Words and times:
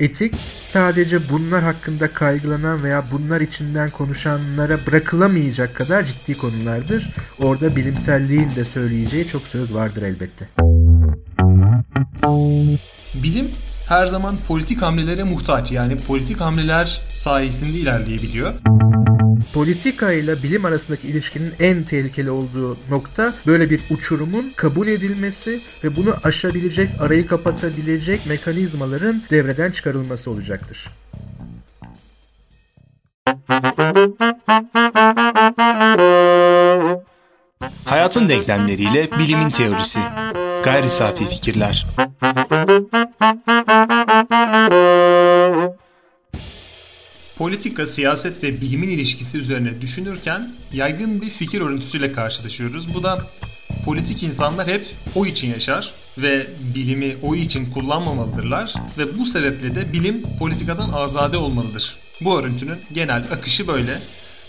Etik 0.00 0.34
sadece 0.60 1.28
bunlar 1.28 1.62
hakkında 1.62 2.12
kaygılanan 2.12 2.82
veya 2.82 3.04
bunlar 3.10 3.40
içinden 3.40 3.90
konuşanlara 3.90 4.78
bırakılamayacak 4.86 5.74
kadar 5.74 6.04
ciddi 6.04 6.38
konulardır. 6.38 7.10
Orada 7.42 7.76
bilimselliğin 7.76 8.50
de 8.56 8.64
söyleyeceği 8.64 9.28
çok 9.28 9.42
söz 9.42 9.74
vardır 9.74 10.02
elbette. 10.02 10.48
Bilim 13.22 13.50
her 13.88 14.06
zaman 14.06 14.36
politik 14.48 14.82
hamlelere 14.82 15.22
muhtaç. 15.22 15.72
Yani 15.72 15.96
politik 15.96 16.40
hamleler 16.40 17.00
sayesinde 17.12 17.78
ilerleyebiliyor. 17.78 18.52
Politika 19.52 20.12
ile 20.12 20.42
bilim 20.42 20.64
arasındaki 20.64 21.08
ilişkinin 21.08 21.52
en 21.60 21.82
tehlikeli 21.82 22.30
olduğu 22.30 22.76
nokta 22.90 23.34
böyle 23.46 23.70
bir 23.70 23.80
uçurumun 23.90 24.52
kabul 24.56 24.88
edilmesi 24.88 25.60
ve 25.84 25.96
bunu 25.96 26.14
aşabilecek, 26.24 26.90
arayı 27.00 27.26
kapatabilecek 27.26 28.26
mekanizmaların 28.26 29.22
devreden 29.30 29.70
çıkarılması 29.70 30.30
olacaktır. 30.30 30.90
Hayatın 37.84 38.28
denklemleriyle 38.28 39.08
bilimin 39.18 39.50
teorisi. 39.50 40.00
Gayri 40.64 40.90
safi 40.90 41.24
fikirler. 41.24 41.86
Politika, 47.36 47.86
siyaset 47.86 48.42
ve 48.42 48.60
bilimin 48.60 48.88
ilişkisi 48.88 49.38
üzerine 49.38 49.80
düşünürken 49.80 50.54
yaygın 50.72 51.22
bir 51.22 51.30
fikir 51.30 51.60
örüntüsüyle 51.60 52.12
karşılaşıyoruz. 52.12 52.94
Bu 52.94 53.02
da 53.02 53.26
politik 53.84 54.22
insanlar 54.22 54.66
hep 54.66 54.86
o 55.14 55.26
için 55.26 55.48
yaşar 55.48 55.94
ve 56.18 56.46
bilimi 56.74 57.16
o 57.22 57.34
için 57.34 57.70
kullanmamalıdırlar 57.70 58.74
ve 58.98 59.18
bu 59.18 59.26
sebeple 59.26 59.74
de 59.74 59.92
bilim 59.92 60.22
politikadan 60.38 60.90
azade 60.92 61.36
olmalıdır. 61.36 61.96
Bu 62.20 62.38
örüntünün 62.38 62.78
genel 62.92 63.24
akışı 63.32 63.68
böyle. 63.68 64.00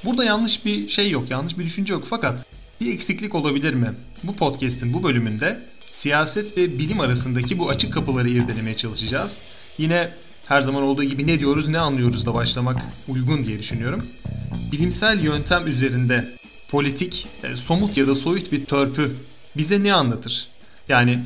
Burada 0.04 0.24
yanlış 0.24 0.66
bir 0.66 0.90
şey 0.90 1.10
yok, 1.10 1.32
yanlış 1.32 1.58
bir 1.58 1.66
düşünce 1.66 1.94
yok 1.94 2.04
fakat 2.10 2.46
bir 2.82 2.94
eksiklik 2.94 3.36
olabilir 3.36 3.74
mi? 3.74 3.92
Bu 4.24 4.36
podcast'in 4.36 4.94
bu 4.94 5.04
bölümünde 5.04 5.60
siyaset 5.92 6.58
ve 6.58 6.80
bilim 6.80 7.00
arasındaki 7.00 7.60
bu 7.60 7.70
açık 7.70 7.94
kapıları 7.94 8.30
irdelemeye 8.30 8.78
çalışacağız. 8.78 9.38
Yine 9.78 10.10
her 10.48 10.62
zaman 10.62 10.84
olduğu 10.84 11.04
gibi 11.04 11.28
ne 11.28 11.40
diyoruz 11.40 11.68
ne 11.68 11.80
anlıyoruz 11.80 12.26
da 12.26 12.34
başlamak 12.34 12.82
uygun 13.08 13.44
diye 13.44 13.60
düşünüyorum. 13.60 14.06
Bilimsel 14.72 15.20
yöntem 15.20 15.68
üzerinde 15.68 16.30
politik, 16.70 17.28
e, 17.44 17.56
somut 17.56 17.98
ya 17.98 18.08
da 18.08 18.16
soyut 18.16 18.52
bir 18.52 18.66
törpü 18.66 19.16
bize 19.58 19.84
ne 19.84 19.94
anlatır? 19.94 20.48
Yani 20.90 21.20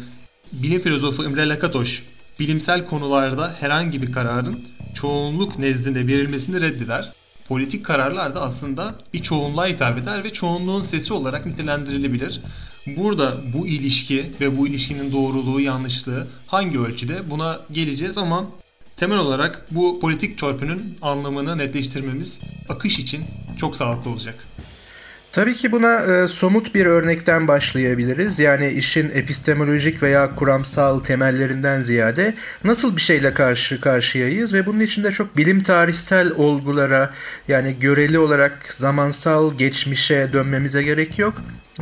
bilim 0.53 0.81
filozofu 0.81 1.23
Imre 1.23 1.49
Lakatoş 1.49 2.03
bilimsel 2.39 2.85
konularda 2.85 3.55
herhangi 3.59 4.01
bir 4.01 4.11
kararın 4.11 4.59
çoğunluk 4.93 5.59
nezdinde 5.59 6.07
verilmesini 6.07 6.61
reddeder. 6.61 7.11
Politik 7.47 7.85
kararlar 7.85 8.35
da 8.35 8.41
aslında 8.41 8.95
bir 9.13 9.21
çoğunluğa 9.21 9.67
hitap 9.67 9.97
eder 9.97 10.23
ve 10.23 10.29
çoğunluğun 10.29 10.81
sesi 10.81 11.13
olarak 11.13 11.45
nitelendirilebilir. 11.45 12.41
Burada 12.97 13.37
bu 13.53 13.67
ilişki 13.67 14.31
ve 14.41 14.57
bu 14.57 14.67
ilişkinin 14.67 15.11
doğruluğu, 15.11 15.61
yanlışlığı 15.61 16.27
hangi 16.47 16.79
ölçüde 16.79 17.29
buna 17.29 17.59
geleceğiz 17.71 18.17
ama 18.17 18.45
temel 18.99 19.17
olarak 19.17 19.61
bu 19.71 19.99
politik 19.99 20.37
törpünün 20.37 20.97
anlamını 21.01 21.57
netleştirmemiz 21.57 22.41
akış 22.69 22.99
için 22.99 23.23
çok 23.57 23.75
sağlıklı 23.75 24.11
olacak. 24.11 24.35
Tabii 25.31 25.55
ki 25.55 25.71
buna 25.71 25.99
e, 25.99 26.27
somut 26.27 26.75
bir 26.75 26.85
örnekten 26.85 27.47
başlayabiliriz. 27.47 28.39
Yani 28.39 28.69
işin 28.69 29.09
epistemolojik 29.09 30.03
veya 30.03 30.35
kuramsal 30.35 30.99
temellerinden 30.99 31.81
ziyade 31.81 32.33
nasıl 32.63 32.95
bir 32.95 33.01
şeyle 33.01 33.33
karşı 33.33 33.81
karşıyayız 33.81 34.53
ve 34.53 34.65
bunun 34.65 34.79
içinde 34.79 35.11
çok 35.11 35.37
bilim 35.37 35.63
tarihsel 35.63 36.31
olgulara 36.31 37.13
yani 37.47 37.75
göreli 37.79 38.19
olarak 38.19 38.73
zamansal 38.73 39.57
geçmişe 39.57 40.29
dönmemize 40.33 40.83
gerek 40.83 41.19
yok. 41.19 41.33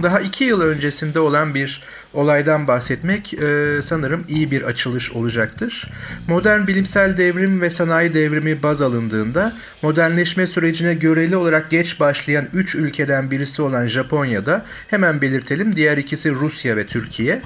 Daha 0.04 0.20
iki 0.20 0.44
yıl 0.44 0.62
öncesinde 0.62 1.20
olan 1.20 1.56
bir 1.56 1.82
olaydan 2.14 2.68
bahsetmek 2.68 3.34
e, 3.34 3.80
sanırım 3.82 4.26
iyi 4.30 4.52
bir 4.52 4.62
açılış 4.62 5.12
olacaktır. 5.12 5.92
Modern 6.28 6.68
bilimsel 6.68 7.18
devrim 7.18 7.62
ve 7.62 7.70
sanayi 7.70 8.14
devrimi 8.14 8.64
baz 8.64 8.82
alındığında 8.82 9.54
modernleşme 9.82 10.48
sürecine 10.48 10.94
göreli 10.94 11.36
olarak 11.36 11.70
geç 11.70 12.00
başlayan 12.00 12.48
3 12.54 12.76
ülkeden 12.76 13.32
birisi 13.32 13.62
olan 13.62 13.88
Japonya'da 13.88 14.66
hemen 14.88 15.22
belirtelim 15.22 15.76
diğer 15.76 15.98
ikisi 15.98 16.32
Rusya 16.32 16.78
ve 16.78 16.86
Türkiye. 16.86 17.42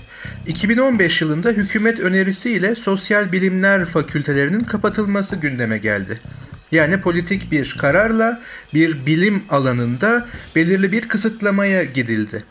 2015 0.48 1.22
yılında 1.22 1.50
hükümet 1.50 2.00
önerisiyle 2.00 2.76
sosyal 2.76 3.32
bilimler 3.32 3.86
fakültelerinin 3.86 4.64
kapatılması 4.64 5.36
gündeme 5.36 5.78
geldi. 5.78 6.22
Yani 6.72 7.02
politik 7.02 7.52
bir 7.52 7.76
kararla 7.80 8.42
bir 8.74 9.06
bilim 9.06 9.44
alanında 9.50 10.28
belirli 10.56 10.92
bir 10.92 11.08
kısıtlamaya 11.08 11.84
gidildi 11.84 12.44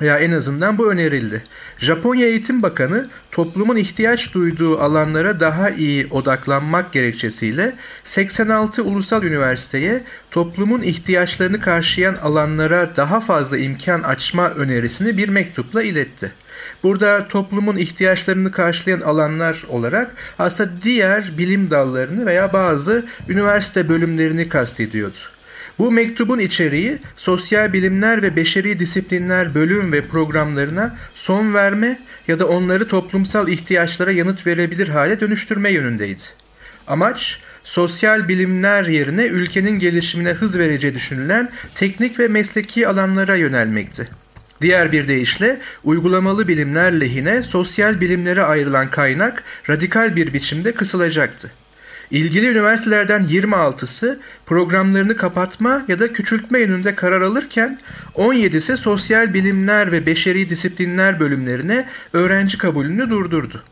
veya 0.00 0.18
en 0.18 0.32
azından 0.32 0.78
bu 0.78 0.92
önerildi. 0.92 1.42
Japonya 1.78 2.26
Eğitim 2.26 2.62
Bakanı 2.62 3.08
toplumun 3.32 3.76
ihtiyaç 3.76 4.34
duyduğu 4.34 4.80
alanlara 4.80 5.40
daha 5.40 5.70
iyi 5.70 6.06
odaklanmak 6.10 6.92
gerekçesiyle 6.92 7.74
86 8.04 8.84
ulusal 8.84 9.22
üniversiteye 9.22 10.02
toplumun 10.30 10.82
ihtiyaçlarını 10.82 11.60
karşılayan 11.60 12.14
alanlara 12.14 12.96
daha 12.96 13.20
fazla 13.20 13.58
imkan 13.58 14.02
açma 14.02 14.50
önerisini 14.50 15.16
bir 15.16 15.28
mektupla 15.28 15.82
iletti. 15.82 16.32
Burada 16.82 17.28
toplumun 17.28 17.76
ihtiyaçlarını 17.76 18.50
karşılayan 18.50 19.00
alanlar 19.00 19.64
olarak 19.68 20.14
aslında 20.38 20.70
diğer 20.82 21.32
bilim 21.38 21.70
dallarını 21.70 22.26
veya 22.26 22.52
bazı 22.52 23.06
üniversite 23.28 23.88
bölümlerini 23.88 24.48
kastediyordu. 24.48 25.37
Bu 25.78 25.90
mektubun 25.90 26.38
içeriği 26.38 26.98
sosyal 27.16 27.72
bilimler 27.72 28.22
ve 28.22 28.36
beşeri 28.36 28.78
disiplinler 28.78 29.54
bölüm 29.54 29.92
ve 29.92 30.02
programlarına 30.02 30.96
son 31.14 31.54
verme 31.54 31.98
ya 32.28 32.38
da 32.38 32.48
onları 32.48 32.88
toplumsal 32.88 33.48
ihtiyaçlara 33.48 34.10
yanıt 34.10 34.46
verebilir 34.46 34.88
hale 34.88 35.20
dönüştürme 35.20 35.70
yönündeydi. 35.70 36.22
Amaç 36.86 37.40
sosyal 37.64 38.28
bilimler 38.28 38.86
yerine 38.86 39.26
ülkenin 39.26 39.78
gelişimine 39.78 40.32
hız 40.32 40.58
vereceği 40.58 40.94
düşünülen 40.94 41.48
teknik 41.74 42.18
ve 42.18 42.28
mesleki 42.28 42.88
alanlara 42.88 43.36
yönelmekti. 43.36 44.08
Diğer 44.60 44.92
bir 44.92 45.08
deyişle 45.08 45.60
uygulamalı 45.84 46.48
bilimler 46.48 47.00
lehine 47.00 47.42
sosyal 47.42 48.00
bilimlere 48.00 48.42
ayrılan 48.42 48.90
kaynak 48.90 49.44
radikal 49.68 50.16
bir 50.16 50.32
biçimde 50.32 50.72
kısılacaktı. 50.72 51.50
İlgili 52.10 52.48
üniversitelerden 52.48 53.22
26'sı 53.22 54.18
programlarını 54.46 55.16
kapatma 55.16 55.84
ya 55.88 56.00
da 56.00 56.12
küçültme 56.12 56.58
yönünde 56.58 56.94
karar 56.94 57.20
alırken 57.20 57.78
17'si 58.14 58.76
sosyal 58.76 59.34
bilimler 59.34 59.92
ve 59.92 60.06
beşeri 60.06 60.48
disiplinler 60.48 61.20
bölümlerine 61.20 61.88
öğrenci 62.12 62.58
kabulünü 62.58 63.10
durdurdu. 63.10 63.62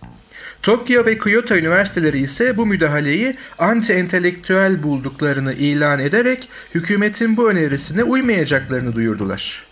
Tokyo 0.62 1.04
ve 1.04 1.18
Kyoto 1.18 1.56
üniversiteleri 1.56 2.18
ise 2.18 2.56
bu 2.56 2.66
müdahaleyi 2.66 3.36
anti-entelektüel 3.58 4.82
bulduklarını 4.82 5.52
ilan 5.52 5.98
ederek 5.98 6.48
hükümetin 6.74 7.36
bu 7.36 7.50
önerisine 7.50 8.02
uymayacaklarını 8.04 8.94
duyurdular. 8.94 9.65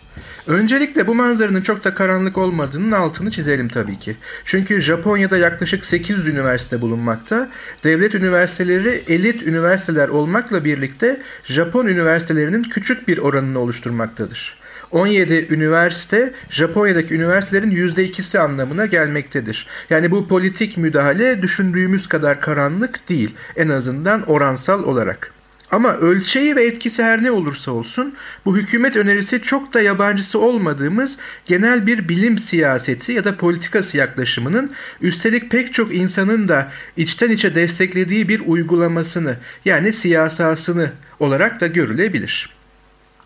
Öncelikle 0.47 1.07
bu 1.07 1.15
manzaranın 1.15 1.61
çok 1.61 1.83
da 1.83 1.93
karanlık 1.93 2.37
olmadığının 2.37 2.91
altını 2.91 3.31
çizelim 3.31 3.67
tabii 3.67 3.99
ki. 3.99 4.15
Çünkü 4.43 4.81
Japonya'da 4.81 5.37
yaklaşık 5.37 5.85
800 5.85 6.27
üniversite 6.27 6.81
bulunmakta. 6.81 7.49
Devlet 7.83 8.15
üniversiteleri 8.15 9.03
elit 9.07 9.43
üniversiteler 9.43 10.09
olmakla 10.09 10.65
birlikte 10.65 11.21
Japon 11.43 11.85
üniversitelerinin 11.85 12.63
küçük 12.63 13.07
bir 13.07 13.17
oranını 13.17 13.59
oluşturmaktadır. 13.59 14.57
17 14.91 15.47
üniversite 15.49 16.33
Japonya'daki 16.49 17.15
üniversitelerin 17.15 17.71
%2'si 17.71 18.39
anlamına 18.39 18.85
gelmektedir. 18.85 19.67
Yani 19.89 20.11
bu 20.11 20.27
politik 20.27 20.77
müdahale 20.77 21.41
düşündüğümüz 21.41 22.07
kadar 22.07 22.41
karanlık 22.41 23.09
değil 23.09 23.35
en 23.55 23.69
azından 23.69 24.23
oransal 24.23 24.83
olarak. 24.83 25.31
Ama 25.71 25.93
ölçeği 25.93 26.55
ve 26.55 26.65
etkisi 26.65 27.03
her 27.03 27.23
ne 27.23 27.31
olursa 27.31 27.71
olsun 27.71 28.15
bu 28.45 28.57
hükümet 28.57 28.95
önerisi 28.95 29.41
çok 29.41 29.73
da 29.73 29.81
yabancısı 29.81 30.39
olmadığımız 30.39 31.17
genel 31.45 31.87
bir 31.87 32.09
bilim 32.09 32.37
siyaseti 32.37 33.11
ya 33.11 33.23
da 33.23 33.37
politikası 33.37 33.97
yaklaşımının 33.97 34.73
üstelik 35.01 35.51
pek 35.51 35.73
çok 35.73 35.95
insanın 35.95 36.47
da 36.47 36.71
içten 36.97 37.31
içe 37.31 37.55
desteklediği 37.55 38.29
bir 38.29 38.41
uygulamasını 38.45 39.37
yani 39.65 39.93
siyasasını 39.93 40.91
olarak 41.19 41.61
da 41.61 41.67
görülebilir. 41.67 42.54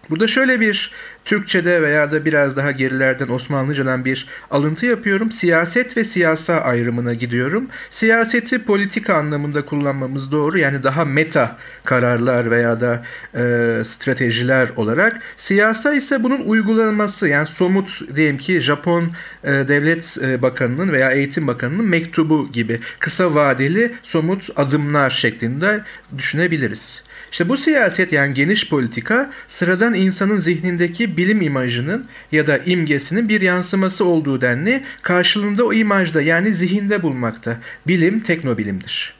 Burada 0.10 0.28
şöyle 0.28 0.60
bir 0.60 0.92
Türkçe'de 1.26 1.82
veya 1.82 2.12
da 2.12 2.26
biraz 2.26 2.58
daha 2.58 2.72
gerilerden 2.72 3.30
Osmanlıcadan 3.30 4.06
bir 4.06 4.28
alıntı 4.52 4.86
yapıyorum. 4.86 5.32
Siyaset 5.32 5.98
ve 5.98 6.04
siyasa 6.04 6.62
ayrımına 6.62 7.14
gidiyorum. 7.14 7.68
Siyaseti 7.90 8.66
politika 8.66 9.14
anlamında 9.14 9.66
kullanmamız 9.66 10.32
doğru. 10.32 10.58
Yani 10.58 10.84
daha 10.84 11.06
meta 11.06 11.58
kararlar 11.84 12.52
veya 12.52 12.80
da 12.80 13.04
e, 13.36 13.84
stratejiler 13.84 14.70
olarak. 14.76 15.20
Siyasa 15.38 15.94
ise 15.94 16.24
bunun 16.24 16.42
uygulanması 16.42 17.28
yani 17.28 17.48
somut 17.48 18.16
diyelim 18.16 18.38
ki 18.38 18.62
Japon 18.62 19.12
e, 19.44 19.52
Devlet 19.52 20.18
e, 20.22 20.42
Bakanı'nın 20.42 20.92
veya 20.92 21.12
Eğitim 21.12 21.48
Bakanı'nın 21.48 21.86
mektubu 21.86 22.52
gibi 22.52 22.80
kısa 23.00 23.36
vadeli 23.36 23.94
somut 24.04 24.50
adımlar 24.56 25.10
şeklinde 25.10 25.84
düşünebiliriz. 26.18 27.04
İşte 27.32 27.50
bu 27.50 27.58
siyaset 27.58 28.14
yani 28.14 28.34
geniş 28.34 28.70
politika 28.70 29.32
sıradan 29.48 29.94
insanın 29.94 30.38
zihnindeki 30.38 31.18
bilim 31.18 31.42
imajının 31.42 32.08
ya 32.32 32.48
da 32.48 32.58
imgesinin 32.58 33.30
bir 33.30 33.42
yansıması 33.42 34.06
olduğu 34.06 34.42
denli 34.42 34.82
karşılığında 35.02 35.66
o 35.66 35.74
imajda 35.74 36.22
yani 36.22 36.54
zihinde 36.54 37.04
bulmakta. 37.04 37.58
Bilim 37.88 38.20
teknobilimdir. 38.20 39.14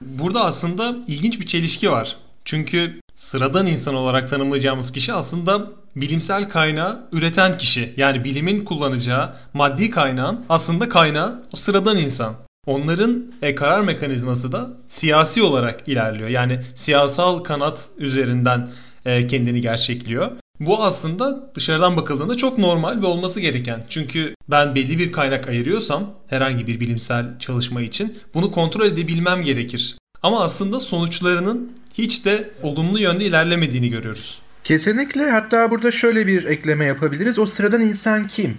Burada 0.00 0.44
aslında 0.44 0.96
ilginç 1.06 1.40
bir 1.40 1.46
çelişki 1.46 1.90
var. 1.90 2.16
Çünkü 2.44 3.00
sıradan 3.14 3.66
insan 3.66 3.94
olarak 3.94 4.30
tanımlayacağımız 4.30 4.92
kişi 4.92 5.12
aslında 5.12 5.66
bilimsel 5.96 6.48
kaynağı 6.48 7.08
üreten 7.12 7.58
kişi. 7.58 7.94
Yani 7.96 8.24
bilimin 8.24 8.64
kullanacağı 8.64 9.36
maddi 9.54 9.90
kaynağın 9.90 10.44
aslında 10.48 10.88
kaynağı 10.88 11.42
o 11.52 11.56
sıradan 11.56 11.98
insan. 11.98 12.45
Onların 12.66 13.24
e, 13.42 13.54
karar 13.54 13.80
mekanizması 13.80 14.52
da 14.52 14.70
siyasi 14.86 15.42
olarak 15.42 15.88
ilerliyor. 15.88 16.28
Yani 16.28 16.60
siyasal 16.74 17.38
kanat 17.38 17.88
üzerinden 17.98 18.68
e, 19.04 19.26
kendini 19.26 19.60
gerçekliyor. 19.60 20.30
Bu 20.60 20.84
aslında 20.84 21.54
dışarıdan 21.54 21.96
bakıldığında 21.96 22.36
çok 22.36 22.58
normal 22.58 23.02
ve 23.02 23.06
olması 23.06 23.40
gereken. 23.40 23.84
Çünkü 23.88 24.34
ben 24.50 24.74
belli 24.74 24.98
bir 24.98 25.12
kaynak 25.12 25.48
ayırıyorsam 25.48 26.14
herhangi 26.26 26.66
bir 26.66 26.80
bilimsel 26.80 27.38
çalışma 27.38 27.82
için 27.82 28.18
bunu 28.34 28.52
kontrol 28.52 28.86
edebilmem 28.86 29.42
gerekir. 29.44 29.98
Ama 30.22 30.42
aslında 30.42 30.80
sonuçlarının 30.80 31.72
hiç 31.94 32.24
de 32.24 32.50
olumlu 32.62 32.98
yönde 32.98 33.24
ilerlemediğini 33.24 33.90
görüyoruz. 33.90 34.40
Kesinlikle. 34.64 35.30
Hatta 35.30 35.70
burada 35.70 35.90
şöyle 35.90 36.26
bir 36.26 36.44
ekleme 36.44 36.84
yapabiliriz. 36.84 37.38
O 37.38 37.46
sıradan 37.46 37.80
insan 37.80 38.26
kim? 38.26 38.58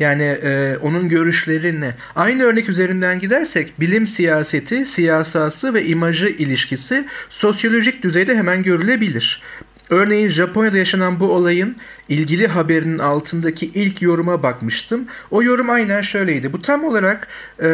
Yani 0.00 0.22
e, 0.22 0.76
onun 0.76 1.08
görüşleri 1.08 1.80
ne? 1.80 1.94
Aynı 2.16 2.42
örnek 2.42 2.68
üzerinden 2.68 3.18
gidersek 3.18 3.80
bilim 3.80 4.06
siyaseti, 4.06 4.86
siyasası 4.86 5.74
ve 5.74 5.84
imajı 5.84 6.28
ilişkisi 6.28 7.04
sosyolojik 7.28 8.02
düzeyde 8.02 8.36
hemen 8.36 8.62
görülebilir. 8.62 9.42
Örneğin 9.90 10.28
Japonya'da 10.28 10.78
yaşanan 10.78 11.20
bu 11.20 11.32
olayın 11.32 11.76
ilgili 12.08 12.46
haberinin 12.46 12.98
altındaki 12.98 13.66
ilk 13.66 14.02
yoruma 14.02 14.42
bakmıştım. 14.42 15.06
O 15.30 15.42
yorum 15.42 15.70
aynen 15.70 16.00
şöyleydi. 16.00 16.52
Bu 16.52 16.62
tam 16.62 16.84
olarak 16.84 17.28
e, 17.62 17.66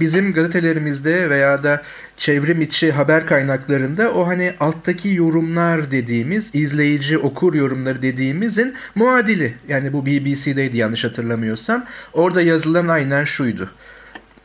bizim 0.00 0.32
gazetelerimizde 0.32 1.30
veya 1.30 1.62
da 1.62 1.82
çevrim 2.16 2.62
içi 2.62 2.92
haber 2.92 3.26
kaynaklarında 3.26 4.12
o 4.12 4.26
hani 4.26 4.54
alttaki 4.60 5.14
yorumlar 5.14 5.90
dediğimiz, 5.90 6.50
izleyici 6.54 7.18
okur 7.18 7.54
yorumları 7.54 8.02
dediğimizin 8.02 8.74
muadili. 8.94 9.54
Yani 9.68 9.92
bu 9.92 10.06
BBC'deydi 10.06 10.76
yanlış 10.76 11.04
hatırlamıyorsam. 11.04 11.84
Orada 12.12 12.42
yazılan 12.42 12.88
aynen 12.88 13.24
şuydu. 13.24 13.70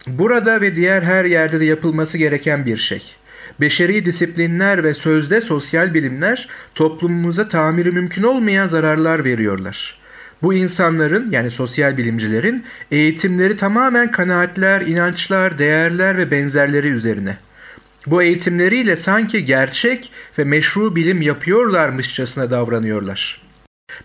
Burada 0.07 0.61
ve 0.61 0.75
diğer 0.75 1.01
her 1.01 1.25
yerde 1.25 1.59
de 1.59 1.65
yapılması 1.65 2.17
gereken 2.17 2.65
bir 2.65 2.77
şey. 2.77 3.18
Beşeri 3.61 4.05
disiplinler 4.05 4.83
ve 4.83 4.93
sözde 4.93 5.41
sosyal 5.41 5.93
bilimler 5.93 6.47
toplumumuza 6.75 7.47
tamiri 7.47 7.91
mümkün 7.91 8.23
olmayan 8.23 8.67
zararlar 8.67 9.23
veriyorlar. 9.23 9.99
Bu 10.41 10.53
insanların 10.53 11.31
yani 11.31 11.51
sosyal 11.51 11.97
bilimcilerin 11.97 12.65
eğitimleri 12.91 13.55
tamamen 13.57 14.11
kanaatler, 14.11 14.81
inançlar, 14.81 15.57
değerler 15.57 16.17
ve 16.17 16.31
benzerleri 16.31 16.87
üzerine. 16.87 17.37
Bu 18.07 18.21
eğitimleriyle 18.23 18.95
sanki 18.95 19.45
gerçek 19.45 20.11
ve 20.37 20.43
meşru 20.43 20.95
bilim 20.95 21.21
yapıyorlarmışçasına 21.21 22.51
davranıyorlar.'' 22.51 23.48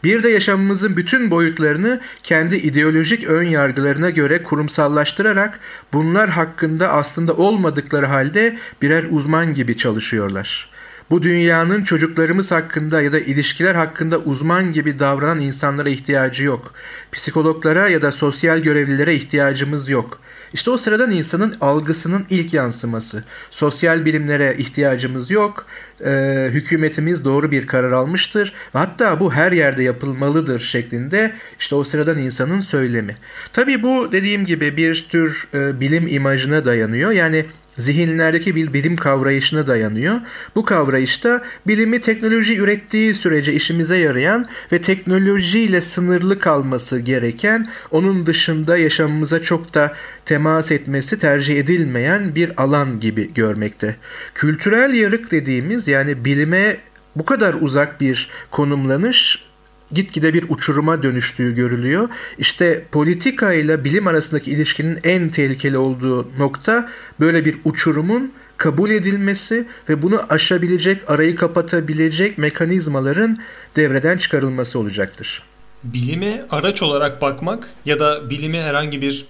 Bir 0.04 0.22
de 0.22 0.28
yaşamımızın 0.28 0.96
bütün 0.96 1.30
boyutlarını 1.30 2.00
kendi 2.22 2.56
ideolojik 2.56 3.24
ön 3.24 3.42
yargılarına 3.42 4.10
göre 4.10 4.42
kurumsallaştırarak 4.42 5.60
bunlar 5.92 6.30
hakkında 6.30 6.92
aslında 6.92 7.32
olmadıkları 7.34 8.06
halde 8.06 8.58
birer 8.82 9.04
uzman 9.10 9.54
gibi 9.54 9.76
çalışıyorlar. 9.76 10.74
Bu 11.10 11.22
dünyanın 11.22 11.82
çocuklarımız 11.82 12.52
hakkında 12.52 13.02
ya 13.02 13.12
da 13.12 13.20
ilişkiler 13.20 13.74
hakkında 13.74 14.18
uzman 14.18 14.72
gibi 14.72 14.98
davranan 14.98 15.40
insanlara 15.40 15.88
ihtiyacı 15.88 16.44
yok. 16.44 16.74
Psikologlara 17.12 17.88
ya 17.88 18.02
da 18.02 18.12
sosyal 18.12 18.58
görevlilere 18.58 19.14
ihtiyacımız 19.14 19.90
yok. 19.90 20.20
İşte 20.54 20.70
o 20.70 20.76
sıradan 20.76 21.10
insanın 21.10 21.56
algısının 21.60 22.26
ilk 22.30 22.54
yansıması. 22.54 23.24
Sosyal 23.50 24.04
bilimlere 24.04 24.56
ihtiyacımız 24.58 25.30
yok. 25.30 25.66
Ee, 26.04 26.48
hükümetimiz 26.50 27.24
doğru 27.24 27.50
bir 27.50 27.66
karar 27.66 27.92
almıştır. 27.92 28.52
Hatta 28.72 29.20
bu 29.20 29.32
her 29.32 29.52
yerde 29.52 29.82
yapılmalıdır 29.82 30.58
şeklinde 30.58 31.34
işte 31.58 31.74
o 31.74 31.84
sıradan 31.84 32.18
insanın 32.18 32.60
söylemi. 32.60 33.16
Tabii 33.52 33.82
bu 33.82 34.12
dediğim 34.12 34.46
gibi 34.46 34.76
bir 34.76 35.06
tür 35.08 35.48
e, 35.54 35.80
bilim 35.80 36.06
imajına 36.08 36.64
dayanıyor. 36.64 37.10
Yani 37.10 37.44
zihinlerdeki 37.78 38.56
bir 38.56 38.72
bilim 38.72 38.96
kavrayışına 38.96 39.66
dayanıyor. 39.66 40.20
Bu 40.54 40.64
kavrayışta 40.64 41.42
bilimi 41.66 42.00
teknoloji 42.00 42.58
ürettiği 42.58 43.14
sürece 43.14 43.52
işimize 43.52 43.96
yarayan 43.98 44.46
ve 44.72 44.82
teknolojiyle 44.82 45.80
sınırlı 45.80 46.38
kalması 46.38 46.98
gereken, 46.98 47.66
onun 47.90 48.26
dışında 48.26 48.76
yaşamımıza 48.76 49.42
çok 49.42 49.74
da 49.74 49.92
temas 50.24 50.72
etmesi 50.72 51.18
tercih 51.18 51.58
edilmeyen 51.58 52.34
bir 52.34 52.62
alan 52.62 53.00
gibi 53.00 53.34
görmekte. 53.34 53.96
Kültürel 54.34 54.94
yarık 54.94 55.30
dediğimiz 55.30 55.88
yani 55.88 56.24
bilime 56.24 56.76
bu 57.16 57.24
kadar 57.24 57.54
uzak 57.60 58.00
bir 58.00 58.28
konumlanış 58.50 59.44
gitgide 59.92 60.34
bir 60.34 60.44
uçuruma 60.48 61.02
dönüştüğü 61.02 61.54
görülüyor. 61.54 62.08
İşte 62.38 62.84
politika 62.92 63.52
ile 63.52 63.84
bilim 63.84 64.06
arasındaki 64.06 64.50
ilişkinin 64.50 64.98
en 65.04 65.28
tehlikeli 65.28 65.78
olduğu 65.78 66.38
nokta 66.38 66.88
böyle 67.20 67.44
bir 67.44 67.58
uçurumun 67.64 68.32
kabul 68.56 68.90
edilmesi 68.90 69.66
ve 69.88 70.02
bunu 70.02 70.20
aşabilecek, 70.28 71.10
arayı 71.10 71.36
kapatabilecek 71.36 72.38
mekanizmaların 72.38 73.38
devreden 73.76 74.18
çıkarılması 74.18 74.78
olacaktır. 74.78 75.42
Bilime 75.84 76.44
araç 76.50 76.82
olarak 76.82 77.22
bakmak 77.22 77.68
ya 77.84 78.00
da 78.00 78.30
bilimi 78.30 78.62
herhangi 78.62 79.02
bir 79.02 79.26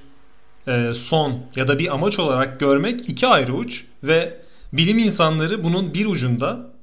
e, 0.69 0.95
son 0.95 1.47
ya 1.57 1.69
da 1.69 1.79
bir 1.79 1.95
amaç 1.95 2.19
olarak 2.19 2.61
görmek 2.61 3.09
iki 3.09 3.27
ayrı 3.27 3.53
uç 3.53 3.85
ve 4.03 4.41
bilim 4.73 4.99
insanları 4.99 5.65
bunun 5.65 5.95
bir 5.95 6.07
ucunda 6.07 6.74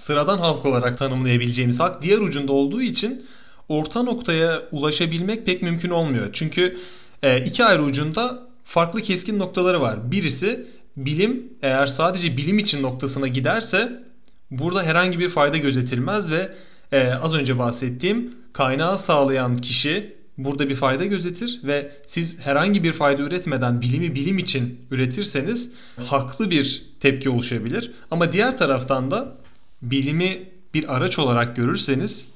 sıradan 0.00 0.38
halk 0.38 0.66
olarak 0.66 0.98
tanımlayabileceğimiz 0.98 1.80
halk 1.80 2.02
diğer 2.02 2.18
ucunda 2.18 2.52
olduğu 2.52 2.82
için 2.82 3.26
orta 3.68 4.02
noktaya 4.02 4.62
ulaşabilmek 4.72 5.46
pek 5.46 5.62
mümkün 5.62 5.90
olmuyor. 5.90 6.30
Çünkü 6.32 6.78
e, 7.22 7.44
iki 7.44 7.64
ayrı 7.64 7.82
ucunda 7.82 8.42
farklı 8.64 9.02
keskin 9.02 9.38
noktaları 9.38 9.80
var. 9.80 10.10
Birisi 10.12 10.66
bilim 10.96 11.52
eğer 11.62 11.86
sadece 11.86 12.36
bilim 12.36 12.58
için 12.58 12.82
noktasına 12.82 13.28
giderse 13.28 14.02
burada 14.50 14.82
herhangi 14.82 15.18
bir 15.18 15.28
fayda 15.28 15.56
gözetilmez 15.56 16.30
ve 16.30 16.54
e, 16.92 17.12
az 17.12 17.34
önce 17.34 17.58
bahsettiğim 17.58 18.34
kaynağı 18.52 18.98
sağlayan 18.98 19.56
kişi 19.56 20.16
burada 20.38 20.68
bir 20.68 20.76
fayda 20.76 21.04
gözetir 21.04 21.60
ve 21.64 21.92
siz 22.06 22.40
herhangi 22.40 22.84
bir 22.84 22.92
fayda 22.92 23.22
üretmeden 23.22 23.80
bilimi 23.82 24.14
bilim 24.14 24.38
için 24.38 24.80
üretirseniz 24.90 25.72
haklı 25.96 26.50
bir 26.50 26.84
tepki 27.00 27.30
oluşabilir. 27.30 27.92
Ama 28.10 28.32
diğer 28.32 28.58
taraftan 28.58 29.10
da 29.10 29.39
bilimi 29.82 30.48
bir 30.74 30.96
araç 30.96 31.18
olarak 31.18 31.56
görürseniz 31.56 32.28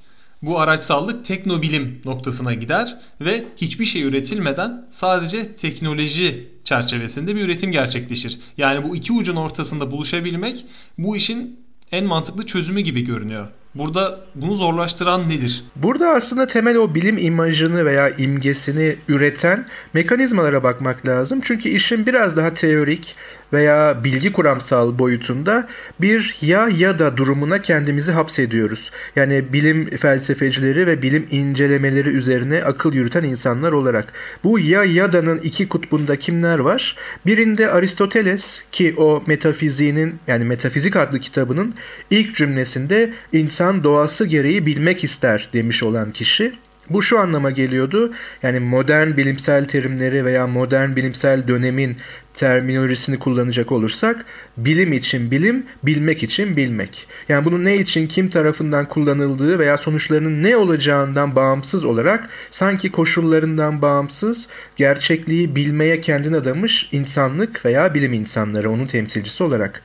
bu 0.43 0.61
araçsallık 0.61 1.25
teknobilim 1.25 2.01
noktasına 2.05 2.55
gider 2.55 2.99
ve 3.21 3.45
hiçbir 3.57 3.85
şey 3.85 4.03
üretilmeden 4.03 4.87
sadece 4.91 5.57
teknoloji 5.57 6.49
çerçevesinde 6.65 7.37
bir 7.37 7.41
üretim 7.41 7.73
gerçekleşir. 7.73 8.41
Yani 8.57 8.85
bu 8.85 8.97
iki 8.97 9.13
ucun 9.13 9.37
ortasında 9.37 9.91
buluşabilmek 9.91 10.67
bu 10.99 11.17
işin 11.17 11.61
en 11.93 12.05
mantıklı 12.05 12.47
çözümü 12.47 12.81
gibi 12.81 13.05
görünüyor. 13.05 13.49
Burada 13.75 14.21
bunu 14.35 14.55
zorlaştıran 14.55 15.29
nedir? 15.29 15.65
Burada 15.77 16.09
aslında 16.09 16.47
temel 16.47 16.77
o 16.77 16.95
bilim 16.95 17.19
imajını 17.19 17.85
veya 17.85 18.11
imgesini 18.11 18.97
üreten 19.09 19.67
mekanizmalara 19.93 20.63
bakmak 20.63 21.07
lazım. 21.07 21.41
Çünkü 21.43 21.69
işin 21.69 22.07
biraz 22.07 22.37
daha 22.37 22.55
teorik 22.55 23.17
veya 23.53 24.05
bilgi 24.05 24.33
kuramsal 24.33 24.99
boyutunda 24.99 25.67
bir 26.01 26.37
ya 26.41 26.69
ya 26.69 26.99
da 26.99 27.17
durumuna 27.17 27.63
kendimizi 27.63 28.13
hapsediyoruz. 28.13 28.91
Yani 29.17 29.53
bilim 29.53 29.91
felsefecileri 29.91 30.87
ve 30.87 31.03
bilim 31.03 31.27
incelemeleri 31.31 32.09
üzerine 32.09 32.63
akıl 32.65 32.93
yürüten 32.93 33.25
insanlar 33.25 33.73
olarak. 33.73 34.13
Bu 34.45 34.59
ya 34.59 34.85
ya 34.85 35.13
da'nın 35.13 35.39
iki 35.39 35.69
kutbunda 35.69 36.17
kimler 36.17 36.59
var? 36.59 36.97
Birinde 37.27 37.71
Aristoteles 37.71 38.63
ki 38.73 38.95
o 38.97 39.23
metafiziğinin 39.27 40.19
yani 40.27 40.45
metafizik 40.45 40.97
adlı 40.97 41.21
kitabının 41.21 41.75
ilk 42.11 42.35
cümlesinde 42.35 43.13
insan 43.33 43.64
insan 43.65 43.85
doğası 43.85 44.27
gereği 44.27 44.67
bilmek 44.67 45.05
ister 45.05 45.49
demiş 45.53 45.83
olan 45.83 46.13
kişi. 46.13 46.53
Bu 46.91 47.03
şu 47.03 47.19
anlama 47.19 47.51
geliyordu. 47.51 48.13
Yani 48.43 48.61
modern 48.61 49.17
bilimsel 49.17 49.65
terimleri 49.65 50.25
veya 50.25 50.47
modern 50.47 50.97
bilimsel 50.97 51.49
dönemin 51.49 51.97
terminolojisini 52.35 53.19
kullanacak 53.19 53.73
olursak 53.73 54.25
bilim 54.57 54.93
için 54.93 55.31
bilim, 55.31 55.67
bilmek 55.83 56.23
için 56.23 56.57
bilmek. 56.57 57.07
Yani 57.29 57.45
bunun 57.45 57.65
ne 57.65 57.77
için 57.77 58.07
kim 58.07 58.29
tarafından 58.29 58.89
kullanıldığı 58.89 59.59
veya 59.59 59.79
sonuçlarının 59.79 60.43
ne 60.43 60.57
olacağından 60.57 61.37
bağımsız 61.37 61.85
olarak 61.85 62.29
sanki 62.51 62.93
koşullarından 62.93 63.83
bağımsız 63.83 64.49
gerçekliği 64.77 65.57
bilmeye 65.57 66.01
kendini 66.01 66.37
adamış 66.37 66.89
insanlık 66.93 67.65
veya 67.65 67.95
bilim 67.95 68.13
insanları 68.13 68.71
onun 68.71 68.87
temsilcisi 68.87 69.45
olarak. 69.45 69.83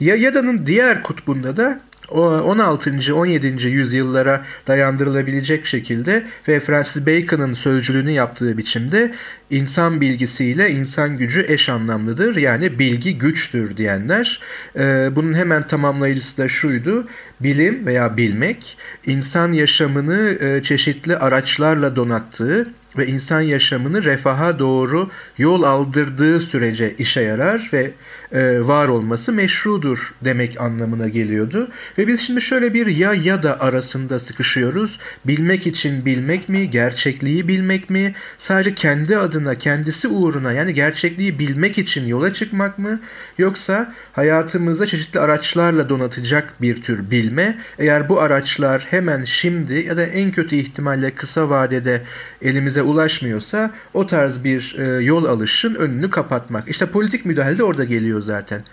Ya 0.00 0.16
Yada'nın 0.16 0.66
diğer 0.66 1.02
kutbunda 1.02 1.56
da 1.56 1.80
16. 2.12 3.14
17. 3.14 3.68
yüzyıllara 3.68 4.44
dayandırılabilecek 4.66 5.66
şekilde 5.66 6.26
ve 6.48 6.60
Francis 6.60 7.06
Bacon'ın 7.06 7.54
sözcülüğünü 7.54 8.10
yaptığı 8.10 8.58
biçimde 8.58 9.12
insan 9.50 10.00
bilgisiyle 10.00 10.70
insan 10.70 11.18
gücü 11.18 11.44
eş 11.48 11.68
anlamlıdır. 11.68 12.36
Yani 12.36 12.78
bilgi 12.78 13.18
güçtür 13.18 13.76
diyenler. 13.76 14.40
Ee, 14.76 15.10
bunun 15.16 15.34
hemen 15.34 15.66
tamamlayıcısı 15.66 16.38
da 16.38 16.48
şuydu. 16.48 17.06
Bilim 17.40 17.86
veya 17.86 18.16
bilmek 18.16 18.78
insan 19.06 19.52
yaşamını 19.52 20.38
e, 20.40 20.62
çeşitli 20.62 21.16
araçlarla 21.16 21.96
donattığı 21.96 22.66
ve 22.98 23.06
insan 23.06 23.40
yaşamını 23.40 24.04
refaha 24.04 24.58
doğru 24.58 25.10
yol 25.38 25.62
aldırdığı 25.62 26.40
sürece 26.40 26.94
işe 26.98 27.20
yarar 27.20 27.70
ve 27.72 27.92
e, 28.32 28.66
var 28.66 28.88
olması 28.88 29.32
meşrudur 29.32 30.14
demek 30.24 30.60
anlamına 30.60 31.08
geliyordu. 31.08 31.68
Ve 31.98 32.06
biz 32.06 32.20
şimdi 32.20 32.40
şöyle 32.40 32.74
bir 32.74 32.86
ya 32.86 33.14
ya 33.14 33.42
da 33.42 33.60
arasında 33.60 34.18
sıkışıyoruz. 34.18 34.98
Bilmek 35.24 35.66
için 35.66 36.04
bilmek 36.04 36.48
mi, 36.48 36.70
gerçekliği 36.70 37.48
bilmek 37.48 37.90
mi, 37.90 38.14
sadece 38.36 38.74
kendi 38.74 39.18
adına, 39.18 39.54
kendisi 39.54 40.08
uğruna 40.08 40.52
yani 40.52 40.74
gerçekliği 40.74 41.38
bilmek 41.38 41.78
için 41.78 42.06
yola 42.06 42.32
çıkmak 42.32 42.78
mı, 42.78 43.00
yoksa 43.38 43.94
hayatımızda 44.12 44.86
çeşitli 44.86 45.20
araçlarla 45.20 45.88
donatacak 45.88 46.54
bir 46.62 46.82
tür 46.82 47.10
bilme, 47.10 47.58
eğer 47.78 48.08
bu 48.08 48.20
araçlar 48.20 48.86
hemen 48.90 49.24
şimdi 49.24 49.74
ya 49.74 49.96
da 49.96 50.02
en 50.02 50.30
kötü 50.30 50.56
ihtimalle 50.56 51.10
kısa 51.10 51.50
vadede 51.50 52.02
elimize 52.42 52.81
ulaşmıyorsa 52.82 53.70
o 53.94 54.06
tarz 54.06 54.44
bir 54.44 54.76
e, 54.78 55.04
yol 55.04 55.24
alışın 55.24 55.74
önünü 55.74 56.10
kapatmak. 56.10 56.68
İşte 56.68 56.86
politik 56.86 57.26
müdahale 57.26 57.58
de 57.58 57.64
orada 57.64 57.84
geliyor 57.84 58.20
zaten. 58.20 58.64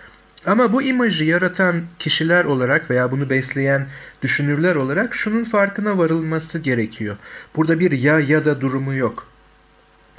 Ama 0.46 0.72
bu 0.72 0.82
imajı 0.82 1.24
yaratan 1.24 1.82
kişiler 1.98 2.44
olarak 2.44 2.90
veya 2.90 3.10
bunu 3.10 3.30
besleyen 3.30 3.86
düşünürler 4.22 4.74
olarak 4.74 5.14
şunun 5.14 5.44
farkına 5.44 5.98
varılması 5.98 6.58
gerekiyor. 6.58 7.16
Burada 7.56 7.80
bir 7.80 7.92
ya 7.92 8.20
ya 8.20 8.44
da 8.44 8.60
durumu 8.60 8.94
yok. 8.94 9.29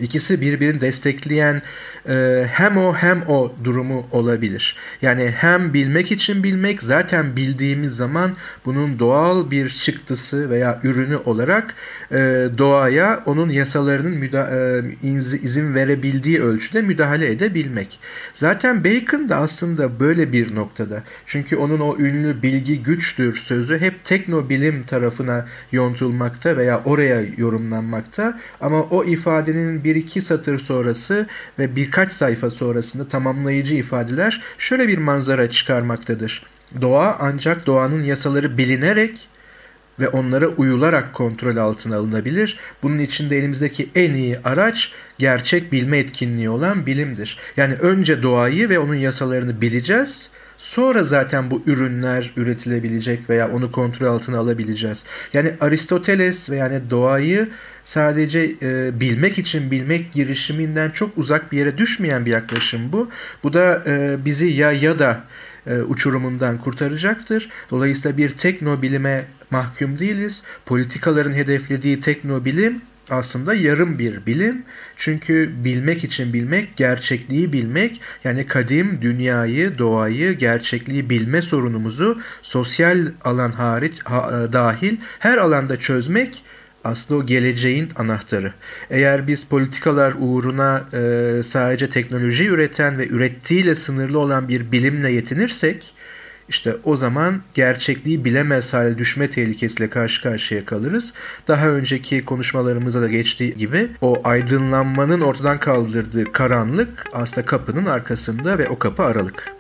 İkisi 0.01 0.41
birbirini 0.41 0.81
destekleyen 0.81 1.61
e, 2.09 2.45
hem 2.51 2.77
o 2.77 2.93
hem 2.93 3.21
o 3.27 3.55
durumu 3.63 4.07
olabilir. 4.11 4.75
Yani 5.01 5.33
hem 5.37 5.73
bilmek 5.73 6.11
için 6.11 6.43
bilmek 6.43 6.83
zaten 6.83 7.35
bildiğimiz 7.35 7.95
zaman 7.95 8.31
bunun 8.65 8.99
doğal 8.99 9.51
bir 9.51 9.69
çıktısı 9.69 10.49
veya 10.49 10.79
ürünü 10.83 11.17
olarak 11.17 11.75
e, 12.11 12.17
doğaya 12.57 13.23
onun 13.25 13.49
yasalarının 13.49 14.15
müda- 14.15 14.49
e, 14.51 15.37
izin 15.41 15.75
verebildiği 15.75 16.41
ölçüde 16.41 16.81
müdahale 16.81 17.31
edebilmek. 17.31 17.99
Zaten 18.33 18.83
Bacon 18.83 19.29
da 19.29 19.35
aslında 19.37 19.99
böyle 19.99 20.31
bir 20.31 20.55
noktada. 20.55 21.03
Çünkü 21.25 21.55
onun 21.55 21.79
o 21.79 21.97
ünlü 21.97 22.41
bilgi 22.41 22.83
güçtür 22.83 23.35
sözü 23.35 23.77
hep 23.79 24.05
teknobilim 24.05 24.83
tarafına 24.83 25.45
yontulmakta 25.71 26.57
veya 26.57 26.81
oraya 26.85 27.21
yorumlanmakta 27.37 28.39
ama 28.61 28.81
o 28.83 29.03
ifadenin 29.03 29.83
bir 29.83 29.90
bir 29.91 29.95
iki 29.95 30.21
satır 30.21 30.59
sonrası 30.59 31.27
ve 31.59 31.75
birkaç 31.75 32.11
sayfa 32.11 32.49
sonrasında 32.49 33.07
tamamlayıcı 33.07 33.75
ifadeler 33.75 34.41
şöyle 34.57 34.87
bir 34.87 34.97
manzara 34.97 35.49
çıkarmaktadır. 35.49 36.43
Doğa 36.81 37.17
ancak 37.19 37.65
doğanın 37.67 38.03
yasaları 38.03 38.57
bilinerek 38.57 39.29
ve 39.99 40.07
onlara 40.07 40.47
uyularak 40.47 41.13
kontrol 41.13 41.57
altına 41.57 41.95
alınabilir. 41.95 42.57
Bunun 42.83 42.99
için 42.99 43.29
de 43.29 43.37
elimizdeki 43.37 43.89
en 43.95 44.13
iyi 44.13 44.37
araç 44.43 44.91
gerçek 45.17 45.71
bilme 45.71 45.97
etkinliği 45.97 46.49
olan 46.49 46.85
bilimdir. 46.85 47.37
Yani 47.57 47.73
önce 47.73 48.23
doğayı 48.23 48.69
ve 48.69 48.79
onun 48.79 48.95
yasalarını 48.95 49.61
bileceğiz. 49.61 50.29
Sonra 50.61 51.03
zaten 51.03 51.51
bu 51.51 51.63
ürünler 51.65 52.31
üretilebilecek 52.37 53.29
veya 53.29 53.51
onu 53.51 53.71
kontrol 53.71 54.07
altına 54.07 54.37
alabileceğiz. 54.39 55.05
Yani 55.33 55.53
Aristoteles 55.61 56.49
ve 56.49 56.55
yani 56.55 56.89
doğayı 56.89 57.49
sadece 57.83 58.55
e, 58.61 58.99
bilmek 58.99 59.39
için 59.39 59.71
bilmek 59.71 60.11
girişiminden 60.11 60.89
çok 60.89 61.17
uzak 61.17 61.51
bir 61.51 61.57
yere 61.57 61.77
düşmeyen 61.77 62.25
bir 62.25 62.31
yaklaşım 62.31 62.93
bu. 62.93 63.09
Bu 63.43 63.53
da 63.53 63.83
e, 63.85 64.25
bizi 64.25 64.47
ya 64.47 64.71
ya 64.71 64.99
da 64.99 65.23
e, 65.67 65.81
uçurumundan 65.81 66.57
kurtaracaktır. 66.57 67.49
Dolayısıyla 67.69 68.17
bir 68.17 68.29
teknobilime 68.29 69.25
mahkum 69.51 69.99
değiliz. 69.99 70.43
Politikaların 70.65 71.33
hedeflediği 71.33 71.99
teknobilim 71.99 72.81
aslında 73.09 73.53
yarım 73.53 73.99
bir 73.99 74.25
bilim. 74.25 74.63
Çünkü 74.95 75.51
bilmek 75.63 76.03
için 76.03 76.33
bilmek, 76.33 76.77
gerçekliği 76.77 77.53
bilmek, 77.53 78.01
yani 78.23 78.47
kadim 78.47 78.99
dünyayı, 79.01 79.77
doğayı, 79.77 80.31
gerçekliği 80.31 81.09
bilme 81.09 81.41
sorunumuzu 81.41 82.21
sosyal 82.41 83.07
alan 83.23 83.51
hariç 83.51 83.99
ha, 84.03 84.31
e, 84.49 84.53
dahil 84.53 84.97
her 85.19 85.37
alanda 85.37 85.79
çözmek 85.79 86.43
aslında 86.83 87.21
o 87.21 87.25
geleceğin 87.25 87.89
anahtarı. 87.95 88.53
Eğer 88.89 89.27
biz 89.27 89.45
politikalar 89.45 90.13
uğruna 90.19 90.83
e, 90.93 91.43
sadece 91.43 91.89
teknoloji 91.89 92.45
üreten 92.45 92.97
ve 92.97 93.07
ürettiğiyle 93.07 93.75
sınırlı 93.75 94.19
olan 94.19 94.49
bir 94.49 94.71
bilimle 94.71 95.11
yetinirsek 95.11 95.93
işte 96.51 96.75
o 96.83 96.95
zaman 96.95 97.41
gerçekliği 97.53 98.25
bilemez 98.25 98.73
hale 98.73 98.97
düşme 98.97 99.29
tehlikesiyle 99.29 99.89
karşı 99.89 100.21
karşıya 100.21 100.65
kalırız. 100.65 101.13
Daha 101.47 101.69
önceki 101.69 102.25
konuşmalarımıza 102.25 103.01
da 103.01 103.07
geçtiği 103.07 103.57
gibi 103.57 103.89
o 104.01 104.21
aydınlanmanın 104.23 105.21
ortadan 105.21 105.59
kaldırdığı 105.59 106.31
karanlık 106.31 107.05
aslında 107.13 107.45
kapının 107.45 107.85
arkasında 107.85 108.57
ve 108.57 108.69
o 108.69 108.79
kapı 108.79 109.03
aralık. 109.03 109.55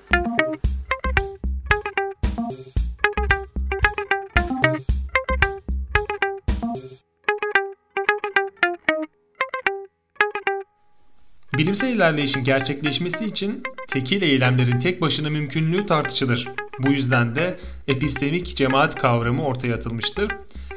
Bilimsel 11.61 11.95
ilerleyişin 11.95 12.43
gerçekleşmesi 12.43 13.25
için 13.25 13.63
tekil 13.87 14.21
eylemlerin 14.21 14.79
tek 14.79 15.01
başına 15.01 15.29
mümkünlüğü 15.29 15.85
tartışılır. 15.85 16.47
Bu 16.79 16.89
yüzden 16.89 17.35
de 17.35 17.59
epistemik 17.87 18.55
cemaat 18.55 18.95
kavramı 18.95 19.43
ortaya 19.43 19.75
atılmıştır. 19.75 20.31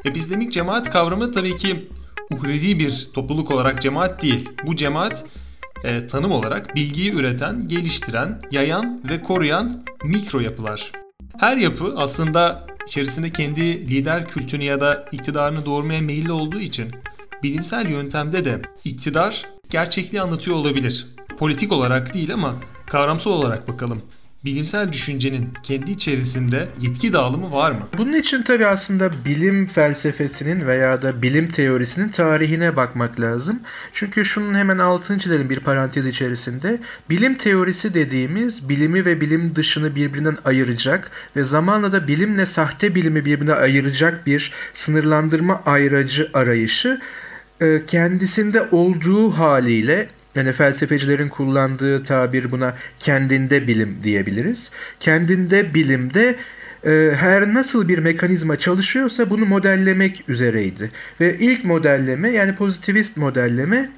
Epistemik 0.05 0.53
cemaat 0.53 0.91
kavramı 0.91 1.33
tabii 1.33 1.57
ki 1.57 1.89
uhrevi 2.31 2.79
bir 2.79 3.09
topluluk 3.15 3.51
olarak 3.51 3.81
cemaat 3.81 4.23
değil. 4.23 4.49
Bu 4.67 4.77
cemaat 4.77 5.25
e, 5.85 6.07
tanım 6.07 6.33
olarak 6.33 6.77
bilgiyi 6.77 7.13
üreten, 7.13 7.69
geliştiren, 7.69 8.41
yayan 8.51 9.01
ve 9.11 9.23
koruyan 9.23 9.85
mikro 10.05 10.41
yapılar. 10.41 10.93
Her 11.39 11.57
yapı 11.57 11.95
aslında 11.97 12.67
içerisinde 12.87 13.31
kendi 13.31 13.89
lider 13.89 14.29
kültünü 14.29 14.65
ya 14.65 14.81
da 14.81 15.07
iktidarını 15.13 15.65
doğurmaya 15.65 16.03
meyilli 16.03 16.33
olduğu 16.33 16.61
için 16.61 16.91
bilimsel 17.43 17.91
yöntemde 17.91 18.45
de 18.45 18.63
iktidar 18.85 19.55
gerçekliği 19.71 20.23
anlatıyor 20.23 20.57
olabilir. 20.57 21.07
Politik 21.39 21.73
olarak 21.73 22.15
değil 22.15 22.35
ama 22.35 22.55
kavramsal 22.87 23.31
olarak 23.31 23.69
bakalım 23.69 24.03
bilimsel 24.45 24.93
düşüncenin 24.93 25.49
kendi 25.63 25.91
içerisinde 25.91 26.69
yetki 26.81 27.13
dağılımı 27.13 27.53
var 27.53 27.73
mı? 27.73 27.89
Bunun 27.99 28.13
için 28.13 28.43
tabii 28.43 28.67
aslında 28.67 29.11
bilim 29.25 29.67
felsefesinin 29.67 30.67
veya 30.67 31.03
da 31.03 31.23
bilim 31.23 31.49
teorisinin 31.49 32.09
tarihine 32.09 32.77
bakmak 32.77 33.21
lazım. 33.21 33.61
Çünkü 33.93 34.25
şunun 34.25 34.55
hemen 34.55 34.79
altını 34.79 35.19
çizelim 35.19 35.51
bir 35.51 35.61
parantez 35.61 36.07
içerisinde. 36.07 36.81
Bilim 37.11 37.35
teorisi 37.35 37.95
dediğimiz 37.95 38.69
bilimi 38.69 39.05
ve 39.05 39.21
bilim 39.21 39.57
dışını 39.57 39.95
birbirinden 39.95 40.37
ayıracak 40.45 41.11
ve 41.37 41.45
zamanla 41.45 41.93
da 41.93 42.09
bilimle 42.09 42.47
sahte 42.47 42.95
bilimi 42.95 43.25
birbirine 43.25 43.53
ayıracak 43.55 44.27
bir 44.27 44.53
sınırlandırma 44.73 45.63
ayracı 45.67 46.31
arayışı 46.35 47.01
kendisinde 47.87 48.63
olduğu 48.71 49.31
haliyle 49.31 50.09
yani 50.35 50.53
felsefecilerin 50.53 51.29
kullandığı 51.29 52.03
tabir 52.03 52.51
buna 52.51 52.75
kendinde 53.01 53.67
bilim 53.67 53.99
diyebiliriz. 54.03 54.71
Kendinde 55.01 55.75
bilimde 55.75 56.37
e, 56.87 57.13
her 57.15 57.55
nasıl 57.55 57.89
bir 57.89 57.99
mekanizma 57.99 58.59
çalışıyorsa 58.59 59.31
bunu 59.31 59.47
modellemek 59.47 60.25
üzereydi. 60.29 60.91
Ve 61.21 61.37
ilk 61.39 61.65
modelleme 61.65 62.29
yani 62.29 62.55
pozitivist 62.55 63.17
modelleme 63.17 63.91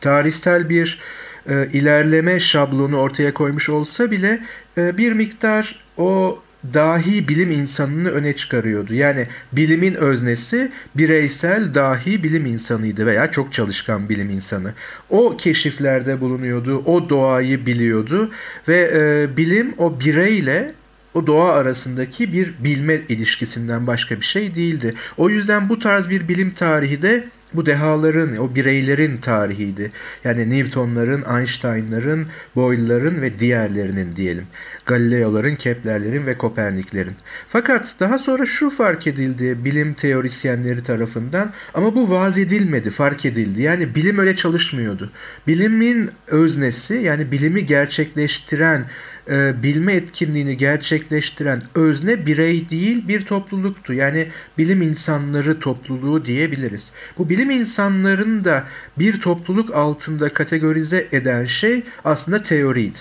tarihsel 0.00 0.68
bir 0.68 1.00
e, 1.48 1.68
ilerleme 1.72 2.40
şablonu 2.40 2.98
ortaya 2.98 3.34
koymuş 3.34 3.68
olsa 3.68 4.10
bile 4.10 4.40
e, 4.78 4.96
bir 4.96 5.12
miktar 5.12 5.84
o 5.96 6.42
dahi 6.74 7.28
bilim 7.28 7.50
insanını 7.50 8.10
öne 8.10 8.32
çıkarıyordu. 8.32 8.94
Yani 8.94 9.26
bilimin 9.52 9.94
öznesi 9.94 10.72
bireysel 10.94 11.74
dahi 11.74 12.22
bilim 12.22 12.46
insanıydı 12.46 13.06
veya 13.06 13.30
çok 13.30 13.52
çalışkan 13.52 14.08
bilim 14.08 14.30
insanı. 14.30 14.74
O 15.10 15.36
keşiflerde 15.36 16.20
bulunuyordu, 16.20 16.82
o 16.86 17.08
doğayı 17.10 17.66
biliyordu 17.66 18.30
ve 18.68 18.90
e, 18.94 19.36
bilim 19.36 19.74
o 19.78 20.00
bireyle 20.00 20.74
o 21.14 21.26
doğa 21.26 21.52
arasındaki 21.52 22.32
bir 22.32 22.54
bilme 22.64 23.00
ilişkisinden 23.08 23.86
başka 23.86 24.16
bir 24.16 24.24
şey 24.24 24.54
değildi. 24.54 24.94
O 25.16 25.28
yüzden 25.28 25.68
bu 25.68 25.78
tarz 25.78 26.10
bir 26.10 26.28
bilim 26.28 26.50
tarihi 26.50 27.02
de 27.02 27.24
bu 27.54 27.66
dehaların, 27.66 28.36
o 28.36 28.54
bireylerin 28.54 29.16
tarihiydi. 29.16 29.92
Yani 30.24 30.50
Newton'ların, 30.50 31.38
Einstein'ların, 31.38 32.26
Boyle'ların 32.56 33.22
ve 33.22 33.38
diğerlerinin 33.38 34.16
diyelim. 34.16 34.46
Galileo'ların, 34.86 35.54
Kepler'lerin 35.54 36.26
ve 36.26 36.38
Kopernik'lerin. 36.38 37.14
Fakat 37.46 37.96
daha 38.00 38.18
sonra 38.18 38.46
şu 38.46 38.70
fark 38.70 39.06
edildi 39.06 39.64
bilim 39.64 39.94
teorisyenleri 39.94 40.82
tarafından 40.82 41.52
ama 41.74 41.94
bu 41.94 42.10
vaz 42.10 42.38
edilmedi, 42.38 42.90
fark 42.90 43.26
edildi. 43.26 43.62
Yani 43.62 43.94
bilim 43.94 44.18
öyle 44.18 44.36
çalışmıyordu. 44.36 45.10
Bilimin 45.46 46.10
öznesi 46.26 46.94
yani 46.94 47.30
bilimi 47.30 47.66
gerçekleştiren 47.66 48.84
e, 49.32 49.62
bilme 49.62 49.92
etkinliğini 49.92 50.56
gerçekleştiren 50.56 51.62
özne 51.74 52.26
birey 52.26 52.68
değil 52.68 53.08
bir 53.08 53.20
topluluktu. 53.20 53.92
Yani 53.94 54.28
bilim 54.58 54.82
insanları 54.82 55.60
topluluğu 55.60 56.24
diyebiliriz. 56.24 56.92
Bu 57.18 57.28
bilim 57.28 57.50
insanlarını 57.50 58.44
da 58.44 58.64
bir 58.98 59.20
topluluk 59.20 59.74
altında 59.74 60.28
kategorize 60.28 61.08
eden 61.12 61.44
şey 61.44 61.82
aslında 62.04 62.42
teoriydi 62.42 62.98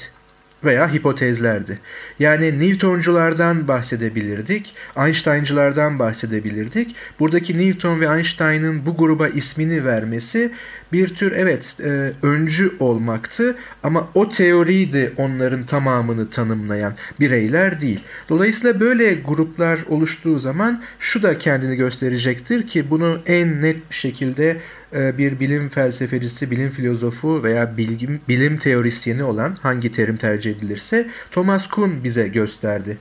veya 0.64 0.94
hipotezlerdi. 0.94 1.80
Yani 2.20 2.60
Newtonculardan 2.60 3.68
bahsedebilirdik, 3.68 4.76
Einstein'cılardan 4.98 6.00
bahsedebilirdik. 6.00 6.96
Buradaki 7.20 7.58
Newton 7.58 8.02
ve 8.02 8.06
Einstein'ın 8.06 8.86
bu 8.86 8.98
gruba 8.98 9.28
ismini 9.28 9.86
vermesi 9.86 10.52
bir 10.94 11.16
tür 11.16 11.32
evet 11.32 11.78
e, 11.84 12.14
öncü 12.24 12.72
olmaktı 12.80 13.56
ama 13.84 14.10
o 14.14 14.30
teoriydi 14.30 15.14
onların 15.18 15.64
tamamını 15.64 16.30
tanımlayan 16.30 16.94
bireyler 17.20 17.82
değil. 17.82 18.04
Dolayısıyla 18.30 18.80
böyle 18.80 19.14
gruplar 19.14 19.80
oluştuğu 19.90 20.40
zaman 20.40 20.84
şu 21.00 21.24
da 21.24 21.38
kendini 21.38 21.76
gösterecektir 21.76 22.68
ki 22.68 22.90
bunu 22.90 23.20
en 23.26 23.62
net 23.62 23.90
bir 23.90 23.96
şekilde 23.96 24.58
e, 24.94 25.18
bir 25.18 25.40
bilim 25.40 25.70
felsefecisi, 25.70 26.52
bilim 26.52 26.70
filozofu 26.70 27.44
veya 27.44 27.78
bilgim, 27.78 28.22
bilim 28.30 28.58
teorisyeni 28.58 29.24
olan 29.24 29.58
hangi 29.62 29.92
terim 29.92 30.18
tercih 30.18 30.52
edilirse 30.52 31.08
Thomas 31.32 31.68
Kuhn 31.68 32.04
bize 32.04 32.28
gösterdi. 32.28 32.98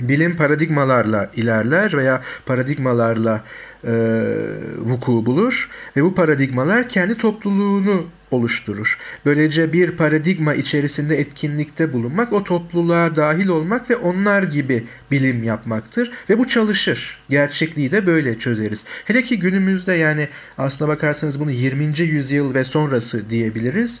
Bilim 0.00 0.36
paradigmalarla 0.36 1.30
ilerler 1.36 1.96
veya 1.96 2.22
paradigmalarla 2.46 3.44
e, 3.84 3.92
vuku 4.78 5.26
bulur 5.26 5.70
ve 5.96 6.04
bu 6.04 6.14
paradigmalar 6.14 6.88
kendi 6.88 7.14
topluluğunu 7.14 8.06
oluşturur. 8.30 8.98
Böylece 9.26 9.72
bir 9.72 9.96
paradigma 9.96 10.54
içerisinde 10.54 11.20
etkinlikte 11.20 11.92
bulunmak, 11.92 12.32
o 12.32 12.44
topluluğa 12.44 13.16
dahil 13.16 13.48
olmak 13.48 13.90
ve 13.90 13.96
onlar 13.96 14.42
gibi 14.42 14.84
bilim 15.10 15.42
yapmaktır 15.42 16.10
ve 16.30 16.38
bu 16.38 16.46
çalışır. 16.46 17.20
Gerçekliği 17.28 17.92
de 17.92 18.06
böyle 18.06 18.38
çözeriz. 18.38 18.84
Hele 19.04 19.22
ki 19.22 19.38
günümüzde 19.38 19.92
yani 19.92 20.28
aslına 20.58 20.88
bakarsanız 20.88 21.40
bunu 21.40 21.50
20. 21.50 21.84
yüzyıl 21.98 22.54
ve 22.54 22.64
sonrası 22.64 23.30
diyebiliriz 23.30 24.00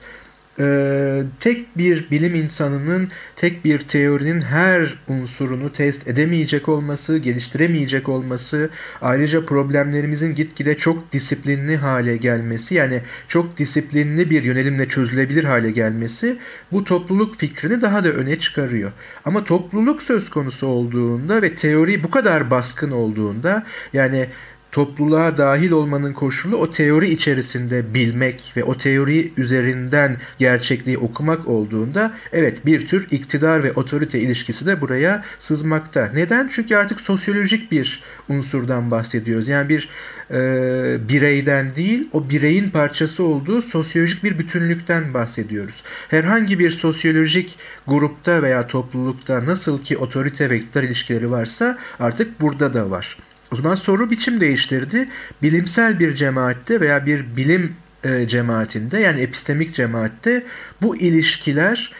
e, 0.58 1.22
tek 1.40 1.78
bir 1.78 2.10
bilim 2.10 2.34
insanının 2.34 3.08
tek 3.36 3.64
bir 3.64 3.78
teorinin 3.78 4.40
her 4.40 4.98
unsurunu 5.08 5.72
test 5.72 6.08
edemeyecek 6.08 6.68
olması, 6.68 7.18
geliştiremeyecek 7.18 8.08
olması, 8.08 8.70
ayrıca 9.02 9.44
problemlerimizin 9.44 10.34
gitgide 10.34 10.76
çok 10.76 11.12
disiplinli 11.12 11.76
hale 11.76 12.16
gelmesi, 12.16 12.74
yani 12.74 13.02
çok 13.28 13.56
disiplinli 13.56 14.30
bir 14.30 14.44
yönelimle 14.44 14.88
çözülebilir 14.88 15.44
hale 15.44 15.70
gelmesi 15.70 16.38
bu 16.72 16.84
topluluk 16.84 17.36
fikrini 17.36 17.82
daha 17.82 18.04
da 18.04 18.08
öne 18.08 18.38
çıkarıyor. 18.38 18.92
Ama 19.24 19.44
topluluk 19.44 20.02
söz 20.02 20.30
konusu 20.30 20.66
olduğunda 20.66 21.42
ve 21.42 21.54
teori 21.54 22.02
bu 22.02 22.10
kadar 22.10 22.50
baskın 22.50 22.90
olduğunda 22.90 23.64
yani 23.92 24.26
topluluğa 24.72 25.36
dahil 25.36 25.70
olmanın 25.70 26.12
koşulu 26.12 26.56
o 26.56 26.70
teori 26.70 27.10
içerisinde 27.10 27.94
bilmek 27.94 28.52
ve 28.56 28.64
o 28.64 28.76
teori 28.76 29.32
üzerinden 29.36 30.16
gerçekliği 30.38 30.98
okumak 30.98 31.48
olduğunda 31.48 32.12
evet 32.32 32.66
bir 32.66 32.86
tür 32.86 33.06
iktidar 33.10 33.64
ve 33.64 33.72
otorite 33.72 34.20
ilişkisi 34.20 34.66
de 34.66 34.80
buraya 34.80 35.24
sızmakta. 35.38 36.10
Neden? 36.14 36.50
Çünkü 36.52 36.76
artık 36.76 37.00
sosyolojik 37.00 37.72
bir 37.72 38.02
unsurdan 38.28 38.90
bahsediyoruz. 38.90 39.48
Yani 39.48 39.68
bir 39.68 39.88
e, 40.30 41.08
bireyden 41.08 41.76
değil 41.76 42.08
o 42.12 42.30
bireyin 42.30 42.70
parçası 42.70 43.24
olduğu 43.24 43.62
sosyolojik 43.62 44.24
bir 44.24 44.38
bütünlükten 44.38 45.14
bahsediyoruz. 45.14 45.82
Herhangi 46.08 46.58
bir 46.58 46.70
sosyolojik 46.70 47.58
grupta 47.86 48.42
veya 48.42 48.66
toplulukta 48.66 49.44
nasıl 49.44 49.78
ki 49.78 49.96
otorite 49.96 50.50
ve 50.50 50.56
iktidar 50.56 50.82
ilişkileri 50.82 51.30
varsa 51.30 51.78
artık 52.00 52.40
burada 52.40 52.74
da 52.74 52.90
var. 52.90 53.16
O 53.52 53.56
zaman 53.56 53.74
soru 53.74 54.10
biçim 54.10 54.40
değiştirdi. 54.40 55.08
Bilimsel 55.42 55.98
bir 56.00 56.14
cemaatte 56.14 56.80
veya 56.80 57.06
bir 57.06 57.36
bilim 57.36 57.76
e, 58.04 58.28
cemaatinde 58.28 58.98
yani 58.98 59.20
epistemik 59.20 59.74
cemaatte 59.74 60.46
bu 60.82 60.96
ilişkiler 60.96 61.92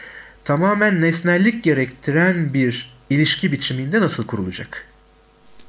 tamamen 0.43 1.01
nesnellik 1.01 1.63
gerektiren 1.63 2.53
bir 2.53 2.93
ilişki 3.09 3.51
biçiminde 3.51 4.01
nasıl 4.01 4.27
kurulacak? 4.27 4.87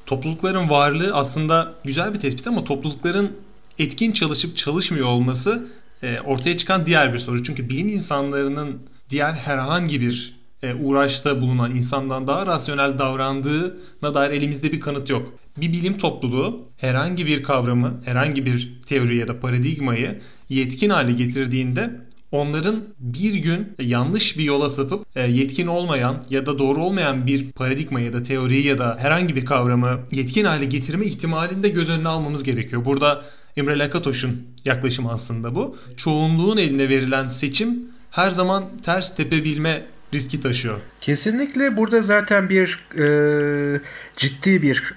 Toplulukların 0.06 0.70
varlığı 0.70 1.14
aslında 1.14 1.74
güzel 1.84 2.14
bir 2.14 2.20
tespit 2.20 2.46
ama 2.46 2.64
toplulukların 2.64 3.32
etkin 3.78 4.12
çalışıp 4.12 4.56
çalışmıyor 4.56 5.06
olması 5.06 5.66
e, 6.02 6.20
ortaya 6.20 6.56
çıkan 6.56 6.86
diğer 6.86 7.14
bir 7.14 7.18
soru. 7.18 7.42
Çünkü 7.42 7.68
bilim 7.68 7.88
insanlarının 7.88 8.82
diğer 9.10 9.32
herhangi 9.32 10.00
bir 10.00 10.42
e, 10.62 10.74
uğraşta 10.74 11.40
bulunan 11.40 11.74
insandan 11.74 12.26
daha 12.26 12.46
rasyonel 12.46 12.98
davrandığına 12.98 14.14
dair 14.14 14.30
elimizde 14.30 14.72
bir 14.72 14.80
kanıt 14.80 15.10
yok. 15.10 15.32
Bir 15.56 15.72
bilim 15.72 15.98
topluluğu 15.98 16.68
herhangi 16.76 17.26
bir 17.26 17.42
kavramı, 17.42 18.00
herhangi 18.04 18.46
bir 18.46 18.80
teori 18.86 19.16
ya 19.16 19.28
da 19.28 19.40
paradigmayı 19.40 20.20
yetkin 20.48 20.90
hale 20.90 21.12
getirdiğinde 21.12 21.90
onların 22.32 22.84
bir 22.98 23.34
gün 23.34 23.72
yanlış 23.78 24.38
bir 24.38 24.44
yola 24.44 24.70
sapıp 24.70 25.06
e, 25.16 25.20
yetkin 25.20 25.66
olmayan 25.66 26.24
ya 26.30 26.46
da 26.46 26.58
doğru 26.58 26.84
olmayan 26.84 27.26
bir 27.26 27.52
paradigma 27.52 28.00
ya 28.00 28.12
da 28.12 28.22
teori 28.22 28.58
ya 28.58 28.78
da 28.78 28.96
herhangi 29.00 29.36
bir 29.36 29.44
kavramı 29.44 30.00
yetkin 30.12 30.44
hale 30.44 30.64
getirme 30.64 31.06
ihtimalini 31.06 31.62
de 31.62 31.68
göz 31.68 31.90
önüne 31.90 32.08
almamız 32.08 32.42
gerekiyor. 32.42 32.84
Burada 32.84 33.24
Emre 33.56 33.78
Lakatoş'un 33.78 34.46
yaklaşımı 34.64 35.12
aslında 35.12 35.54
bu. 35.54 35.76
Çoğunluğun 35.96 36.56
eline 36.56 36.88
verilen 36.88 37.28
seçim 37.28 37.78
her 38.10 38.30
zaman 38.30 38.64
ters 38.84 39.16
tepebilme 39.16 39.86
riski 40.14 40.40
taşıyor. 40.40 40.80
Kesinlikle 41.00 41.76
burada 41.76 42.02
zaten 42.02 42.48
bir 42.48 42.78
e, 42.98 43.80
ciddi 44.16 44.62
bir 44.62 44.94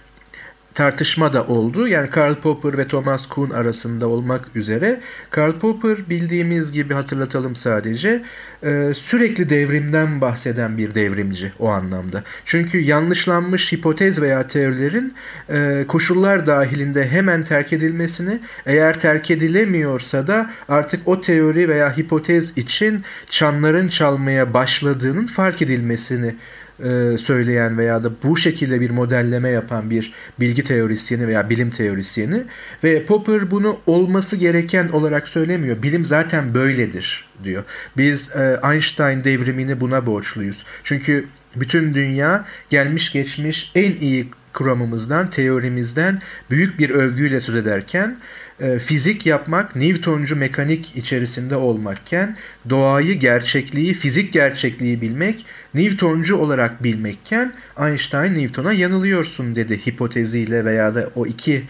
tartışma 0.75 1.33
da 1.33 1.45
oldu. 1.45 1.88
Yani 1.88 2.09
Karl 2.09 2.35
Popper 2.35 2.77
ve 2.77 2.88
Thomas 2.88 3.25
Kuhn 3.25 3.51
arasında 3.51 4.07
olmak 4.07 4.55
üzere. 4.55 4.99
Karl 5.29 5.51
Popper 5.51 6.09
bildiğimiz 6.09 6.71
gibi 6.71 6.93
hatırlatalım 6.93 7.55
sadece 7.55 8.23
e, 8.63 8.91
sürekli 8.93 9.49
devrimden 9.49 10.21
bahseden 10.21 10.77
bir 10.77 10.95
devrimci 10.95 11.53
o 11.59 11.69
anlamda. 11.69 12.23
Çünkü 12.45 12.79
yanlışlanmış 12.79 13.73
hipotez 13.73 14.21
veya 14.21 14.47
teorilerin 14.47 15.13
e, 15.49 15.85
koşullar 15.88 16.45
dahilinde 16.45 17.07
hemen 17.07 17.43
terk 17.43 17.73
edilmesini 17.73 18.39
eğer 18.65 18.99
terk 18.99 19.31
edilemiyorsa 19.31 20.27
da 20.27 20.49
artık 20.69 21.07
o 21.07 21.21
teori 21.21 21.69
veya 21.69 21.97
hipotez 21.97 22.57
için 22.57 23.01
çanların 23.29 23.88
çalmaya 23.88 24.53
başladığının 24.53 25.25
fark 25.25 25.61
edilmesini 25.61 26.35
e, 26.79 27.17
söyleyen 27.17 27.77
veya 27.77 28.03
da 28.03 28.11
bu 28.23 28.38
şekilde 28.38 28.81
bir 28.81 28.89
modelleme 28.89 29.49
yapan 29.49 29.89
bir 29.89 30.13
bilgi 30.39 30.63
teorisyeni 30.63 31.27
veya 31.27 31.49
bilim 31.49 31.69
teorisyeni 31.69 32.43
ve 32.83 33.05
Popper 33.05 33.51
bunu 33.51 33.79
olması 33.85 34.35
gereken 34.35 34.88
olarak 34.88 35.29
söylemiyor. 35.29 35.83
Bilim 35.83 36.05
zaten 36.05 36.53
böyledir 36.53 37.25
diyor. 37.43 37.63
Biz 37.97 38.31
e, 38.35 38.59
Einstein 38.71 39.23
devrimini 39.23 39.79
buna 39.79 40.05
borçluyuz. 40.05 40.65
Çünkü 40.83 41.27
bütün 41.55 41.93
dünya 41.93 42.45
gelmiş 42.69 43.11
geçmiş 43.11 43.71
en 43.75 43.95
iyi 43.95 44.31
kuramımızdan, 44.55 45.29
teorimizden 45.29 46.19
büyük 46.49 46.79
bir 46.79 46.89
övgüyle 46.89 47.39
söz 47.39 47.55
ederken 47.55 48.17
e, 48.59 48.79
fizik 48.79 49.25
yapmak 49.25 49.75
Newtoncu 49.75 50.35
mekanik 50.35 50.97
içerisinde 50.97 51.55
olmakken 51.55 52.37
doğayı, 52.69 53.13
gerçekliği, 53.13 53.93
fizik 53.93 54.33
gerçekliği 54.33 55.01
bilmek 55.01 55.45
Newtoncu 55.73 56.35
olarak 56.35 56.83
bilmekken 56.83 57.53
Einstein 57.79 58.35
Newton'a 58.35 58.73
yanılıyorsun 58.73 59.55
dedi 59.55 59.87
hipoteziyle 59.87 60.65
veya 60.65 60.95
da 60.95 61.09
o 61.15 61.25
iki 61.25 61.63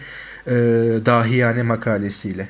e, 0.46 0.54
dahiyane 1.06 1.62
makalesiyle. 1.62 2.48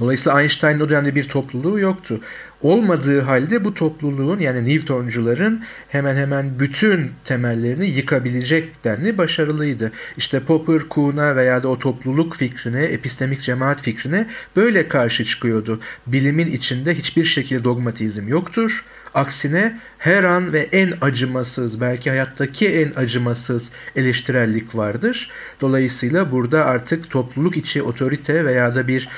Dolayısıyla 0.00 0.40
Einstein'ın 0.40 0.80
o 0.80 0.88
dönemde 0.88 1.14
bir 1.14 1.24
topluluğu 1.24 1.78
yoktu. 1.78 2.20
Olmadığı 2.62 3.20
halde 3.20 3.64
bu 3.64 3.74
topluluğun 3.74 4.38
yani 4.38 4.68
Newtoncuların 4.68 5.62
hemen 5.88 6.16
hemen 6.16 6.58
bütün 6.58 7.10
temellerini 7.24 7.86
yıkabilecek 7.86 8.84
denli 8.84 9.18
başarılıydı. 9.18 9.92
İşte 10.16 10.40
Popper, 10.40 10.78
Kuhn'a 10.78 11.36
veya 11.36 11.62
da 11.62 11.68
o 11.68 11.78
topluluk 11.78 12.36
fikrine, 12.36 12.82
epistemik 12.82 13.40
cemaat 13.40 13.82
fikrine 13.82 14.26
böyle 14.56 14.88
karşı 14.88 15.24
çıkıyordu. 15.24 15.80
Bilimin 16.06 16.46
içinde 16.46 16.94
hiçbir 16.94 17.24
şekilde 17.24 17.64
dogmatizm 17.64 18.28
yoktur. 18.28 18.84
Aksine 19.14 19.78
her 19.98 20.24
an 20.24 20.52
ve 20.52 20.68
en 20.72 20.92
acımasız, 21.00 21.80
belki 21.80 22.10
hayattaki 22.10 22.68
en 22.68 22.92
acımasız 22.96 23.72
eleştirellik 23.96 24.76
vardır. 24.76 25.30
Dolayısıyla 25.60 26.32
burada 26.32 26.64
artık 26.64 27.10
topluluk 27.10 27.56
içi 27.56 27.82
otorite 27.82 28.44
veya 28.44 28.74
da 28.74 28.88
bir 28.88 29.08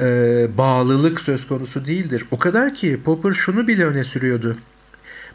e, 0.00 0.46
bağlılık 0.58 1.20
söz 1.20 1.46
konusu 1.46 1.86
değildir. 1.86 2.24
O 2.30 2.38
kadar 2.38 2.74
ki 2.74 2.91
Popper 3.00 3.32
şunu 3.32 3.68
bile 3.68 3.84
öne 3.84 4.04
sürüyordu. 4.04 4.56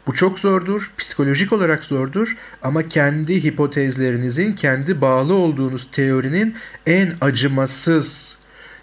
Bu 0.06 0.14
çok 0.14 0.38
zordur, 0.38 0.92
psikolojik 0.98 1.52
olarak 1.52 1.84
zordur 1.84 2.36
ama 2.62 2.88
kendi 2.88 3.44
hipotezlerinizin, 3.44 4.52
kendi 4.52 5.00
bağlı 5.00 5.34
olduğunuz 5.34 5.88
teorinin 5.92 6.54
en 6.86 7.12
acımasız 7.20 8.38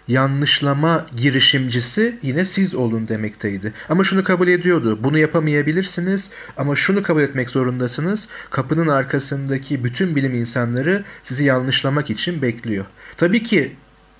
yanlışlama 0.08 1.06
girişimcisi 1.16 2.18
yine 2.22 2.44
siz 2.44 2.74
olun 2.74 3.08
demekteydi. 3.08 3.72
Ama 3.88 4.04
şunu 4.04 4.24
kabul 4.24 4.48
ediyordu. 4.48 4.98
Bunu 5.02 5.18
yapamayabilirsiniz 5.18 6.30
ama 6.56 6.74
şunu 6.74 7.02
kabul 7.02 7.22
etmek 7.22 7.50
zorundasınız. 7.50 8.28
Kapının 8.50 8.88
arkasındaki 8.88 9.84
bütün 9.84 10.16
bilim 10.16 10.34
insanları 10.34 11.04
sizi 11.22 11.44
yanlışlamak 11.44 12.10
için 12.10 12.42
bekliyor. 12.42 12.84
Tabii 13.16 13.42
ki 13.42 13.76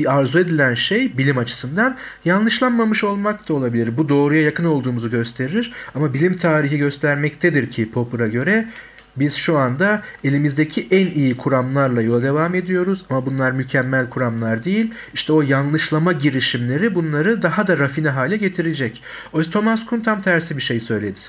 arzu 0.06 0.38
edilen 0.38 0.74
şey 0.74 1.18
bilim 1.18 1.38
açısından 1.38 1.96
yanlışlanmamış 2.24 3.04
olmak 3.04 3.48
da 3.48 3.54
olabilir. 3.54 3.98
Bu 3.98 4.08
doğruya 4.08 4.42
yakın 4.42 4.64
olduğumuzu 4.64 5.10
gösterir 5.10 5.72
ama 5.94 6.14
bilim 6.14 6.36
tarihi 6.36 6.78
göstermektedir 6.78 7.70
ki 7.70 7.90
Popper'a 7.90 8.26
göre 8.26 8.68
biz 9.16 9.34
şu 9.34 9.58
anda 9.58 10.02
elimizdeki 10.24 10.88
en 10.90 11.06
iyi 11.06 11.36
kuramlarla 11.36 12.02
yola 12.02 12.22
devam 12.22 12.54
ediyoruz 12.54 13.04
ama 13.10 13.26
bunlar 13.26 13.52
mükemmel 13.52 14.10
kuramlar 14.10 14.64
değil. 14.64 14.94
İşte 15.14 15.32
o 15.32 15.42
yanlışlama 15.42 16.12
girişimleri 16.12 16.94
bunları 16.94 17.42
daha 17.42 17.66
da 17.66 17.78
rafine 17.78 18.08
hale 18.08 18.36
getirecek. 18.36 19.02
Oysa 19.32 19.50
Thomas 19.50 19.86
Kuhn 19.86 20.00
tam 20.00 20.22
tersi 20.22 20.56
bir 20.56 20.62
şey 20.62 20.80
söyledi. 20.80 21.20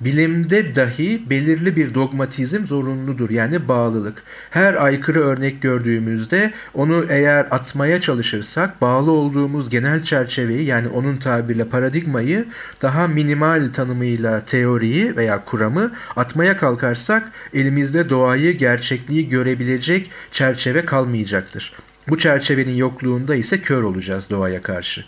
Bilimde 0.00 0.74
dahi 0.74 1.30
belirli 1.30 1.76
bir 1.76 1.94
dogmatizm 1.94 2.66
zorunludur 2.66 3.30
yani 3.30 3.68
bağlılık. 3.68 4.22
Her 4.50 4.74
aykırı 4.74 5.20
örnek 5.20 5.62
gördüğümüzde 5.62 6.52
onu 6.74 7.06
eğer 7.08 7.46
atmaya 7.50 8.00
çalışırsak 8.00 8.80
bağlı 8.80 9.10
olduğumuz 9.10 9.68
genel 9.68 10.02
çerçeveyi 10.02 10.64
yani 10.64 10.88
onun 10.88 11.16
tabirle 11.16 11.64
paradigmayı 11.64 12.46
daha 12.82 13.08
minimal 13.08 13.68
tanımıyla 13.72 14.44
teoriyi 14.44 15.16
veya 15.16 15.44
kuramı 15.44 15.92
atmaya 16.16 16.56
kalkarsak 16.56 17.32
elimizde 17.54 18.10
doğayı 18.10 18.58
gerçekliği 18.58 19.28
görebilecek 19.28 20.10
çerçeve 20.30 20.84
kalmayacaktır. 20.84 21.72
Bu 22.08 22.18
çerçevenin 22.18 22.74
yokluğunda 22.74 23.34
ise 23.34 23.60
kör 23.60 23.82
olacağız 23.82 24.30
doğaya 24.30 24.62
karşı. 24.62 25.04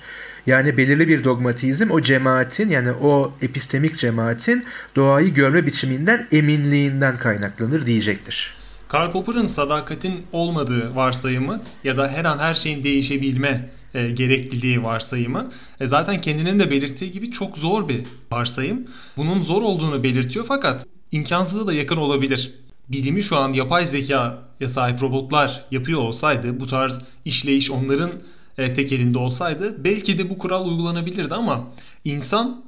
Yani 0.46 0.76
belirli 0.76 1.08
bir 1.08 1.24
dogmatizm 1.24 1.90
o 1.90 2.00
cemaatin 2.00 2.68
yani 2.68 2.92
o 2.92 3.32
epistemik 3.42 3.98
cemaatin 3.98 4.64
doğayı 4.96 5.34
görme 5.34 5.66
biçiminden 5.66 6.28
eminliğinden 6.32 7.16
kaynaklanır 7.16 7.86
diyecektir. 7.86 8.54
Karl 8.88 9.10
Popper'ın 9.10 9.46
sadakatin 9.46 10.26
olmadığı 10.32 10.94
varsayımı 10.94 11.60
ya 11.84 11.96
da 11.96 12.08
her 12.08 12.24
an 12.24 12.38
her 12.38 12.54
şeyin 12.54 12.84
değişebilme 12.84 13.70
e, 13.94 14.10
gerekliliği 14.10 14.82
varsayımı 14.82 15.50
e, 15.80 15.86
zaten 15.86 16.20
kendinin 16.20 16.58
de 16.58 16.70
belirttiği 16.70 17.12
gibi 17.12 17.30
çok 17.30 17.58
zor 17.58 17.88
bir 17.88 18.04
varsayım. 18.32 18.86
Bunun 19.16 19.42
zor 19.42 19.62
olduğunu 19.62 20.02
belirtiyor 20.02 20.44
fakat 20.48 20.86
imkansıza 21.12 21.66
da 21.66 21.72
yakın 21.72 21.96
olabilir. 21.96 22.54
Bilimi 22.88 23.22
şu 23.22 23.36
an 23.36 23.50
yapay 23.50 23.86
zekaya 23.86 24.38
sahip 24.66 25.02
robotlar 25.02 25.64
yapıyor 25.70 26.00
olsaydı 26.00 26.60
bu 26.60 26.66
tarz 26.66 26.98
işleyiş 27.24 27.70
onların 27.70 28.10
e, 28.58 28.74
tek 28.74 28.92
elinde 28.92 29.18
olsaydı 29.18 29.84
belki 29.84 30.18
de 30.18 30.30
bu 30.30 30.38
kural 30.38 30.66
uygulanabilirdi 30.66 31.34
ama 31.34 31.72
insan 32.04 32.64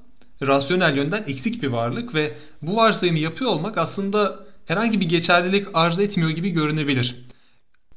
rasyonel 0.46 0.96
yönden 0.96 1.24
eksik 1.26 1.62
bir 1.62 1.68
varlık 1.68 2.14
ve 2.14 2.36
bu 2.62 2.76
varsayımı 2.76 3.18
yapıyor 3.18 3.50
olmak 3.50 3.78
aslında 3.78 4.46
herhangi 4.66 5.00
bir 5.00 5.08
geçerlilik 5.08 5.66
arz 5.74 5.98
etmiyor 5.98 6.30
gibi 6.30 6.50
görünebilir. 6.50 7.24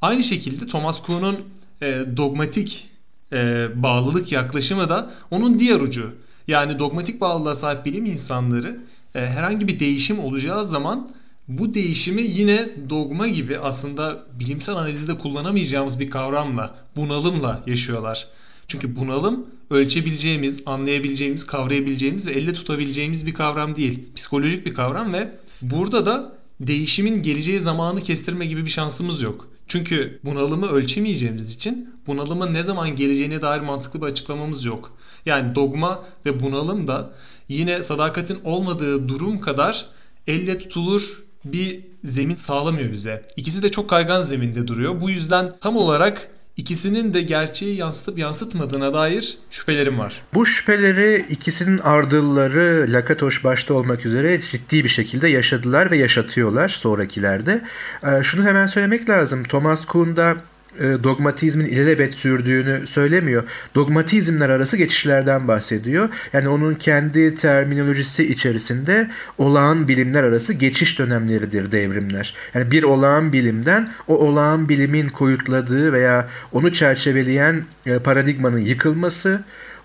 Aynı 0.01 0.23
şekilde 0.23 0.67
Thomas 0.67 1.01
Kuhn'un 1.01 1.39
e, 1.81 2.05
dogmatik 2.17 2.89
e, 3.33 3.67
bağlılık 3.75 4.31
yaklaşımı 4.31 4.89
da 4.89 5.11
onun 5.31 5.59
diğer 5.59 5.81
ucu. 5.81 6.13
Yani 6.47 6.79
dogmatik 6.79 7.21
bağlılığa 7.21 7.55
sahip 7.55 7.85
bilim 7.85 8.05
insanları 8.05 8.79
e, 9.15 9.19
herhangi 9.19 9.67
bir 9.67 9.79
değişim 9.79 10.19
olacağı 10.19 10.67
zaman 10.67 11.09
bu 11.57 11.73
değişimi 11.73 12.21
yine 12.21 12.69
dogma 12.89 13.27
gibi 13.27 13.57
aslında 13.57 14.23
bilimsel 14.39 14.75
analizde 14.75 15.17
kullanamayacağımız 15.17 15.99
bir 15.99 16.09
kavramla, 16.09 16.75
bunalımla 16.95 17.63
yaşıyorlar. 17.65 18.27
Çünkü 18.67 18.95
bunalım 18.95 19.45
ölçebileceğimiz, 19.69 20.63
anlayabileceğimiz, 20.65 21.47
kavrayabileceğimiz 21.47 22.27
ve 22.27 22.31
elle 22.31 22.53
tutabileceğimiz 22.53 23.25
bir 23.25 23.33
kavram 23.33 23.75
değil. 23.75 23.99
Psikolojik 24.15 24.65
bir 24.65 24.73
kavram 24.73 25.13
ve 25.13 25.31
burada 25.61 26.05
da 26.05 26.33
değişimin 26.59 27.23
geleceği 27.23 27.61
zamanı 27.61 28.01
kestirme 28.01 28.45
gibi 28.45 28.65
bir 28.65 28.69
şansımız 28.69 29.21
yok. 29.21 29.47
Çünkü 29.67 30.19
bunalımı 30.23 30.67
ölçemeyeceğimiz 30.67 31.53
için 31.53 31.89
bunalımın 32.07 32.53
ne 32.53 32.63
zaman 32.63 32.95
geleceğine 32.95 33.41
dair 33.41 33.61
mantıklı 33.61 34.01
bir 34.01 34.05
açıklamamız 34.05 34.65
yok. 34.65 34.97
Yani 35.25 35.55
dogma 35.55 36.03
ve 36.25 36.39
bunalım 36.39 36.87
da 36.87 37.13
yine 37.49 37.83
sadakatin 37.83 38.39
olmadığı 38.43 39.07
durum 39.09 39.41
kadar 39.41 39.85
elle 40.27 40.59
tutulur 40.59 41.23
bir 41.45 41.79
zemin 42.03 42.35
sağlamıyor 42.35 42.91
bize. 42.91 43.27
İkisi 43.35 43.63
de 43.63 43.71
çok 43.71 43.89
kaygan 43.89 44.23
zeminde 44.23 44.67
duruyor. 44.67 45.01
Bu 45.01 45.09
yüzden 45.09 45.51
tam 45.61 45.77
olarak 45.77 46.27
ikisinin 46.57 47.13
de 47.13 47.21
gerçeği 47.21 47.77
yansıtıp 47.77 48.17
yansıtmadığına 48.17 48.93
dair 48.93 49.37
şüphelerim 49.49 49.99
var. 49.99 50.21
Bu 50.33 50.45
şüpheleri 50.45 51.25
ikisinin 51.29 51.77
ardılları 51.77 52.85
Lakatoş 52.89 53.43
başta 53.43 53.73
olmak 53.73 54.05
üzere 54.05 54.41
ciddi 54.41 54.83
bir 54.83 54.89
şekilde 54.89 55.27
yaşadılar 55.27 55.91
ve 55.91 55.97
yaşatıyorlar 55.97 56.69
sonrakilerde. 56.69 57.61
Ee, 58.03 58.23
şunu 58.23 58.45
hemen 58.45 58.67
söylemek 58.67 59.09
lazım. 59.09 59.43
Thomas 59.43 59.85
Kuhn'da 59.85 60.37
dogmatizmin 60.79 61.65
ilelebet 61.65 62.13
sürdüğünü 62.13 62.87
söylemiyor. 62.87 63.43
Dogmatizmler 63.75 64.49
arası 64.49 64.77
geçişlerden 64.77 65.47
bahsediyor. 65.47 66.09
Yani 66.33 66.49
onun 66.49 66.75
kendi 66.75 67.35
terminolojisi 67.35 68.31
içerisinde 68.31 69.09
olağan 69.37 69.87
bilimler 69.87 70.23
arası 70.23 70.53
geçiş 70.53 70.99
dönemleridir 70.99 71.71
devrimler. 71.71 72.35
Yani 72.53 72.71
bir 72.71 72.83
olağan 72.83 73.33
bilimden 73.33 73.89
o 74.07 74.17
olağan 74.17 74.69
bilimin 74.69 75.07
koyutladığı 75.09 75.93
veya 75.93 76.27
onu 76.51 76.71
çerçeveleyen 76.71 77.63
e, 77.85 77.99
paradigmanın 77.99 78.59
yıkılması, 78.59 79.41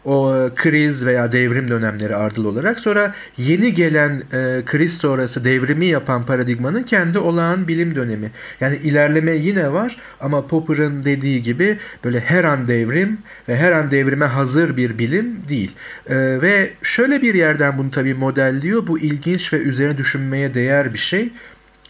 o 0.07 0.37
e, 0.37 0.55
kriz 0.55 1.07
veya 1.07 1.33
devrim 1.33 1.69
dönemleri 1.69 2.17
ardıl 2.17 2.45
olarak 2.45 2.81
sonra 2.81 3.15
yeni 3.37 3.75
gelen 3.75 4.23
e, 4.33 4.63
kriz 4.67 4.99
sonrası 4.99 5.45
devrimi 5.45 5.87
yapan 5.87 6.27
paradigmanın 6.27 6.83
kendi 6.83 7.19
olağan 7.19 7.69
bilim 7.69 7.95
dönemi. 7.95 8.31
Yani 8.61 8.77
ilerleme 8.77 9.33
yine 9.33 9.73
var 9.73 9.97
ama 10.21 10.47
Popper'ın 10.47 11.05
dediği 11.05 11.43
gibi 11.43 11.79
böyle 12.05 12.21
her 12.21 12.45
an 12.45 12.69
devrim 12.69 13.19
ve 13.49 13.57
her 13.57 13.73
an 13.73 13.91
devrime 13.91 14.27
hazır 14.27 14.77
bir 14.77 14.99
bilim 14.99 15.37
değil. 15.49 15.73
E, 16.07 16.17
ve 16.17 16.71
şöyle 16.83 17.23
bir 17.23 17.35
yerden 17.35 17.79
bunu 17.79 17.91
tabii 17.91 18.15
modelliyor. 18.15 18.87
Bu 18.87 18.99
ilginç 18.99 19.53
ve 19.53 19.57
üzerine 19.57 19.99
düşünmeye 19.99 20.55
değer 20.55 20.93
bir 20.93 20.99
şey. 20.99 21.33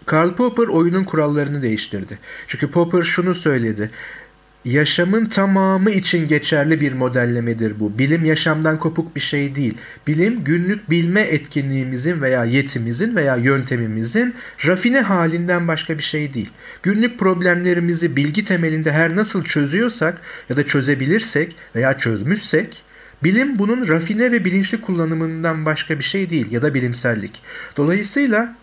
Karl 0.06 0.34
Popper 0.34 0.68
oyunun 0.68 1.04
kurallarını 1.04 1.62
değiştirdi. 1.62 2.18
Çünkü 2.46 2.70
Popper 2.70 3.02
şunu 3.02 3.34
söyledi 3.34 3.90
yaşamın 4.66 5.26
tamamı 5.26 5.90
için 5.90 6.28
geçerli 6.28 6.80
bir 6.80 6.92
modellemedir 6.92 7.80
bu. 7.80 7.98
Bilim 7.98 8.24
yaşamdan 8.24 8.78
kopuk 8.78 9.16
bir 9.16 9.20
şey 9.20 9.54
değil. 9.54 9.74
Bilim 10.06 10.44
günlük 10.44 10.90
bilme 10.90 11.20
etkinliğimizin 11.20 12.22
veya 12.22 12.44
yetimizin 12.44 13.16
veya 13.16 13.36
yöntemimizin 13.36 14.34
rafine 14.66 15.00
halinden 15.00 15.68
başka 15.68 15.98
bir 15.98 16.02
şey 16.02 16.34
değil. 16.34 16.50
Günlük 16.82 17.18
problemlerimizi 17.18 18.16
bilgi 18.16 18.44
temelinde 18.44 18.92
her 18.92 19.16
nasıl 19.16 19.44
çözüyorsak 19.44 20.20
ya 20.48 20.56
da 20.56 20.62
çözebilirsek 20.66 21.56
veya 21.74 21.98
çözmüşsek 21.98 22.82
bilim 23.24 23.58
bunun 23.58 23.88
rafine 23.88 24.32
ve 24.32 24.44
bilinçli 24.44 24.80
kullanımından 24.80 25.64
başka 25.64 25.98
bir 25.98 26.04
şey 26.04 26.30
değil 26.30 26.50
ya 26.50 26.62
da 26.62 26.74
bilimsellik. 26.74 27.42
Dolayısıyla 27.76 28.54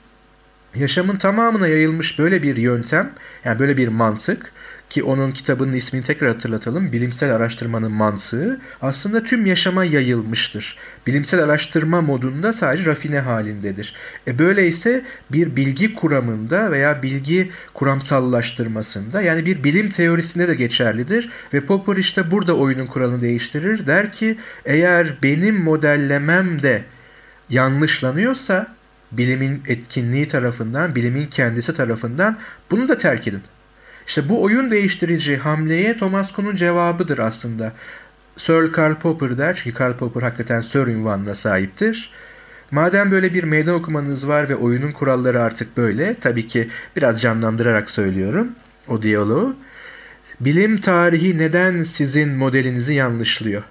yaşamın 0.75 1.17
tamamına 1.17 1.67
yayılmış 1.67 2.19
böyle 2.19 2.43
bir 2.43 2.57
yöntem 2.57 3.11
yani 3.45 3.59
böyle 3.59 3.77
bir 3.77 3.87
mantık 3.87 4.53
ki 4.93 5.03
onun 5.03 5.32
kitabının 5.32 5.73
ismini 5.73 6.03
tekrar 6.03 6.29
hatırlatalım. 6.29 6.91
Bilimsel 6.91 7.36
araştırmanın 7.36 7.91
mantığı 7.91 8.62
aslında 8.82 9.23
tüm 9.23 9.45
yaşama 9.45 9.86
yayılmıştır. 9.86 10.77
Bilimsel 11.08 11.43
araştırma 11.43 12.01
modunda 12.01 12.53
sadece 12.53 12.86
rafine 12.86 13.19
halindedir. 13.19 13.93
E 14.27 14.39
böyleyse 14.39 15.03
bir 15.32 15.56
bilgi 15.56 15.95
kuramında 15.95 16.71
veya 16.71 17.03
bilgi 17.03 17.51
kuramsallaştırmasında 17.73 19.21
yani 19.21 19.45
bir 19.45 19.63
bilim 19.63 19.89
teorisinde 19.89 20.47
de 20.47 20.56
geçerlidir 20.56 21.29
ve 21.53 21.60
Popper 21.60 21.97
işte 21.97 22.32
burada 22.32 22.58
oyunun 22.58 22.86
kuralını 22.86 23.21
değiştirir. 23.21 23.86
Der 23.86 24.12
ki 24.12 24.38
eğer 24.65 25.17
benim 25.23 25.63
modellemem 25.63 26.63
de 26.63 26.84
yanlışlanıyorsa 27.49 28.67
bilimin 29.12 29.63
etkinliği 29.67 30.27
tarafından, 30.27 30.95
bilimin 30.95 31.25
kendisi 31.25 31.73
tarafından 31.73 32.38
bunu 32.71 32.88
da 32.88 32.97
terk 32.97 33.27
edin. 33.27 33.41
İşte 34.07 34.29
bu 34.29 34.43
oyun 34.43 34.71
değiştirici 34.71 35.37
hamleye 35.37 35.97
Thomas 35.97 36.31
Kuhn'un 36.31 36.55
cevabıdır 36.55 37.17
aslında. 37.17 37.73
Sir 38.37 38.71
Karl 38.71 38.95
Popper 38.95 39.37
der 39.37 39.55
çünkü 39.55 39.73
Karl 39.73 39.97
Popper 39.97 40.21
hakikaten 40.21 40.61
Sir 40.61 40.87
ünvanına 40.87 41.35
sahiptir. 41.35 42.11
Madem 42.71 43.11
böyle 43.11 43.33
bir 43.33 43.43
meydan 43.43 43.75
okumanız 43.75 44.27
var 44.27 44.49
ve 44.49 44.55
oyunun 44.55 44.91
kuralları 44.91 45.41
artık 45.41 45.77
böyle, 45.77 46.13
tabii 46.13 46.47
ki 46.47 46.67
biraz 46.95 47.21
canlandırarak 47.21 47.91
söylüyorum 47.91 48.47
o 48.87 49.01
diyaloğu. 49.01 49.55
Bilim 50.39 50.77
tarihi 50.77 51.37
neden 51.37 51.81
sizin 51.81 52.29
modelinizi 52.29 52.93
yanlışlıyor? 52.93 53.63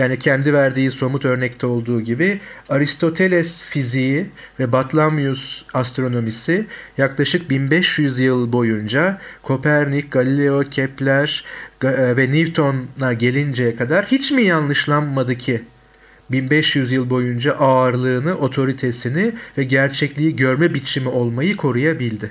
Yani 0.00 0.18
kendi 0.18 0.52
verdiği 0.52 0.90
somut 0.90 1.24
örnekte 1.24 1.66
olduğu 1.66 2.00
gibi 2.00 2.40
Aristoteles 2.68 3.62
fiziği 3.62 4.26
ve 4.60 4.72
Batlamyus 4.72 5.64
astronomisi 5.74 6.66
yaklaşık 6.98 7.50
1500 7.50 8.20
yıl 8.20 8.52
boyunca 8.52 9.18
Kopernik, 9.42 10.12
Galileo, 10.12 10.62
Kepler 10.62 11.44
e, 11.84 12.16
ve 12.16 12.30
Newton'a 12.32 13.12
gelinceye 13.12 13.76
kadar 13.76 14.06
hiç 14.06 14.32
mi 14.32 14.42
yanlışlanmadı 14.42 15.34
ki 15.34 15.62
1500 16.30 16.92
yıl 16.92 17.10
boyunca 17.10 17.52
ağırlığını, 17.52 18.34
otoritesini 18.34 19.32
ve 19.58 19.64
gerçekliği 19.64 20.36
görme 20.36 20.74
biçimi 20.74 21.08
olmayı 21.08 21.56
koruyabildi. 21.56 22.30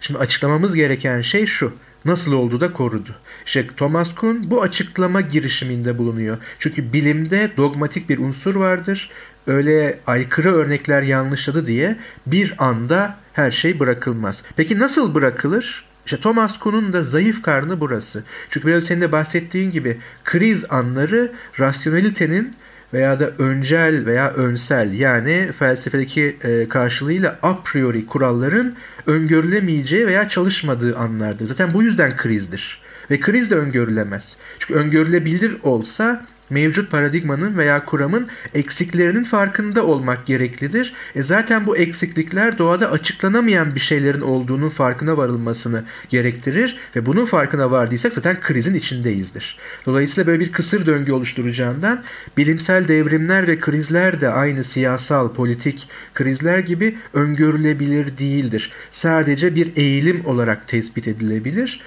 Şimdi 0.00 0.18
açıklamamız 0.18 0.74
gereken 0.74 1.20
şey 1.20 1.46
şu 1.46 1.72
nasıl 2.04 2.32
oldu 2.32 2.60
da 2.60 2.72
korudu. 2.72 3.10
İşte 3.46 3.66
Thomas 3.76 4.14
Kuhn 4.14 4.36
bu 4.44 4.62
açıklama 4.62 5.20
girişiminde 5.20 5.98
bulunuyor. 5.98 6.38
Çünkü 6.58 6.92
bilimde 6.92 7.50
dogmatik 7.56 8.08
bir 8.08 8.18
unsur 8.18 8.54
vardır. 8.54 9.10
Öyle 9.46 9.98
aykırı 10.06 10.52
örnekler 10.52 11.02
yanlışladı 11.02 11.66
diye 11.66 11.96
bir 12.26 12.54
anda 12.58 13.16
her 13.32 13.50
şey 13.50 13.80
bırakılmaz. 13.80 14.44
Peki 14.56 14.78
nasıl 14.78 15.14
bırakılır? 15.14 15.84
İşte 16.06 16.16
Thomas 16.20 16.58
Kuhn'un 16.58 16.92
da 16.92 17.02
zayıf 17.02 17.42
karnı 17.42 17.80
burası. 17.80 18.24
Çünkü 18.48 18.66
biraz 18.66 18.84
senin 18.84 19.00
de 19.00 19.12
bahsettiğin 19.12 19.70
gibi 19.70 19.98
kriz 20.24 20.64
anları 20.70 21.32
rasyonelitenin 21.60 22.50
veya 22.92 23.20
da 23.20 23.30
öncel 23.38 24.06
veya 24.06 24.30
önsel 24.30 24.92
yani 24.92 25.50
felsefedeki 25.58 26.36
e, 26.42 26.68
karşılığıyla 26.68 27.38
a 27.42 27.62
priori 27.62 28.06
kuralların 28.06 28.74
öngörülemeyeceği 29.06 30.06
veya 30.06 30.28
çalışmadığı 30.28 30.98
anlardır. 30.98 31.46
Zaten 31.46 31.74
bu 31.74 31.82
yüzden 31.82 32.16
krizdir. 32.16 32.80
Ve 33.10 33.20
kriz 33.20 33.50
de 33.50 33.54
öngörülemez. 33.54 34.36
Çünkü 34.58 34.80
öngörülebilir 34.80 35.56
olsa 35.62 36.24
mevcut 36.50 36.90
paradigmanın 36.90 37.58
veya 37.58 37.84
kuramın 37.84 38.28
eksiklerinin 38.54 39.24
farkında 39.24 39.86
olmak 39.86 40.26
gereklidir. 40.26 40.92
E 41.14 41.22
zaten 41.22 41.66
bu 41.66 41.76
eksiklikler 41.76 42.58
doğada 42.58 42.90
açıklanamayan 42.90 43.74
bir 43.74 43.80
şeylerin 43.80 44.20
olduğunun 44.20 44.68
farkına 44.68 45.16
varılmasını 45.16 45.84
gerektirir 46.08 46.76
ve 46.96 47.06
bunun 47.06 47.24
farkına 47.24 47.70
vardıysak 47.70 48.12
zaten 48.12 48.40
krizin 48.40 48.74
içindeyizdir. 48.74 49.56
Dolayısıyla 49.86 50.26
böyle 50.26 50.40
bir 50.40 50.52
kısır 50.52 50.86
döngü 50.86 51.12
oluşturacağından 51.12 52.02
bilimsel 52.36 52.88
devrimler 52.88 53.48
ve 53.48 53.58
krizler 53.58 54.20
de 54.20 54.28
aynı 54.28 54.64
siyasal, 54.64 55.34
politik 55.34 55.88
krizler 56.14 56.58
gibi 56.58 56.96
öngörülebilir 57.12 58.18
değildir. 58.18 58.72
Sadece 58.90 59.54
bir 59.54 59.76
eğilim 59.76 60.26
olarak 60.26 60.68
tespit 60.68 61.08
edilebilir. 61.08 61.80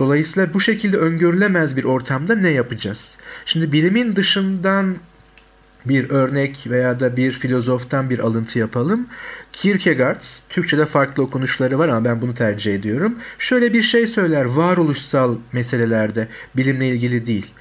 Dolayısıyla 0.00 0.54
bu 0.54 0.60
şekilde 0.60 0.96
öngörülemez 0.96 1.76
bir 1.76 1.84
ortamda 1.84 2.34
ne 2.34 2.50
yapacağız? 2.50 3.18
Şimdi 3.44 3.72
bilimin 3.72 4.16
dışından 4.16 4.96
bir 5.86 6.10
örnek 6.10 6.66
veya 6.70 7.00
da 7.00 7.16
bir 7.16 7.30
filozoftan 7.30 8.10
bir 8.10 8.18
alıntı 8.18 8.58
yapalım. 8.58 9.06
Kierkegaard, 9.52 10.20
Türkçe'de 10.48 10.86
farklı 10.86 11.22
okunuşları 11.22 11.78
var 11.78 11.88
ama 11.88 12.04
ben 12.04 12.22
bunu 12.22 12.34
tercih 12.34 12.74
ediyorum. 12.74 13.14
Şöyle 13.38 13.72
bir 13.72 13.82
şey 13.82 14.06
söyler 14.06 14.44
varoluşsal 14.44 15.36
meselelerde 15.52 16.28
bilimle 16.56 16.88
ilgili 16.88 17.26
değil. 17.26 17.54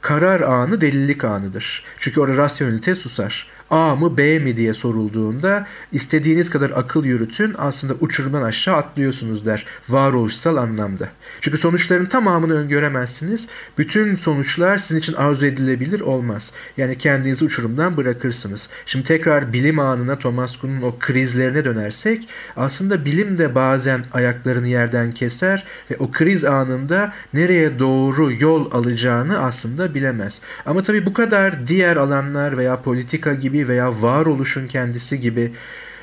Karar 0.00 0.40
anı 0.40 0.80
delilik 0.80 1.24
anıdır. 1.24 1.84
Çünkü 1.98 2.20
orada 2.20 2.36
rasyonelite 2.36 2.94
susar. 2.94 3.46
A 3.70 3.96
mı 3.96 4.16
B 4.16 4.38
mi 4.38 4.56
diye 4.56 4.74
sorulduğunda 4.74 5.66
istediğiniz 5.92 6.50
kadar 6.50 6.70
akıl 6.70 7.04
yürütün 7.04 7.54
aslında 7.58 7.94
uçurumdan 8.00 8.42
aşağı 8.42 8.76
atlıyorsunuz 8.76 9.46
der 9.46 9.64
varoluşsal 9.88 10.56
anlamda. 10.56 11.08
Çünkü 11.40 11.58
sonuçların 11.58 12.06
tamamını 12.06 12.54
öngöremezsiniz. 12.54 13.48
Bütün 13.78 14.14
sonuçlar 14.14 14.78
sizin 14.78 14.98
için 14.98 15.12
arzu 15.12 15.46
edilebilir 15.46 16.00
olmaz. 16.00 16.52
Yani 16.76 16.98
kendinizi 16.98 17.44
uçurumdan 17.44 17.96
bırakırsınız. 17.96 18.68
Şimdi 18.86 19.04
tekrar 19.04 19.52
bilim 19.52 19.78
anına 19.78 20.18
Thomas 20.18 20.56
Kuhn'un 20.56 20.82
o 20.82 20.98
krizlerine 20.98 21.64
dönersek 21.64 22.28
aslında 22.56 23.04
bilim 23.04 23.38
de 23.38 23.54
bazen 23.54 24.04
ayaklarını 24.12 24.68
yerden 24.68 25.12
keser 25.12 25.64
ve 25.90 25.96
o 25.98 26.10
kriz 26.10 26.44
anında 26.44 27.12
nereye 27.34 27.78
doğru 27.78 28.32
yol 28.32 28.72
alacağını 28.72 29.38
aslında 29.38 29.94
bilemez. 29.94 30.40
Ama 30.66 30.82
tabii 30.82 31.06
bu 31.06 31.12
kadar 31.12 31.66
diğer 31.66 31.96
alanlar 31.96 32.58
veya 32.58 32.82
politika 32.82 33.34
gibi 33.34 33.53
veya 33.68 34.02
varoluşun 34.02 34.68
kendisi 34.68 35.20
gibi 35.20 35.52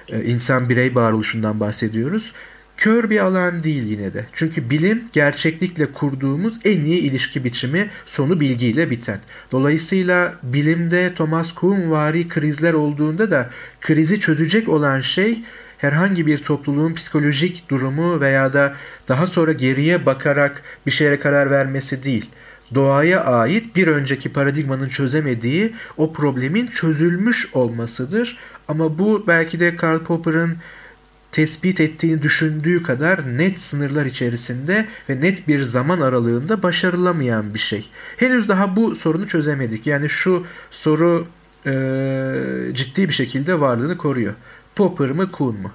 e, 0.09 0.23
insan 0.23 0.69
birey 0.69 0.95
varoluşundan 0.95 1.59
bahsediyoruz. 1.59 2.33
Kör 2.77 3.09
bir 3.09 3.19
alan 3.19 3.63
değil 3.63 3.83
yine 3.83 4.13
de. 4.13 4.25
Çünkü 4.33 4.69
bilim 4.69 5.03
gerçeklikle 5.13 5.91
kurduğumuz 5.91 6.59
en 6.65 6.81
iyi 6.81 7.01
ilişki 7.01 7.43
biçimi 7.43 7.89
sonu 8.05 8.39
bilgiyle 8.39 8.89
biten. 8.89 9.19
Dolayısıyla 9.51 10.33
bilimde 10.43 11.13
Thomas 11.15 11.51
Kuhn 11.51 11.91
vari 11.91 12.27
krizler 12.27 12.73
olduğunda 12.73 13.29
da 13.29 13.49
krizi 13.81 14.19
çözecek 14.19 14.69
olan 14.69 15.01
şey 15.01 15.43
herhangi 15.77 16.27
bir 16.27 16.37
topluluğun 16.37 16.93
psikolojik 16.93 17.69
durumu 17.69 18.21
veya 18.21 18.53
da 18.53 18.73
daha 19.07 19.27
sonra 19.27 19.51
geriye 19.51 20.05
bakarak 20.05 20.63
bir 20.85 20.91
şeye 20.91 21.19
karar 21.19 21.51
vermesi 21.51 22.03
değil 22.03 22.29
doğaya 22.75 23.23
ait 23.23 23.75
bir 23.75 23.87
önceki 23.87 24.33
paradigmanın 24.33 24.87
çözemediği 24.87 25.73
o 25.97 26.13
problemin 26.13 26.67
çözülmüş 26.67 27.49
olmasıdır. 27.53 28.37
Ama 28.67 28.99
bu 28.99 29.23
belki 29.27 29.59
de 29.59 29.75
Karl 29.75 29.99
Popper'ın 29.99 30.57
tespit 31.31 31.81
ettiğini 31.81 32.21
düşündüğü 32.21 32.83
kadar 32.83 33.37
net 33.37 33.59
sınırlar 33.59 34.05
içerisinde 34.05 34.87
ve 35.09 35.21
net 35.21 35.47
bir 35.47 35.63
zaman 35.63 36.01
aralığında 36.01 36.63
başarılamayan 36.63 37.53
bir 37.53 37.59
şey. 37.59 37.89
Henüz 38.17 38.49
daha 38.49 38.75
bu 38.75 38.95
sorunu 38.95 39.27
çözemedik. 39.27 39.87
Yani 39.87 40.09
şu 40.09 40.45
soru 40.69 41.27
e, 41.65 41.73
ciddi 42.73 43.09
bir 43.09 43.13
şekilde 43.13 43.59
varlığını 43.59 43.97
koruyor. 43.97 44.33
Popper 44.75 45.11
mı 45.11 45.31
Kuhn 45.31 45.55
mu? 45.61 45.71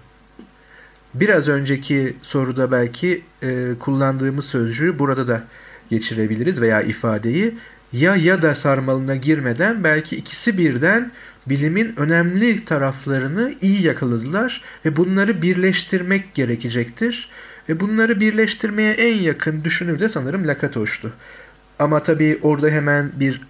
Biraz 1.14 1.48
önceki 1.48 2.16
soruda 2.22 2.72
belki 2.72 3.22
e, 3.42 3.66
kullandığımız 3.80 4.44
sözcüğü 4.44 4.98
burada 4.98 5.28
da 5.28 5.44
geçirebiliriz 5.90 6.60
veya 6.60 6.82
ifadeyi 6.82 7.54
ya 7.92 8.16
ya 8.16 8.42
da 8.42 8.54
sarmalına 8.54 9.16
girmeden 9.16 9.84
belki 9.84 10.16
ikisi 10.16 10.58
birden 10.58 11.10
bilimin 11.46 11.94
önemli 11.96 12.64
taraflarını 12.64 13.52
iyi 13.60 13.82
yakaladılar 13.82 14.62
ve 14.84 14.96
bunları 14.96 15.42
birleştirmek 15.42 16.34
gerekecektir. 16.34 17.28
Ve 17.68 17.80
bunları 17.80 18.20
birleştirmeye 18.20 18.92
en 18.92 19.16
yakın 19.16 19.64
düşünür 19.64 19.98
de 19.98 20.08
sanırım 20.08 20.48
Lakatoş'tu. 20.48 21.12
Ama 21.78 22.02
tabii 22.02 22.38
orada 22.42 22.68
hemen 22.68 23.12
bir 23.20 23.40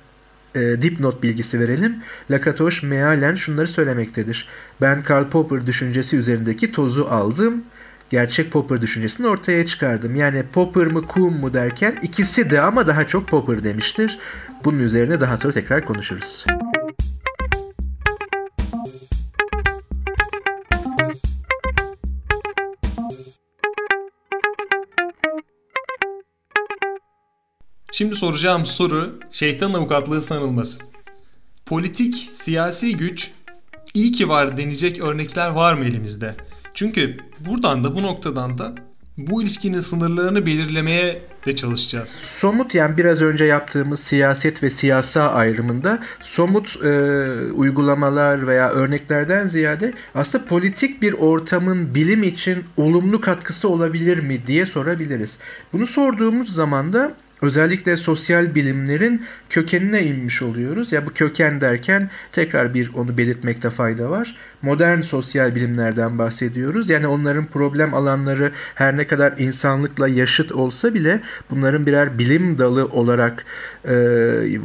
e, 0.55 0.61
dipnot 0.61 1.22
bilgisi 1.22 1.61
verelim. 1.61 1.96
Lakatoş 2.31 2.83
mealen 2.83 3.35
şunları 3.35 3.68
söylemektedir. 3.68 4.49
Ben 4.81 5.03
Karl 5.03 5.29
Popper 5.29 5.66
düşüncesi 5.66 6.16
üzerindeki 6.16 6.72
tozu 6.72 7.05
aldım 7.05 7.64
gerçek 8.11 8.53
Popper 8.53 8.81
düşüncesini 8.81 9.27
ortaya 9.27 9.66
çıkardım. 9.66 10.16
Yani 10.16 10.42
Popper 10.53 10.87
mı 10.87 11.07
Kuhn 11.07 11.33
mu 11.33 11.55
derken 11.55 11.99
ikisi 12.03 12.51
de 12.51 12.61
ama 12.61 12.87
daha 12.87 13.07
çok 13.07 13.29
Popper 13.29 13.64
demiştir. 13.64 14.19
Bunun 14.64 14.79
üzerine 14.79 15.21
daha 15.21 15.37
sonra 15.37 15.53
tekrar 15.53 15.85
konuşuruz. 15.85 16.47
Şimdi 27.92 28.16
soracağım 28.16 28.66
soru 28.66 29.21
şeytan 29.31 29.75
avukatlığı 29.75 30.23
sanılması. 30.23 30.79
Politik, 31.66 32.31
siyasi 32.33 32.97
güç 32.97 33.33
iyi 33.95 34.12
ki 34.12 34.29
var 34.29 34.57
denecek 34.57 35.01
örnekler 35.01 35.51
var 35.51 35.75
mı 35.75 35.85
elimizde? 35.85 36.35
Çünkü 36.77 37.17
buradan 37.41 37.85
da 37.85 37.95
bu 37.95 38.03
noktadan 38.03 38.59
da 38.59 38.75
bu 39.19 39.43
ilişkinin 39.43 39.81
sınırlarını 39.81 40.47
belirlemeye 40.47 41.23
de 41.47 41.57
çalışacağız. 41.57 42.11
Somut 42.11 42.75
yani 42.75 42.97
biraz 42.97 43.23
önce 43.23 43.45
yaptığımız 43.45 44.01
siyaset 44.01 44.62
ve 44.62 44.71
siyasa 44.71 45.33
ayrımında 45.33 45.99
somut 46.21 46.85
e, 46.85 46.89
uygulamalar 47.53 48.47
veya 48.47 48.71
örneklerden 48.71 49.47
ziyade 49.47 49.93
aslında 50.15 50.45
politik 50.45 51.03
bir 51.03 51.12
ortamın 51.12 51.95
bilim 51.95 52.23
için 52.23 52.65
olumlu 52.77 53.21
katkısı 53.21 53.69
olabilir 53.69 54.19
mi 54.19 54.47
diye 54.47 54.67
sorabiliriz. 54.67 55.39
Bunu 55.73 55.87
sorduğumuz 55.87 56.55
zaman 56.55 56.93
da 56.93 57.12
özellikle 57.42 57.96
sosyal 57.96 58.55
bilimlerin 58.55 59.22
kökenine 59.49 60.03
inmiş 60.03 60.42
oluyoruz. 60.42 60.92
Ya 60.92 61.07
bu 61.07 61.12
köken 61.12 61.61
derken 61.61 62.11
tekrar 62.33 62.75
bir 62.75 62.94
onu 62.94 63.18
belirtmekte 63.18 63.70
fayda 63.70 64.11
var. 64.11 64.37
Modern 64.62 65.01
sosyal 65.01 65.55
bilimlerden 65.55 66.18
bahsediyoruz. 66.18 66.90
Yani 66.90 67.07
onların 67.07 67.44
problem 67.44 67.94
alanları 67.94 68.53
her 68.75 68.96
ne 68.96 69.07
kadar 69.07 69.35
insanlıkla 69.38 70.09
yaşıt 70.09 70.53
olsa 70.53 70.94
bile 70.94 71.20
bunların 71.51 71.87
birer 71.87 72.18
bilim 72.18 72.59
dalı 72.59 72.87
olarak 72.87 73.44
e, 73.85 73.94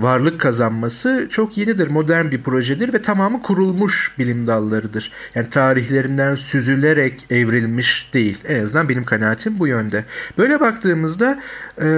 varlık 0.02 0.42
kazanması 0.42 1.28
çok 1.30 1.58
yenidir. 1.58 1.88
Modern 1.88 2.32
bir 2.32 2.44
projedir 2.44 2.94
ve 2.94 3.02
tamamı 3.02 3.42
kurulmuş 3.42 4.14
bilim 4.20 4.48
dallarıdır. 4.48 5.12
Yani 5.36 5.50
tarihlerinden 5.50 6.36
süzülerek 6.36 7.26
evrilmiş 7.30 8.10
değil. 8.14 8.44
En 8.48 8.64
azından 8.64 8.90
benim 8.90 9.04
kanaatim 9.04 9.60
bu 9.60 9.68
yönde. 9.68 10.06
Böyle 10.38 10.60
baktığımızda 10.60 11.40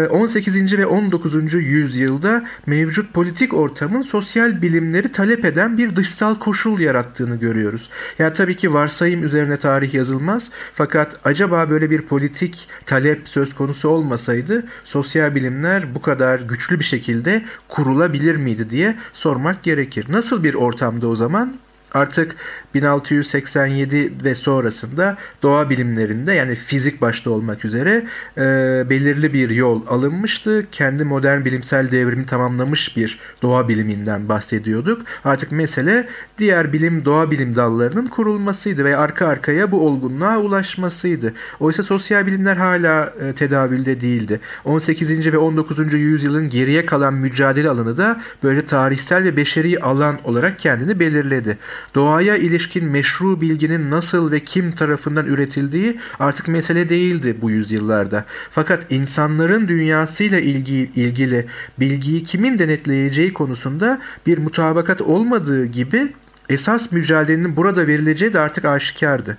18. 0.10 0.63
ve 0.72 0.86
19. 0.86 1.54
yüzyılda 1.54 2.46
mevcut 2.66 3.14
politik 3.14 3.54
ortamın 3.54 4.02
sosyal 4.02 4.62
bilimleri 4.62 5.12
talep 5.12 5.46
eden 5.46 5.78
bir 5.78 5.96
dışsal 5.96 6.36
koşul 6.36 6.80
yarattığını 6.80 7.36
görüyoruz. 7.36 7.90
Yani 8.20 8.34
tabii 8.34 8.56
ki 8.56 8.74
varsayım 8.74 9.24
üzerine 9.24 9.58
tarih 9.58 9.94
yazılmaz 9.94 10.52
fakat 10.74 11.20
acaba 11.24 11.70
böyle 11.70 11.90
bir 11.90 12.02
politik 12.02 12.68
talep 12.86 13.28
söz 13.28 13.56
konusu 13.56 13.90
olmasaydı 13.90 14.66
sosyal 14.84 15.36
bilimler 15.36 15.96
bu 15.96 16.02
kadar 16.02 16.40
güçlü 16.40 16.80
bir 16.80 16.86
şekilde 16.86 17.46
kurulabilir 17.70 18.36
miydi 18.36 18.70
diye 18.70 18.98
sormak 19.14 19.64
gerekir. 19.64 20.06
Nasıl 20.10 20.44
bir 20.44 20.54
ortamda 20.54 21.08
o 21.08 21.16
zaman? 21.16 21.56
Artık 21.94 22.36
1687 22.74 24.14
ve 24.24 24.36
sonrasında 24.36 25.18
doğa 25.44 25.70
bilimlerinde 25.70 26.34
yani 26.34 26.56
fizik 26.56 27.02
başta 27.02 27.32
olmak 27.32 27.66
üzere 27.66 28.06
e, 28.38 28.44
belirli 28.90 29.34
bir 29.34 29.50
yol 29.50 29.88
alınmıştı. 29.88 30.66
Kendi 30.72 31.04
modern 31.04 31.46
bilimsel 31.46 31.92
devrimi 31.92 32.26
tamamlamış 32.26 32.98
bir 32.98 33.20
doğa 33.42 33.68
biliminden 33.68 34.30
bahsediyorduk. 34.30 35.02
Artık 35.24 35.52
mesele 35.52 36.08
diğer 36.38 36.74
bilim 36.74 37.06
doğa 37.06 37.32
bilim 37.32 37.56
dallarının 37.56 38.06
kurulmasıydı 38.06 38.86
ve 38.86 38.98
arka 38.98 39.28
arkaya 39.28 39.72
bu 39.72 39.88
olgunluğa 39.88 40.38
ulaşmasıydı. 40.38 41.34
Oysa 41.60 41.84
sosyal 41.84 42.28
bilimler 42.28 42.58
hala 42.58 43.14
e, 43.22 43.34
tedavülde 43.34 44.02
değildi. 44.02 44.40
18. 44.66 45.34
ve 45.34 45.38
19. 45.38 45.94
yüzyılın 45.94 46.50
geriye 46.50 46.86
kalan 46.86 47.14
mücadele 47.14 47.70
alanı 47.70 47.98
da 47.98 48.22
böyle 48.44 48.66
tarihsel 48.66 49.24
ve 49.24 49.38
beşeri 49.38 49.80
alan 49.80 50.18
olarak 50.24 50.60
kendini 50.60 51.00
belirledi. 51.00 51.58
Doğaya 51.96 52.36
ilişkin 52.36 52.86
meşru 52.86 53.42
bilginin 53.42 53.92
nasıl 53.92 54.32
ve 54.32 54.40
kim 54.40 54.72
tarafından 54.72 55.26
üretildiği 55.26 56.00
artık 56.20 56.48
mesele 56.48 56.90
değildi 56.90 57.38
bu 57.42 57.52
yüzyıllarda. 57.52 58.26
Fakat 58.50 58.92
insanların 58.92 59.68
dünyasıyla 59.68 60.40
ilgi, 60.40 60.92
ilgili 60.96 61.46
bilgiyi 61.80 62.24
kimin 62.24 62.60
denetleyeceği 62.60 63.34
konusunda 63.34 64.02
bir 64.26 64.38
mutabakat 64.38 65.02
olmadığı 65.02 65.66
gibi 65.66 66.14
esas 66.50 66.92
mücadelenin 66.92 67.58
burada 67.58 67.88
verileceği 67.88 68.34
de 68.34 68.40
artık 68.40 68.66
aşikardı. 68.66 69.38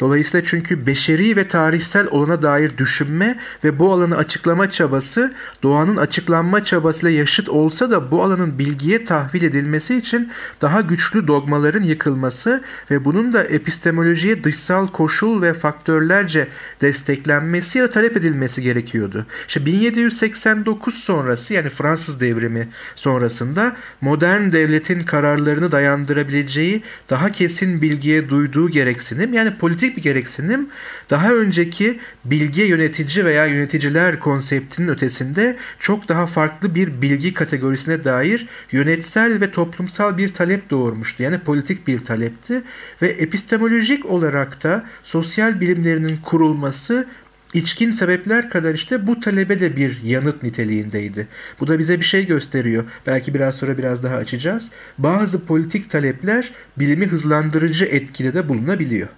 Dolayısıyla 0.00 0.44
çünkü 0.44 0.86
beşeri 0.86 1.36
ve 1.36 1.48
tarihsel 1.48 2.06
olana 2.10 2.42
dair 2.42 2.78
düşünme 2.78 3.38
ve 3.64 3.78
bu 3.78 3.92
alanı 3.92 4.16
açıklama 4.16 4.70
çabası 4.70 5.32
doğanın 5.62 5.96
açıklanma 5.96 6.64
çabasıyla 6.64 7.10
yaşıt 7.18 7.48
olsa 7.48 7.90
da 7.90 8.10
bu 8.10 8.22
alanın 8.22 8.58
bilgiye 8.58 9.04
tahvil 9.04 9.42
edilmesi 9.42 9.96
için 9.96 10.32
daha 10.62 10.80
güçlü 10.80 11.28
dogmaların 11.28 11.82
yıkılması 11.82 12.62
ve 12.90 13.04
bunun 13.04 13.32
da 13.32 13.44
epistemolojiye 13.44 14.44
dışsal 14.44 14.88
koşul 14.88 15.42
ve 15.42 15.54
faktörlerce 15.54 16.48
desteklenmesi 16.80 17.78
ya 17.78 17.84
da 17.84 17.90
talep 17.90 18.16
edilmesi 18.16 18.62
gerekiyordu. 18.62 19.26
İşte 19.48 19.66
1789 19.66 20.94
sonrası 20.94 21.54
yani 21.54 21.68
Fransız 21.68 22.20
devrimi 22.20 22.68
sonrasında 22.94 23.76
modern 24.00 24.52
devletin 24.52 25.02
kararlarını 25.02 25.72
dayandırabileceği 25.72 26.82
daha 27.10 27.32
kesin 27.32 27.82
bilgiye 27.82 28.28
duyduğu 28.28 28.70
gereksinim 28.70 29.32
yani 29.32 29.58
politik 29.58 29.83
politik 29.84 29.96
bir 29.96 30.02
gereksinim 30.02 30.68
daha 31.10 31.32
önceki 31.32 31.98
bilgi 32.24 32.62
yönetici 32.62 33.24
veya 33.24 33.46
yöneticiler 33.46 34.20
konseptinin 34.20 34.88
ötesinde 34.88 35.56
çok 35.78 36.08
daha 36.08 36.26
farklı 36.26 36.74
bir 36.74 37.02
bilgi 37.02 37.34
kategorisine 37.34 38.04
dair 38.04 38.46
yönetsel 38.72 39.40
ve 39.40 39.50
toplumsal 39.50 40.18
bir 40.18 40.34
talep 40.34 40.70
doğurmuştu. 40.70 41.22
Yani 41.22 41.38
politik 41.38 41.86
bir 41.86 42.04
talepti 42.04 42.62
ve 43.02 43.08
epistemolojik 43.08 44.06
olarak 44.06 44.64
da 44.64 44.84
sosyal 45.02 45.60
bilimlerinin 45.60 46.16
kurulması 46.16 47.06
içkin 47.54 47.90
sebepler 47.90 48.50
kadar 48.50 48.74
işte 48.74 49.06
bu 49.06 49.20
talebe 49.20 49.60
de 49.60 49.76
bir 49.76 50.02
yanıt 50.02 50.42
niteliğindeydi. 50.42 51.28
Bu 51.60 51.68
da 51.68 51.78
bize 51.78 52.00
bir 52.00 52.04
şey 52.04 52.26
gösteriyor. 52.26 52.84
Belki 53.06 53.34
biraz 53.34 53.54
sonra 53.54 53.78
biraz 53.78 54.02
daha 54.02 54.16
açacağız. 54.16 54.70
Bazı 54.98 55.44
politik 55.44 55.90
talepler 55.90 56.52
bilimi 56.78 57.06
hızlandırıcı 57.06 57.84
etkide 57.84 58.34
de 58.34 58.48
bulunabiliyor. 58.48 59.08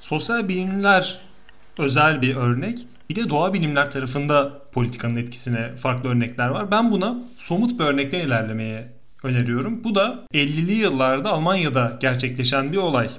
Sosyal 0.00 0.48
bilimler 0.48 1.20
özel 1.78 2.22
bir 2.22 2.36
örnek. 2.36 2.86
Bir 3.10 3.14
de 3.14 3.30
doğa 3.30 3.54
bilimler 3.54 3.90
tarafında 3.90 4.62
politikanın 4.72 5.14
etkisine 5.14 5.76
farklı 5.76 6.08
örnekler 6.08 6.48
var. 6.48 6.70
Ben 6.70 6.90
buna 6.90 7.18
somut 7.36 7.78
bir 7.78 7.84
örnekten 7.84 8.20
ilerlemeye 8.20 8.92
öneriyorum. 9.22 9.84
Bu 9.84 9.94
da 9.94 10.24
50'li 10.34 10.72
yıllarda 10.72 11.30
Almanya'da 11.30 11.98
gerçekleşen 12.00 12.72
bir 12.72 12.76
olay. 12.76 13.10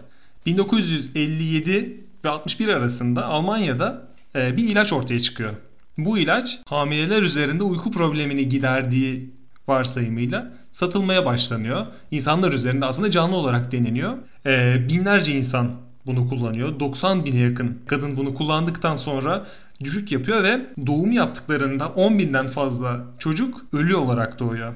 1957 0.45 2.05
ve 2.25 2.29
61 2.29 2.67
arasında 2.67 3.25
Almanya'da 3.25 4.07
e, 4.35 4.57
bir 4.57 4.69
ilaç 4.69 4.93
ortaya 4.93 5.19
çıkıyor. 5.19 5.51
Bu 5.97 6.17
ilaç 6.17 6.59
hamileler 6.65 7.21
üzerinde 7.21 7.63
uyku 7.63 7.91
problemini 7.91 8.49
giderdiği 8.49 9.33
varsayımıyla 9.67 10.53
satılmaya 10.71 11.25
başlanıyor. 11.25 11.85
İnsanlar 12.11 12.53
üzerinde 12.53 12.85
aslında 12.85 13.11
canlı 13.11 13.35
olarak 13.35 13.71
deneniyor. 13.71 14.17
E, 14.45 14.85
binlerce 14.89 15.33
insan 15.33 15.71
bunu 16.05 16.29
kullanıyor. 16.29 16.79
90 16.79 17.25
bine 17.25 17.39
yakın 17.39 17.79
kadın 17.87 18.17
bunu 18.17 18.35
kullandıktan 18.35 18.95
sonra 18.95 19.45
düşük 19.83 20.11
yapıyor 20.11 20.43
ve 20.43 20.65
doğum 20.87 21.11
yaptıklarında 21.11 21.87
10 21.87 22.19
binden 22.19 22.47
fazla 22.47 23.05
çocuk 23.19 23.61
ölü 23.73 23.95
olarak 23.95 24.39
doğuyor. 24.39 24.73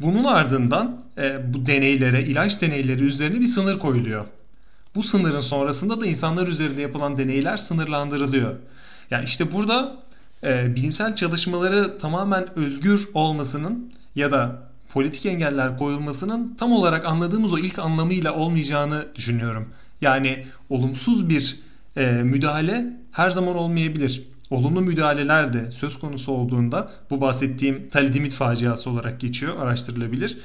Bunun 0.00 0.24
ardından 0.24 1.00
e, 1.18 1.54
bu 1.54 1.66
deneylere, 1.66 2.22
ilaç 2.22 2.60
deneyleri 2.60 3.04
üzerine 3.04 3.40
bir 3.40 3.46
sınır 3.46 3.78
koyuluyor. 3.78 4.24
Bu 4.94 5.02
sınırın 5.02 5.40
sonrasında 5.40 6.00
da 6.00 6.06
insanlar 6.06 6.48
üzerinde 6.48 6.80
yapılan 6.80 7.16
deneyler 7.16 7.56
sınırlandırılıyor. 7.56 8.54
Yani 9.10 9.24
işte 9.24 9.52
burada 9.52 9.96
e, 10.44 10.76
bilimsel 10.76 11.14
çalışmaları 11.14 11.98
tamamen 11.98 12.58
özgür 12.58 13.08
olmasının 13.14 13.92
ya 14.14 14.30
da 14.30 14.62
politik 14.88 15.26
engeller 15.26 15.78
koyulmasının 15.78 16.54
tam 16.54 16.72
olarak 16.72 17.06
anladığımız 17.06 17.52
o 17.52 17.58
ilk 17.58 17.78
anlamıyla 17.78 18.34
olmayacağını 18.34 19.04
düşünüyorum. 19.14 19.68
Yani 20.02 20.44
olumsuz 20.68 21.28
bir 21.28 21.58
e, 21.96 22.06
müdahale 22.10 22.96
her 23.12 23.30
zaman 23.30 23.56
olmayabilir. 23.56 24.22
Olumlu 24.50 24.80
müdahaleler 24.80 25.52
de 25.52 25.70
söz 25.72 25.98
konusu 25.98 26.32
olduğunda 26.32 26.90
bu 27.10 27.20
bahsettiğim 27.20 27.88
talidimit 27.88 28.34
faciası 28.34 28.90
olarak 28.90 29.20
geçiyor, 29.20 29.56
araştırılabilir. 29.58 30.38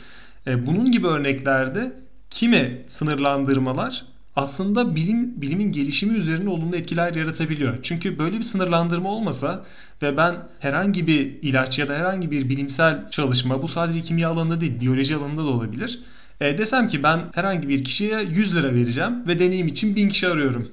E, 0.47 0.65
bunun 0.67 0.91
gibi 0.91 1.07
örneklerde 1.07 1.93
kime 2.29 2.81
sınırlandırmalar 2.87 4.05
aslında 4.35 4.95
bilim 4.95 5.41
bilimin 5.41 5.71
gelişimi 5.71 6.17
üzerine 6.17 6.49
olumlu 6.49 6.75
etkiler 6.75 7.15
yaratabiliyor. 7.15 7.77
Çünkü 7.83 8.19
böyle 8.19 8.37
bir 8.37 8.43
sınırlandırma 8.43 9.09
olmasa 9.09 9.65
ve 10.01 10.17
ben 10.17 10.35
herhangi 10.59 11.07
bir 11.07 11.19
ilaç 11.41 11.79
ya 11.79 11.87
da 11.89 11.95
herhangi 11.95 12.31
bir 12.31 12.49
bilimsel 12.49 13.09
çalışma 13.09 13.61
bu 13.61 13.67
sadece 13.67 14.01
kimya 14.01 14.29
alanında 14.29 14.61
değil 14.61 14.79
biyoloji 14.79 15.15
alanında 15.15 15.43
da 15.43 15.47
olabilir 15.47 15.99
e, 16.41 16.57
desem 16.57 16.87
ki 16.87 17.03
ben 17.03 17.19
herhangi 17.35 17.69
bir 17.69 17.83
kişiye 17.83 18.21
100 18.21 18.55
lira 18.55 18.73
vereceğim 18.75 19.27
ve 19.27 19.39
deneyim 19.39 19.67
için 19.67 19.95
1000 19.95 20.09
kişi 20.09 20.27
arıyorum. 20.27 20.71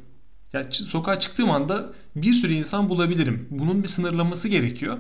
Ya 0.53 0.67
sokağa 0.71 1.19
çıktığım 1.19 1.51
anda 1.51 1.93
bir 2.17 2.33
sürü 2.33 2.53
insan 2.53 2.89
bulabilirim. 2.89 3.49
Bunun 3.51 3.83
bir 3.83 3.89
sınırlaması 3.89 4.49
gerekiyor. 4.49 4.99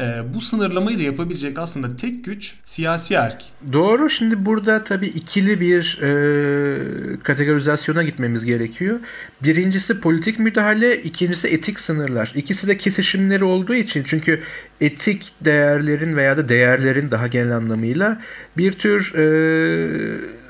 E, 0.00 0.34
bu 0.34 0.40
sınırlamayı 0.40 0.98
da 0.98 1.02
yapabilecek 1.02 1.58
aslında 1.58 1.96
tek 1.96 2.24
güç 2.24 2.54
siyasi 2.64 3.14
erk. 3.14 3.42
Doğru. 3.72 4.10
Şimdi 4.10 4.46
burada 4.46 4.84
tabii 4.84 5.06
ikili 5.06 5.60
bir 5.60 5.98
e, 6.02 7.22
kategorizasyona 7.22 8.02
gitmemiz 8.02 8.44
gerekiyor. 8.44 9.00
Birincisi 9.42 10.00
politik 10.00 10.38
müdahale, 10.38 11.02
ikincisi 11.02 11.48
etik 11.48 11.80
sınırlar. 11.80 12.32
İkisi 12.34 12.68
de 12.68 12.76
kesişimleri 12.76 13.44
olduğu 13.44 13.74
için 13.74 14.02
çünkü 14.02 14.40
etik 14.80 15.32
değerlerin 15.40 16.16
veya 16.16 16.36
da 16.36 16.48
değerlerin 16.48 17.10
daha 17.10 17.26
genel 17.26 17.56
anlamıyla 17.56 18.20
bir 18.56 18.72
tür 18.72 19.14
e, 19.14 19.24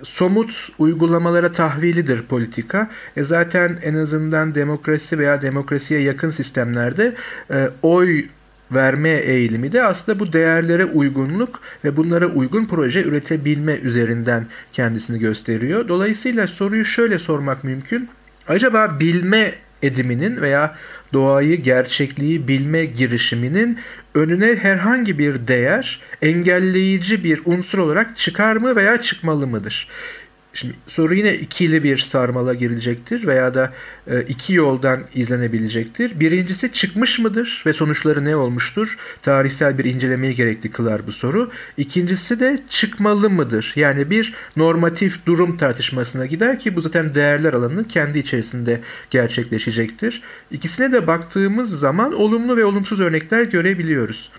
somut 0.02 0.68
uygulamalara 0.78 1.52
tahvilidir 1.52 2.22
politika. 2.22 2.90
E 3.16 3.24
zaten 3.24 3.78
en 3.82 3.94
azından 3.94 4.54
demokrasi 4.54 5.18
veya 5.18 5.42
demokrasiye 5.42 6.00
yakın 6.00 6.30
sistemlerde 6.30 7.14
e, 7.50 7.68
oy 7.82 8.24
verme 8.72 9.10
eğilimi 9.10 9.72
de 9.72 9.82
aslında 9.82 10.18
bu 10.18 10.32
değerlere 10.32 10.84
uygunluk 10.84 11.60
ve 11.84 11.96
bunlara 11.96 12.26
uygun 12.26 12.64
proje 12.64 13.02
üretebilme 13.02 13.74
üzerinden 13.74 14.46
kendisini 14.72 15.18
gösteriyor. 15.18 15.88
Dolayısıyla 15.88 16.46
soruyu 16.46 16.84
şöyle 16.84 17.18
sormak 17.18 17.64
mümkün. 17.64 18.08
Acaba 18.48 18.96
bilme 19.00 19.54
ediminin 19.82 20.40
veya 20.40 20.76
doğayı, 21.12 21.62
gerçekliği 21.62 22.48
bilme 22.48 22.84
girişiminin 22.84 23.78
önüne 24.14 24.56
herhangi 24.56 25.18
bir 25.18 25.46
değer 25.48 26.00
engelleyici 26.22 27.24
bir 27.24 27.42
unsur 27.44 27.78
olarak 27.78 28.16
çıkar 28.16 28.56
mı 28.56 28.76
veya 28.76 29.00
çıkmalı 29.00 29.46
mıdır? 29.46 29.88
Şimdi 30.54 30.74
soru 30.86 31.14
yine 31.14 31.34
ikili 31.34 31.84
bir 31.84 31.96
sarmala 31.96 32.54
girilecektir 32.54 33.26
veya 33.26 33.54
da 33.54 33.72
e, 34.06 34.22
iki 34.22 34.54
yoldan 34.54 35.00
izlenebilecektir. 35.14 36.20
Birincisi 36.20 36.72
çıkmış 36.72 37.18
mıdır 37.18 37.62
ve 37.66 37.72
sonuçları 37.72 38.24
ne 38.24 38.36
olmuştur? 38.36 38.96
Tarihsel 39.22 39.78
bir 39.78 39.84
incelemeyi 39.84 40.34
gerekli 40.34 40.70
kılar 40.70 41.06
bu 41.06 41.12
soru. 41.12 41.50
İkincisi 41.76 42.40
de 42.40 42.58
çıkmalı 42.68 43.30
mıdır? 43.30 43.72
Yani 43.76 44.10
bir 44.10 44.34
normatif 44.56 45.26
durum 45.26 45.56
tartışmasına 45.56 46.26
gider 46.26 46.58
ki 46.58 46.76
bu 46.76 46.80
zaten 46.80 47.14
değerler 47.14 47.52
alanının 47.52 47.84
kendi 47.84 48.18
içerisinde 48.18 48.80
gerçekleşecektir. 49.10 50.22
İkisine 50.50 50.92
de 50.92 51.06
baktığımız 51.06 51.78
zaman 51.78 52.12
olumlu 52.12 52.56
ve 52.56 52.64
olumsuz 52.64 53.00
örnekler 53.00 53.42
görebiliyoruz 53.42 54.30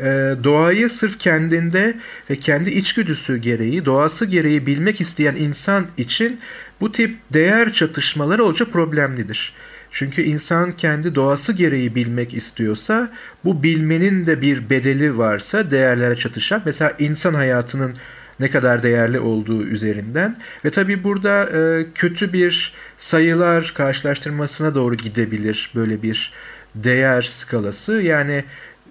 e, 0.00 0.34
doğayı 0.44 0.90
sırf 0.90 1.18
kendinde 1.18 1.96
ve 2.30 2.36
kendi 2.36 2.70
içgüdüsü 2.70 3.36
gereği, 3.36 3.84
doğası 3.84 4.26
gereği 4.26 4.66
bilmek 4.66 5.00
isteyen 5.00 5.34
insan 5.34 5.86
için 5.96 6.40
bu 6.80 6.92
tip 6.92 7.16
değer 7.32 7.72
çatışmaları 7.72 8.44
oldukça 8.44 8.64
problemlidir. 8.64 9.52
Çünkü 9.90 10.22
insan 10.22 10.72
kendi 10.72 11.14
doğası 11.14 11.52
gereği 11.52 11.94
bilmek 11.94 12.34
istiyorsa, 12.34 13.10
bu 13.44 13.62
bilmenin 13.62 14.26
de 14.26 14.40
bir 14.40 14.70
bedeli 14.70 15.18
varsa 15.18 15.70
değerlere 15.70 16.16
çatışan, 16.16 16.62
mesela 16.64 16.92
insan 16.98 17.34
hayatının 17.34 17.94
ne 18.40 18.50
kadar 18.50 18.82
değerli 18.82 19.20
olduğu 19.20 19.64
üzerinden 19.64 20.36
ve 20.64 20.70
tabii 20.70 21.04
burada 21.04 21.44
e, 21.44 21.86
kötü 21.94 22.32
bir 22.32 22.72
sayılar 22.96 23.72
karşılaştırmasına 23.76 24.74
doğru 24.74 24.94
gidebilir 24.94 25.70
böyle 25.74 26.02
bir 26.02 26.32
değer 26.74 27.22
skalası. 27.22 27.92
Yani 27.92 28.44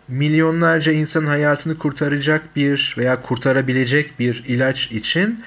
milyonlarca 0.08 0.92
insanın 0.92 1.28
hayatını 1.28 1.78
kurtaracak 1.78 2.56
bir 2.56 2.96
veya 2.98 3.22
kurtarabilecek 3.22 4.20
bir 4.20 4.44
ilaç 4.48 4.92
için 4.92 5.40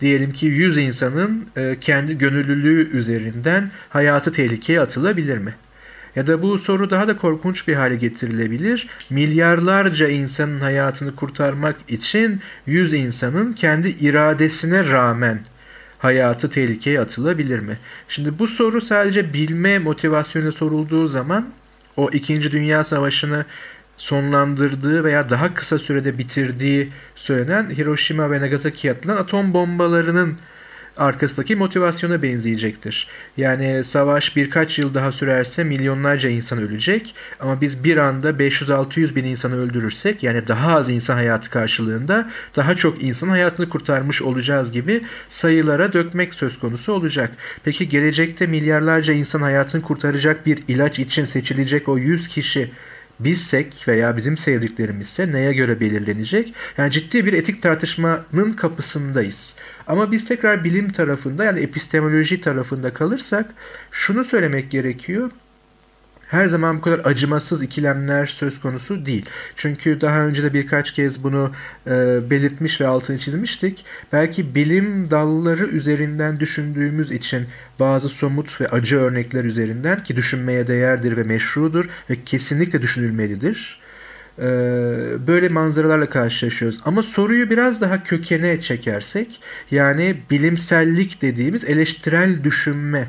diyelim 0.00 0.32
ki 0.32 0.46
100 0.46 0.78
insanın 0.78 1.46
e, 1.56 1.76
kendi 1.80 2.18
gönüllülüğü 2.18 2.90
üzerinden 2.96 3.70
hayatı 3.88 4.32
tehlikeye 4.32 4.80
atılabilir 4.80 5.38
mi? 5.38 5.54
Ya 6.16 6.26
da 6.26 6.42
bu 6.42 6.58
soru 6.58 6.90
daha 6.90 7.08
da 7.08 7.16
korkunç 7.16 7.68
bir 7.68 7.74
hale 7.74 7.96
getirilebilir. 7.96 8.86
Milyarlarca 9.10 10.08
insanın 10.08 10.60
hayatını 10.60 11.16
kurtarmak 11.16 11.76
için 11.88 12.40
100 12.66 12.92
insanın 12.92 13.52
kendi 13.52 13.88
iradesine 13.88 14.90
rağmen 14.90 15.40
hayatı 15.98 16.50
tehlikeye 16.50 17.00
atılabilir 17.00 17.58
mi? 17.58 17.78
Şimdi 18.08 18.38
bu 18.38 18.46
soru 18.46 18.80
sadece 18.80 19.32
bilme 19.32 19.78
motivasyonuyla 19.78 20.52
sorulduğu 20.52 21.06
zaman 21.06 21.46
o 21.96 22.10
2. 22.12 22.52
Dünya 22.52 22.84
Savaşı'nı 22.84 23.44
sonlandırdığı 24.02 25.04
veya 25.04 25.30
daha 25.30 25.54
kısa 25.54 25.78
sürede 25.78 26.18
bitirdiği 26.18 26.90
söylenen 27.14 27.70
Hiroşima 27.70 28.30
ve 28.30 28.40
Nagasaki'ye 28.40 28.92
atılan 28.92 29.16
atom 29.16 29.54
bombalarının 29.54 30.38
arkasındaki 30.96 31.56
motivasyona 31.56 32.22
benzeyecektir. 32.22 33.08
Yani 33.36 33.84
savaş 33.84 34.36
birkaç 34.36 34.78
yıl 34.78 34.94
daha 34.94 35.12
sürerse 35.12 35.64
milyonlarca 35.64 36.30
insan 36.30 36.58
ölecek 36.58 37.14
ama 37.40 37.60
biz 37.60 37.84
bir 37.84 37.96
anda 37.96 38.30
500-600 38.30 39.14
bin 39.14 39.24
insanı 39.24 39.56
öldürürsek 39.56 40.22
yani 40.22 40.48
daha 40.48 40.76
az 40.76 40.90
insan 40.90 41.14
hayatı 41.14 41.50
karşılığında 41.50 42.30
daha 42.56 42.76
çok 42.76 43.02
insan 43.02 43.28
hayatını 43.28 43.68
kurtarmış 43.68 44.22
olacağız 44.22 44.72
gibi 44.72 45.00
sayılara 45.28 45.92
dökmek 45.92 46.34
söz 46.34 46.58
konusu 46.58 46.92
olacak. 46.92 47.30
Peki 47.64 47.88
gelecekte 47.88 48.46
milyarlarca 48.46 49.14
insan 49.14 49.42
hayatını 49.42 49.82
kurtaracak 49.82 50.46
bir 50.46 50.58
ilaç 50.68 50.98
için 50.98 51.24
seçilecek 51.24 51.88
o 51.88 51.98
100 51.98 52.28
kişi 52.28 52.70
bizsek 53.24 53.84
veya 53.88 54.16
bizim 54.16 54.36
sevdiklerimizse 54.36 55.32
neye 55.32 55.52
göre 55.52 55.80
belirlenecek? 55.80 56.54
Yani 56.78 56.90
ciddi 56.90 57.26
bir 57.26 57.32
etik 57.32 57.62
tartışmanın 57.62 58.52
kapısındayız. 58.56 59.54
Ama 59.86 60.12
biz 60.12 60.24
tekrar 60.24 60.64
bilim 60.64 60.92
tarafında 60.92 61.44
yani 61.44 61.60
epistemoloji 61.60 62.40
tarafında 62.40 62.92
kalırsak 62.92 63.54
şunu 63.90 64.24
söylemek 64.24 64.70
gerekiyor 64.70 65.30
her 66.32 66.46
zaman 66.46 66.76
bu 66.76 66.80
kadar 66.80 67.00
acımasız 67.04 67.62
ikilemler 67.62 68.26
söz 68.26 68.60
konusu 68.60 69.06
değil. 69.06 69.26
Çünkü 69.56 70.00
daha 70.00 70.20
önce 70.26 70.42
de 70.42 70.54
birkaç 70.54 70.92
kez 70.92 71.24
bunu 71.24 71.52
e, 71.86 71.90
belirtmiş 72.30 72.80
ve 72.80 72.86
altını 72.86 73.18
çizmiştik. 73.18 73.84
Belki 74.12 74.54
bilim 74.54 75.10
dalları 75.10 75.66
üzerinden 75.66 76.40
düşündüğümüz 76.40 77.10
için 77.10 77.46
bazı 77.80 78.08
somut 78.08 78.60
ve 78.60 78.68
acı 78.68 78.96
örnekler 78.96 79.44
üzerinden 79.44 80.02
ki 80.02 80.16
düşünmeye 80.16 80.66
değerdir 80.66 81.16
ve 81.16 81.22
meşrudur 81.22 81.88
ve 82.10 82.24
kesinlikle 82.24 82.82
düşünülmelidir 82.82 83.80
e, 84.38 84.42
böyle 85.26 85.48
manzaralarla 85.48 86.08
karşılaşıyoruz. 86.08 86.80
Ama 86.84 87.02
soruyu 87.02 87.50
biraz 87.50 87.80
daha 87.80 88.02
kökene 88.02 88.60
çekersek 88.60 89.40
yani 89.70 90.16
bilimsellik 90.30 91.22
dediğimiz 91.22 91.64
eleştirel 91.64 92.44
düşünme 92.44 93.08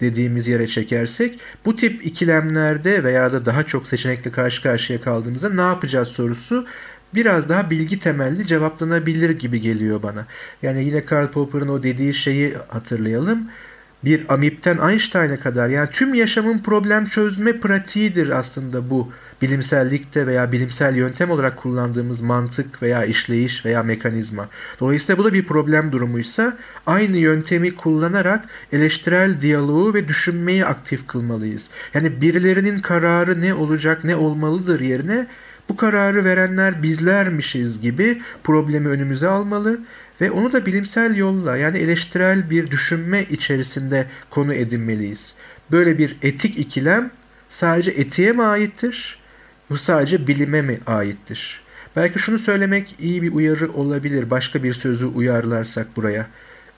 dediğimiz 0.00 0.48
yere 0.48 0.66
çekersek 0.66 1.38
bu 1.64 1.76
tip 1.76 2.06
ikilemlerde 2.06 3.04
veya 3.04 3.32
da 3.32 3.44
daha 3.44 3.62
çok 3.62 3.88
seçenekle 3.88 4.30
karşı 4.30 4.62
karşıya 4.62 5.00
kaldığımızda 5.00 5.50
ne 5.50 5.60
yapacağız 5.60 6.08
sorusu 6.08 6.66
biraz 7.14 7.48
daha 7.48 7.70
bilgi 7.70 7.98
temelli 7.98 8.46
cevaplanabilir 8.46 9.30
gibi 9.30 9.60
geliyor 9.60 10.02
bana. 10.02 10.26
Yani 10.62 10.84
yine 10.84 11.04
Karl 11.04 11.28
Popper'ın 11.28 11.68
o 11.68 11.82
dediği 11.82 12.14
şeyi 12.14 12.54
hatırlayalım 12.68 13.50
bir 14.04 14.34
amipten 14.34 14.90
Einstein'a 14.90 15.40
kadar 15.40 15.68
yani 15.68 15.88
tüm 15.90 16.14
yaşamın 16.14 16.58
problem 16.58 17.04
çözme 17.04 17.60
pratiğidir 17.60 18.28
aslında 18.28 18.90
bu 18.90 19.12
bilimsellikte 19.42 20.26
veya 20.26 20.52
bilimsel 20.52 20.96
yöntem 20.96 21.30
olarak 21.30 21.56
kullandığımız 21.56 22.20
mantık 22.20 22.82
veya 22.82 23.04
işleyiş 23.04 23.64
veya 23.64 23.82
mekanizma. 23.82 24.48
Dolayısıyla 24.80 25.18
bu 25.18 25.24
da 25.24 25.32
bir 25.32 25.46
problem 25.46 25.92
durumuysa 25.92 26.56
aynı 26.86 27.16
yöntemi 27.16 27.74
kullanarak 27.74 28.44
eleştirel 28.72 29.40
diyaloğu 29.40 29.94
ve 29.94 30.08
düşünmeyi 30.08 30.66
aktif 30.66 31.06
kılmalıyız. 31.06 31.70
Yani 31.94 32.20
birilerinin 32.20 32.78
kararı 32.78 33.40
ne 33.40 33.54
olacak 33.54 34.04
ne 34.04 34.16
olmalıdır 34.16 34.80
yerine 34.80 35.26
bu 35.68 35.76
kararı 35.76 36.24
verenler 36.24 36.82
bizlermişiz 36.82 37.80
gibi 37.80 38.22
problemi 38.44 38.88
önümüze 38.88 39.28
almalı 39.28 39.80
ve 40.20 40.30
onu 40.30 40.52
da 40.52 40.66
bilimsel 40.66 41.16
yolla 41.16 41.56
yani 41.56 41.78
eleştirel 41.78 42.50
bir 42.50 42.70
düşünme 42.70 43.24
içerisinde 43.24 44.06
konu 44.30 44.54
edinmeliyiz. 44.54 45.34
Böyle 45.70 45.98
bir 45.98 46.16
etik 46.22 46.58
ikilem 46.58 47.10
sadece 47.48 47.90
etiğe 47.90 48.32
mi 48.32 48.42
aittir? 48.42 49.18
Bu 49.70 49.76
sadece 49.76 50.26
bilime 50.26 50.62
mi 50.62 50.78
aittir? 50.86 51.60
Belki 51.96 52.18
şunu 52.18 52.38
söylemek 52.38 52.96
iyi 52.98 53.22
bir 53.22 53.32
uyarı 53.32 53.72
olabilir. 53.72 54.30
Başka 54.30 54.62
bir 54.62 54.74
sözü 54.74 55.06
uyarlarsak 55.06 55.96
buraya. 55.96 56.26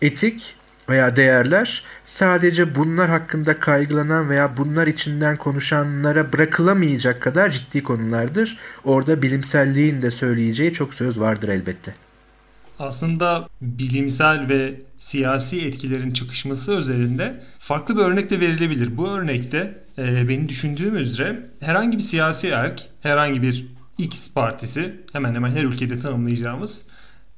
Etik 0.02 0.56
veya 0.88 1.16
değerler 1.16 1.84
sadece 2.04 2.74
bunlar 2.74 3.10
hakkında 3.10 3.58
kaygılanan 3.58 4.28
veya 4.30 4.56
bunlar 4.56 4.86
içinden 4.86 5.36
konuşanlara 5.36 6.32
bırakılamayacak 6.32 7.22
kadar 7.22 7.50
ciddi 7.50 7.82
konulardır. 7.82 8.58
Orada 8.84 9.22
bilimselliğin 9.22 10.02
de 10.02 10.10
söyleyeceği 10.10 10.72
çok 10.72 10.94
söz 10.94 11.20
vardır 11.20 11.48
elbette. 11.48 11.94
Aslında 12.78 13.48
bilimsel 13.60 14.48
ve 14.48 14.82
siyasi 14.98 15.60
etkilerin 15.60 16.10
çıkışması 16.10 16.72
özelinde 16.72 17.42
farklı 17.58 17.96
bir 17.96 18.02
örnek 18.02 18.30
de 18.30 18.40
verilebilir. 18.40 18.96
Bu 18.96 19.08
örnekte 19.08 19.84
e, 19.98 20.28
benim 20.28 20.48
düşündüğüm 20.48 20.96
üzere 20.96 21.50
herhangi 21.60 21.96
bir 21.96 22.02
siyasi 22.02 22.48
erk, 22.48 22.88
herhangi 23.00 23.42
bir 23.42 23.66
X 23.98 24.34
partisi 24.34 25.00
hemen 25.12 25.34
hemen 25.34 25.50
her 25.50 25.64
ülkede 25.64 25.98
tanımlayacağımız 25.98 26.86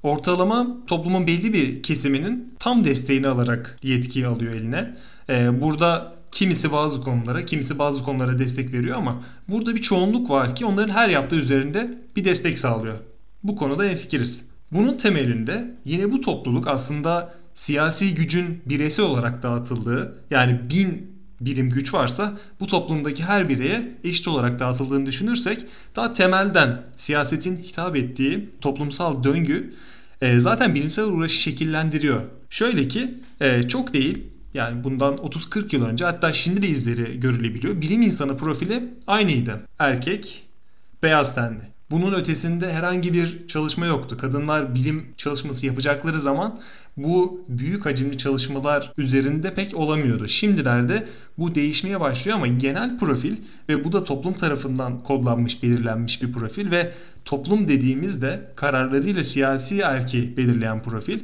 ortalama 0.05 0.77
toplumun 0.87 1.27
belli 1.27 1.53
bir 1.53 1.83
kesiminin 1.83 2.55
tam 2.59 2.85
desteğini 2.85 3.29
alarak 3.29 3.77
yetkiyi 3.83 4.27
alıyor 4.27 4.55
eline. 4.55 4.97
Ee, 5.29 5.61
burada 5.63 6.15
kimisi 6.31 6.73
bazı 6.73 7.03
konulara, 7.03 7.45
kimisi 7.45 7.79
bazı 7.79 8.05
konulara 8.05 8.39
destek 8.39 8.73
veriyor 8.73 8.97
ama 8.97 9.23
burada 9.49 9.75
bir 9.75 9.81
çoğunluk 9.81 10.31
var 10.31 10.55
ki 10.55 10.67
onların 10.67 10.95
her 10.95 11.09
yaptığı 11.09 11.37
üzerinde 11.37 11.99
bir 12.17 12.25
destek 12.25 12.59
sağlıyor. 12.59 12.97
Bu 13.43 13.57
konuda 13.57 13.89
fikiriz. 13.97 14.45
Bunun 14.75 14.97
temelinde 14.97 15.75
yine 15.85 16.13
bu 16.13 16.21
topluluk 16.21 16.69
aslında 16.69 17.35
siyasi 17.55 18.15
gücün 18.15 18.63
bireysel 18.67 19.07
olarak 19.07 19.43
dağıtıldığı 19.43 20.19
yani 20.31 20.61
bin 20.71 21.15
birim 21.41 21.71
güç 21.71 21.95
varsa 21.95 22.39
bu 22.61 22.67
toplumdaki 22.67 23.25
her 23.25 23.49
bireye 23.49 23.99
eşit 24.05 24.29
olarak 24.29 24.59
dağıtıldığını 24.59 25.07
düşünürsek 25.07 25.67
daha 25.97 26.13
temelden 26.13 26.83
siyasetin 26.97 27.57
hitap 27.57 27.97
ettiği 27.97 28.51
toplumsal 28.61 29.25
döngü 29.25 29.75
e, 30.21 30.41
zaten 30.41 30.75
bilimsel 30.75 31.05
uğraşı 31.05 31.37
şekillendiriyor. 31.37 32.23
Şöyle 32.51 32.89
ki 32.89 33.15
e, 33.41 33.63
çok 33.63 33.95
değil 33.95 34.23
yani 34.55 34.85
bundan 34.85 35.15
30-40 35.15 35.77
yıl 35.77 35.85
önce 35.85 36.05
hatta 36.05 36.33
şimdi 36.33 36.63
de 36.63 36.69
izleri 36.69 37.21
görülebiliyor. 37.21 37.81
Bilim 37.81 38.03
insanı 38.03 38.37
profili 38.37 38.95
aynıydı. 39.07 39.61
Erkek, 39.79 40.47
beyaz 41.03 41.35
tenli. 41.35 41.74
Bunun 41.95 42.15
ötesinde 42.15 42.73
herhangi 42.73 43.13
bir 43.13 43.47
çalışma 43.49 43.87
yoktu. 43.87 44.17
Kadınlar 44.21 44.75
bilim 44.75 45.07
çalışması 45.17 45.67
yapacakları 45.67 46.21
zaman 46.21 46.61
bu 46.97 47.45
büyük 47.49 47.87
hacimli 47.87 48.19
çalışmalar 48.19 48.93
üzerinde 48.99 49.55
pek 49.55 49.77
olamıyordu. 49.77 50.29
Şimdilerde 50.29 51.07
bu 51.39 51.55
değişmeye 51.55 52.01
başlıyor 52.01 52.37
ama 52.37 52.47
genel 52.47 52.99
profil 52.99 53.37
ve 53.69 53.85
bu 53.85 53.93
da 53.93 54.05
toplum 54.05 54.35
tarafından 54.35 55.03
kodlanmış, 55.03 55.63
belirlenmiş 55.63 56.23
bir 56.23 56.33
profil 56.33 56.71
ve 56.71 56.93
toplum 57.25 57.69
dediğimizde 57.69 58.53
kararlarıyla 58.57 59.23
siyasi 59.23 59.81
erki 59.81 60.37
belirleyen 60.37 60.83
profil. 60.83 61.19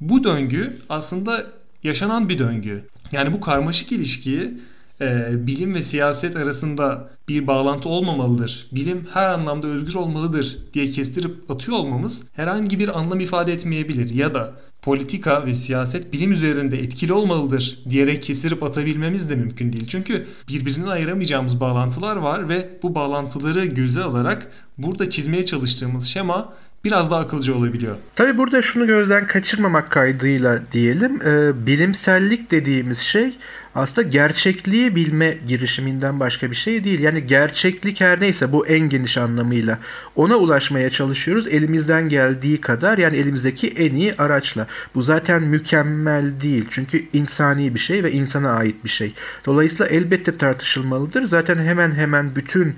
Bu 0.00 0.24
döngü 0.24 0.76
aslında 0.88 1.46
yaşanan 1.82 2.28
bir 2.28 2.38
döngü. 2.38 2.84
Yani 3.12 3.32
bu 3.32 3.40
karmaşık 3.40 3.92
ilişkiyi 3.92 4.54
e, 5.02 5.46
bilim 5.46 5.74
ve 5.74 5.82
siyaset 5.82 6.36
arasında 6.36 7.10
bir 7.28 7.46
bağlantı 7.46 7.88
olmamalıdır. 7.88 8.66
Bilim 8.72 9.06
her 9.12 9.30
anlamda 9.30 9.66
özgür 9.66 9.94
olmalıdır 9.94 10.58
diye 10.72 10.90
kestirip 10.90 11.50
atıyor 11.50 11.78
olmamız 11.78 12.24
herhangi 12.32 12.78
bir 12.78 12.98
anlam 12.98 13.20
ifade 13.20 13.52
etmeyebilir 13.52 14.14
ya 14.14 14.34
da 14.34 14.52
politika 14.82 15.46
ve 15.46 15.54
siyaset 15.54 16.12
bilim 16.12 16.32
üzerinde 16.32 16.78
etkili 16.78 17.12
olmalıdır 17.12 17.78
diyerek 17.88 18.22
kesirip 18.22 18.62
atabilmemiz 18.62 19.30
de 19.30 19.36
mümkün 19.36 19.72
değil. 19.72 19.86
Çünkü 19.86 20.26
birbirinden 20.48 20.86
ayıramayacağımız 20.86 21.60
bağlantılar 21.60 22.16
var 22.16 22.48
ve 22.48 22.78
bu 22.82 22.94
bağlantıları 22.94 23.64
göze 23.64 24.02
alarak 24.02 24.50
burada 24.78 25.10
çizmeye 25.10 25.44
çalıştığımız 25.44 26.04
şema 26.04 26.52
biraz 26.84 27.10
daha 27.10 27.20
akılcı 27.20 27.56
olabiliyor. 27.56 27.96
Tabii 28.16 28.38
burada 28.38 28.62
şunu 28.62 28.86
gözden 28.86 29.26
kaçırmamak 29.26 29.90
kaydıyla 29.90 30.60
diyelim. 30.72 31.22
E, 31.26 31.66
bilimsellik 31.66 32.50
dediğimiz 32.50 32.98
şey 32.98 33.38
aslında 33.74 34.08
gerçekliği 34.08 34.96
bilme 34.96 35.38
girişiminden 35.46 36.20
başka 36.20 36.50
bir 36.50 36.56
şey 36.56 36.84
değil. 36.84 37.00
Yani 37.00 37.26
gerçeklik 37.26 38.00
her 38.00 38.20
neyse 38.20 38.52
bu 38.52 38.66
en 38.66 38.88
geniş 38.88 39.18
anlamıyla 39.18 39.78
ona 40.16 40.36
ulaşmaya 40.36 40.90
çalışıyoruz 40.90 41.48
elimizden 41.48 42.08
geldiği 42.08 42.60
kadar 42.60 42.98
yani 42.98 43.16
elimizdeki 43.16 43.68
en 43.68 43.94
iyi 43.94 44.14
araçla. 44.14 44.66
Bu 44.94 45.02
zaten 45.02 45.42
mükemmel 45.42 46.40
değil 46.40 46.66
çünkü 46.70 47.04
insani 47.12 47.74
bir 47.74 47.80
şey 47.80 48.04
ve 48.04 48.12
insana 48.12 48.50
ait 48.50 48.84
bir 48.84 48.88
şey. 48.88 49.14
Dolayısıyla 49.46 49.86
elbette 49.86 50.36
tartışılmalıdır. 50.36 51.22
Zaten 51.22 51.58
hemen 51.58 51.92
hemen 51.92 52.36
bütün 52.36 52.76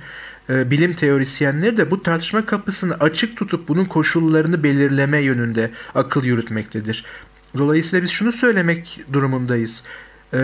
e, 0.50 0.70
bilim 0.70 0.92
teorisyenleri 0.92 1.76
de 1.76 1.90
bu 1.90 2.02
tartışma 2.02 2.46
kapısını 2.46 2.94
açık 2.94 3.36
tutup 3.36 3.68
bunun 3.68 3.84
koşullarını 3.84 4.62
belirleme 4.62 5.18
yönünde 5.18 5.70
akıl 5.94 6.24
yürütmektedir. 6.24 7.04
Dolayısıyla 7.58 8.02
biz 8.02 8.10
şunu 8.10 8.32
söylemek 8.32 9.00
durumundayız. 9.12 9.82
E, 10.34 10.40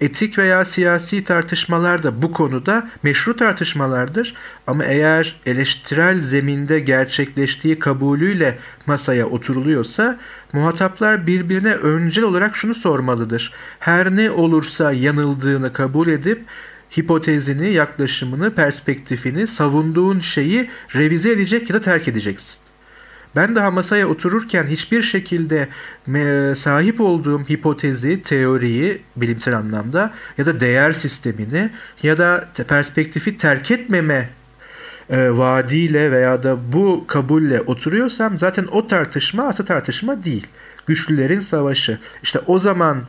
etik 0.00 0.38
veya 0.38 0.64
siyasi 0.64 1.24
tartışmalar 1.24 2.02
da 2.02 2.22
bu 2.22 2.32
konuda 2.32 2.90
meşru 3.02 3.36
tartışmalardır. 3.36 4.34
Ama 4.66 4.84
eğer 4.84 5.40
eleştirel 5.46 6.20
zeminde 6.20 6.80
gerçekleştiği 6.80 7.78
kabulüyle 7.78 8.58
masaya 8.86 9.26
oturuluyorsa 9.26 10.18
muhataplar 10.52 11.26
birbirine 11.26 11.74
öncel 11.74 12.24
olarak 12.24 12.56
şunu 12.56 12.74
sormalıdır. 12.74 13.52
Her 13.78 14.16
ne 14.16 14.30
olursa 14.30 14.92
yanıldığını 14.92 15.72
kabul 15.72 16.08
edip 16.08 16.44
hipotezini, 16.96 17.70
yaklaşımını, 17.70 18.54
perspektifini, 18.54 19.46
savunduğun 19.46 20.20
şeyi 20.20 20.68
revize 20.96 21.32
edecek 21.32 21.70
ya 21.70 21.74
da 21.74 21.80
terk 21.80 22.08
edeceksin. 22.08 22.60
Ben 23.36 23.56
daha 23.56 23.70
masaya 23.70 24.08
otururken 24.08 24.66
hiçbir 24.66 25.02
şekilde 25.02 25.68
sahip 26.54 27.00
olduğum 27.00 27.40
hipotezi, 27.48 28.22
teoriyi 28.22 29.02
bilimsel 29.16 29.56
anlamda 29.56 30.14
ya 30.38 30.46
da 30.46 30.60
değer 30.60 30.92
sistemini 30.92 31.70
ya 32.02 32.18
da 32.18 32.48
perspektifi 32.68 33.36
terk 33.36 33.70
etmeme 33.70 34.30
e, 35.10 35.30
vaadiyle 35.30 36.12
veya 36.12 36.42
da 36.42 36.72
bu 36.72 37.04
kabulle 37.08 37.60
oturuyorsam 37.60 38.38
zaten 38.38 38.66
o 38.70 38.86
tartışma 38.86 39.42
aslında 39.42 39.66
tartışma 39.66 40.24
değil. 40.24 40.46
Güçlülerin 40.86 41.40
savaşı. 41.40 41.98
İşte 42.22 42.38
o 42.46 42.58
zaman 42.58 43.02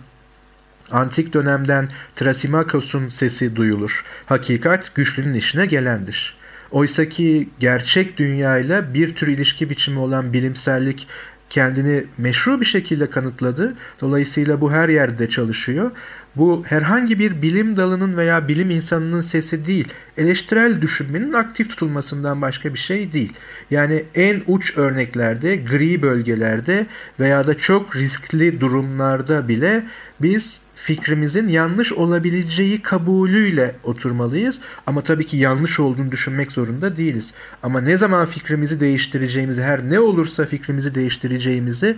Antik 0.91 1.33
dönemden 1.33 1.87
Trasimakos'un 2.15 3.09
sesi 3.09 3.55
duyulur. 3.55 4.05
Hakikat 4.25 4.95
güçlünün 4.95 5.33
işine 5.33 5.65
gelendir. 5.65 6.37
Oysaki 6.71 7.49
gerçek 7.59 8.17
dünyayla 8.17 8.93
bir 8.93 9.15
tür 9.15 9.27
ilişki 9.27 9.69
biçimi 9.69 9.99
olan 9.99 10.33
bilimsellik 10.33 11.07
kendini 11.53 12.03
meşru 12.17 12.61
bir 12.61 12.65
şekilde 12.65 13.09
kanıtladı. 13.09 13.75
Dolayısıyla 14.01 14.61
bu 14.61 14.71
her 14.71 14.89
yerde 14.89 15.29
çalışıyor. 15.29 15.91
Bu 16.35 16.63
herhangi 16.65 17.19
bir 17.19 17.41
bilim 17.41 17.77
dalının 17.77 18.17
veya 18.17 18.47
bilim 18.47 18.69
insanının 18.69 19.19
sesi 19.19 19.65
değil, 19.65 19.87
eleştirel 20.17 20.81
düşünmenin 20.81 21.31
aktif 21.31 21.69
tutulmasından 21.69 22.41
başka 22.41 22.73
bir 22.73 22.79
şey 22.79 23.13
değil. 23.13 23.33
Yani 23.71 24.03
en 24.15 24.41
uç 24.47 24.77
örneklerde, 24.77 25.55
gri 25.55 26.01
bölgelerde 26.01 26.87
veya 27.19 27.47
da 27.47 27.57
çok 27.57 27.95
riskli 27.95 28.61
durumlarda 28.61 29.47
bile 29.47 29.83
biz 30.21 30.61
fikrimizin 30.83 31.47
yanlış 31.47 31.93
olabileceği 31.93 32.81
kabulüyle 32.81 33.75
oturmalıyız. 33.83 34.59
Ama 34.87 35.01
tabii 35.01 35.25
ki 35.25 35.37
yanlış 35.37 35.79
olduğunu 35.79 36.11
düşünmek 36.11 36.51
zorunda 36.51 36.95
değiliz. 36.95 37.33
Ama 37.63 37.81
ne 37.81 37.97
zaman 37.97 38.25
fikrimizi 38.25 38.79
değiştireceğimizi, 38.79 39.63
her 39.63 39.89
ne 39.89 39.99
olursa 39.99 40.45
fikrimizi 40.45 40.95
değiştireceğimizi 40.95 41.95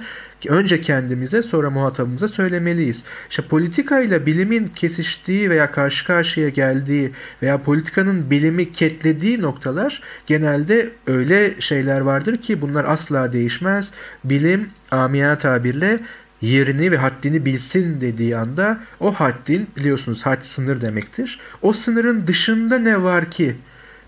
önce 0.47 0.81
kendimize 0.81 1.41
sonra 1.41 1.69
muhatabımıza 1.69 2.27
söylemeliyiz. 2.27 3.03
İşte 3.29 3.41
politika 3.41 4.01
ile 4.01 4.25
bilimin 4.25 4.67
kesiştiği 4.67 5.49
veya 5.49 5.71
karşı 5.71 6.05
karşıya 6.05 6.49
geldiği 6.49 7.11
veya 7.41 7.61
politikanın 7.61 8.29
bilimi 8.29 8.71
ketlediği 8.71 9.41
noktalar 9.41 10.01
genelde 10.27 10.89
öyle 11.07 11.61
şeyler 11.61 12.01
vardır 12.01 12.38
ki 12.38 12.61
bunlar 12.61 12.86
asla 12.88 13.33
değişmez. 13.33 13.91
Bilim 14.23 14.69
amiyane 14.91 15.38
tabirle 15.38 15.99
yerini 16.41 16.91
ve 16.91 16.97
haddini 16.97 17.45
bilsin 17.45 18.01
dediği 18.01 18.38
anda 18.38 18.79
o 18.99 19.13
haddin 19.13 19.67
biliyorsunuz 19.77 20.25
had 20.25 20.41
sınır 20.41 20.81
demektir. 20.81 21.39
O 21.61 21.73
sınırın 21.73 22.27
dışında 22.27 22.79
ne 22.79 23.03
var 23.03 23.31
ki 23.31 23.55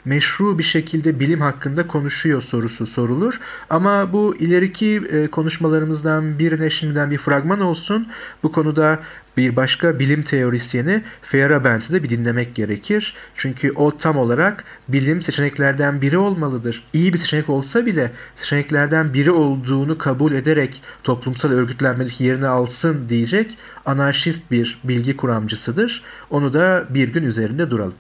meşru 0.06 0.60
bir 0.60 0.64
şekilde 0.64 1.20
bilim 1.20 1.42
hakkında 1.42 1.88
konuşuyor 1.88 2.42
sorusu 2.42 2.86
sorulur. 2.86 3.40
Ama 3.70 4.14
bu 4.14 4.36
ileriki 4.40 5.02
e, 5.12 5.28
konuşmalarımızdan 5.28 6.40
birine 6.40 6.70
şimdiden 6.70 7.12
bir 7.12 7.18
fragman 7.18 7.60
olsun. 7.60 8.08
Bu 8.44 8.52
konuda 8.52 9.00
bir 9.38 9.56
başka 9.56 10.00
bilim 10.00 10.22
teorisyeni 10.22 11.04
Feyerabend'i 11.22 11.94
de 11.94 12.04
bir 12.04 12.10
dinlemek 12.10 12.56
gerekir. 12.56 13.14
Çünkü 13.34 13.72
o 13.72 13.98
tam 13.98 14.18
olarak 14.18 14.64
bilim 14.88 15.22
seçeneklerden 15.22 16.02
biri 16.02 16.18
olmalıdır. 16.18 16.84
İyi 16.94 17.14
bir 17.14 17.18
seçenek 17.18 17.50
olsa 17.50 17.86
bile 17.86 18.12
seçeneklerden 18.36 19.14
biri 19.14 19.32
olduğunu 19.32 19.98
kabul 19.98 20.32
ederek 20.32 20.82
toplumsal 21.04 21.52
örgütlenmedeki 21.52 22.24
yerini 22.24 22.48
alsın 22.48 23.10
diyecek 23.10 23.58
anarşist 23.86 24.52
bir 24.52 24.80
bilgi 24.84 25.18
kuramcısıdır. 25.18 26.04
Onu 26.30 26.54
da 26.54 26.86
bir 26.90 27.10
gün 27.14 27.24
üzerinde 27.24 27.72
duralım 27.72 27.96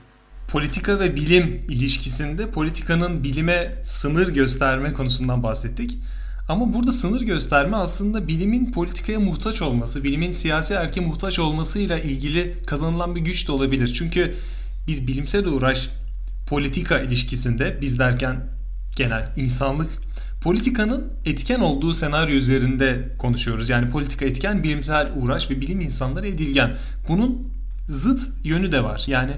politika 0.48 1.00
ve 1.00 1.16
bilim 1.16 1.66
ilişkisinde 1.70 2.52
politikanın 2.52 3.24
bilime 3.24 3.82
sınır 3.84 4.28
gösterme 4.28 4.94
konusundan 4.94 5.44
bahsettik. 5.44 5.98
Ama 6.50 6.74
burada 6.74 6.92
sınır 6.92 7.22
gösterme 7.22 7.78
aslında 7.78 8.28
bilimin 8.28 8.72
politikaya 8.72 9.20
muhtaç 9.20 9.62
olması, 9.62 10.04
bilimin 10.04 10.34
siyasi 10.34 10.74
erke 10.74 11.02
muhtaç 11.02 11.40
olmasıyla 11.40 12.00
ilgili 12.00 12.62
kazanılan 12.68 13.16
bir 13.16 13.22
güç 13.22 13.48
de 13.48 13.52
olabilir. 13.52 13.94
Çünkü 13.94 14.36
biz 14.88 15.08
bilimsel 15.08 15.46
uğraş 15.46 15.90
politika 16.48 17.00
ilişkisinde 17.00 17.78
biz 17.82 18.00
derken 18.00 18.50
genel 18.96 19.34
insanlık 19.36 19.90
politikanın 20.42 21.14
etken 21.26 21.60
olduğu 21.60 21.96
senaryo 21.96 22.36
üzerinde 22.36 23.16
konuşuyoruz. 23.20 23.70
Yani 23.70 23.90
politika 23.90 24.26
etken, 24.26 24.64
bilimsel 24.64 25.12
uğraş 25.16 25.52
ve 25.52 25.62
bilim 25.62 25.82
insanları 25.82 26.28
edilgen. 26.28 26.78
Bunun 27.08 27.48
zıt 27.90 28.22
yönü 28.44 28.72
de 28.72 28.84
var. 28.84 29.04
Yani 29.08 29.32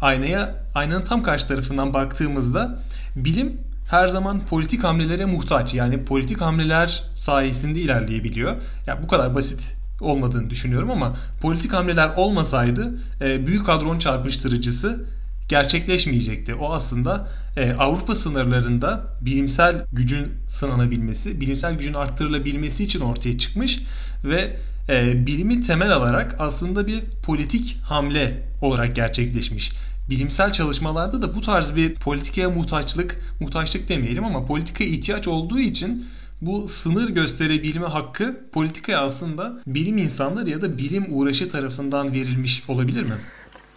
aynaya 0.00 0.54
aynanın 0.74 1.02
tam 1.02 1.22
karşı 1.22 1.48
tarafından 1.48 1.94
baktığımızda 1.94 2.78
bilim 3.16 3.60
her 3.90 4.08
zaman 4.08 4.46
politik 4.46 4.84
hamlelere 4.84 5.24
muhtaç. 5.24 5.74
Yani 5.74 6.04
politik 6.04 6.40
hamleler 6.40 7.04
sayesinde 7.14 7.80
ilerleyebiliyor. 7.80 8.50
Ya 8.52 8.60
yani 8.86 9.02
bu 9.02 9.08
kadar 9.08 9.34
basit 9.34 9.76
olmadığını 10.00 10.50
düşünüyorum 10.50 10.90
ama 10.90 11.16
politik 11.40 11.72
hamleler 11.72 12.10
olmasaydı 12.16 12.98
e, 13.20 13.46
büyük 13.46 13.66
kadron 13.66 13.98
çarpıştırıcısı 13.98 15.06
gerçekleşmeyecekti. 15.48 16.54
O 16.54 16.72
aslında 16.72 17.28
e, 17.56 17.72
Avrupa 17.72 18.14
sınırlarında 18.14 19.02
bilimsel 19.20 19.84
gücün 19.92 20.28
sınanabilmesi, 20.46 21.40
bilimsel 21.40 21.74
gücün 21.74 21.94
arttırılabilmesi 21.94 22.84
için 22.84 23.00
ortaya 23.00 23.38
çıkmış 23.38 23.82
ve 24.24 24.56
e, 24.88 25.26
bilimi 25.26 25.60
temel 25.60 25.92
alarak 25.92 26.36
aslında 26.38 26.86
bir 26.86 27.02
politik 27.22 27.78
hamle 27.82 28.42
olarak 28.60 28.96
gerçekleşmiş. 28.96 29.72
Bilimsel 30.10 30.52
çalışmalarda 30.52 31.22
da 31.22 31.34
bu 31.34 31.40
tarz 31.40 31.76
bir 31.76 31.94
politikaya 31.94 32.50
muhtaçlık, 32.50 33.20
muhtaçlık 33.40 33.88
demeyelim 33.88 34.24
ama 34.24 34.44
politika 34.44 34.84
ihtiyaç 34.84 35.28
olduğu 35.28 35.58
için 35.58 36.06
Bu 36.40 36.68
sınır 36.68 37.08
gösterebilme 37.08 37.86
hakkı 37.86 38.40
politikaya 38.52 39.00
aslında 39.00 39.62
bilim 39.66 39.98
insanları 39.98 40.50
ya 40.50 40.62
da 40.62 40.78
bilim 40.78 41.06
uğraşı 41.08 41.48
tarafından 41.48 42.12
verilmiş 42.12 42.62
olabilir 42.68 43.02
mi? 43.02 43.14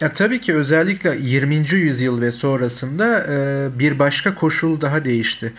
Ya 0.00 0.12
tabii 0.12 0.40
ki 0.40 0.54
özellikle 0.54 1.18
20. 1.22 1.54
yüzyıl 1.72 2.20
ve 2.20 2.30
sonrasında 2.30 3.26
e, 3.28 3.68
bir 3.78 3.98
başka 3.98 4.34
koşul 4.34 4.80
daha 4.80 5.04
değişti. 5.04 5.52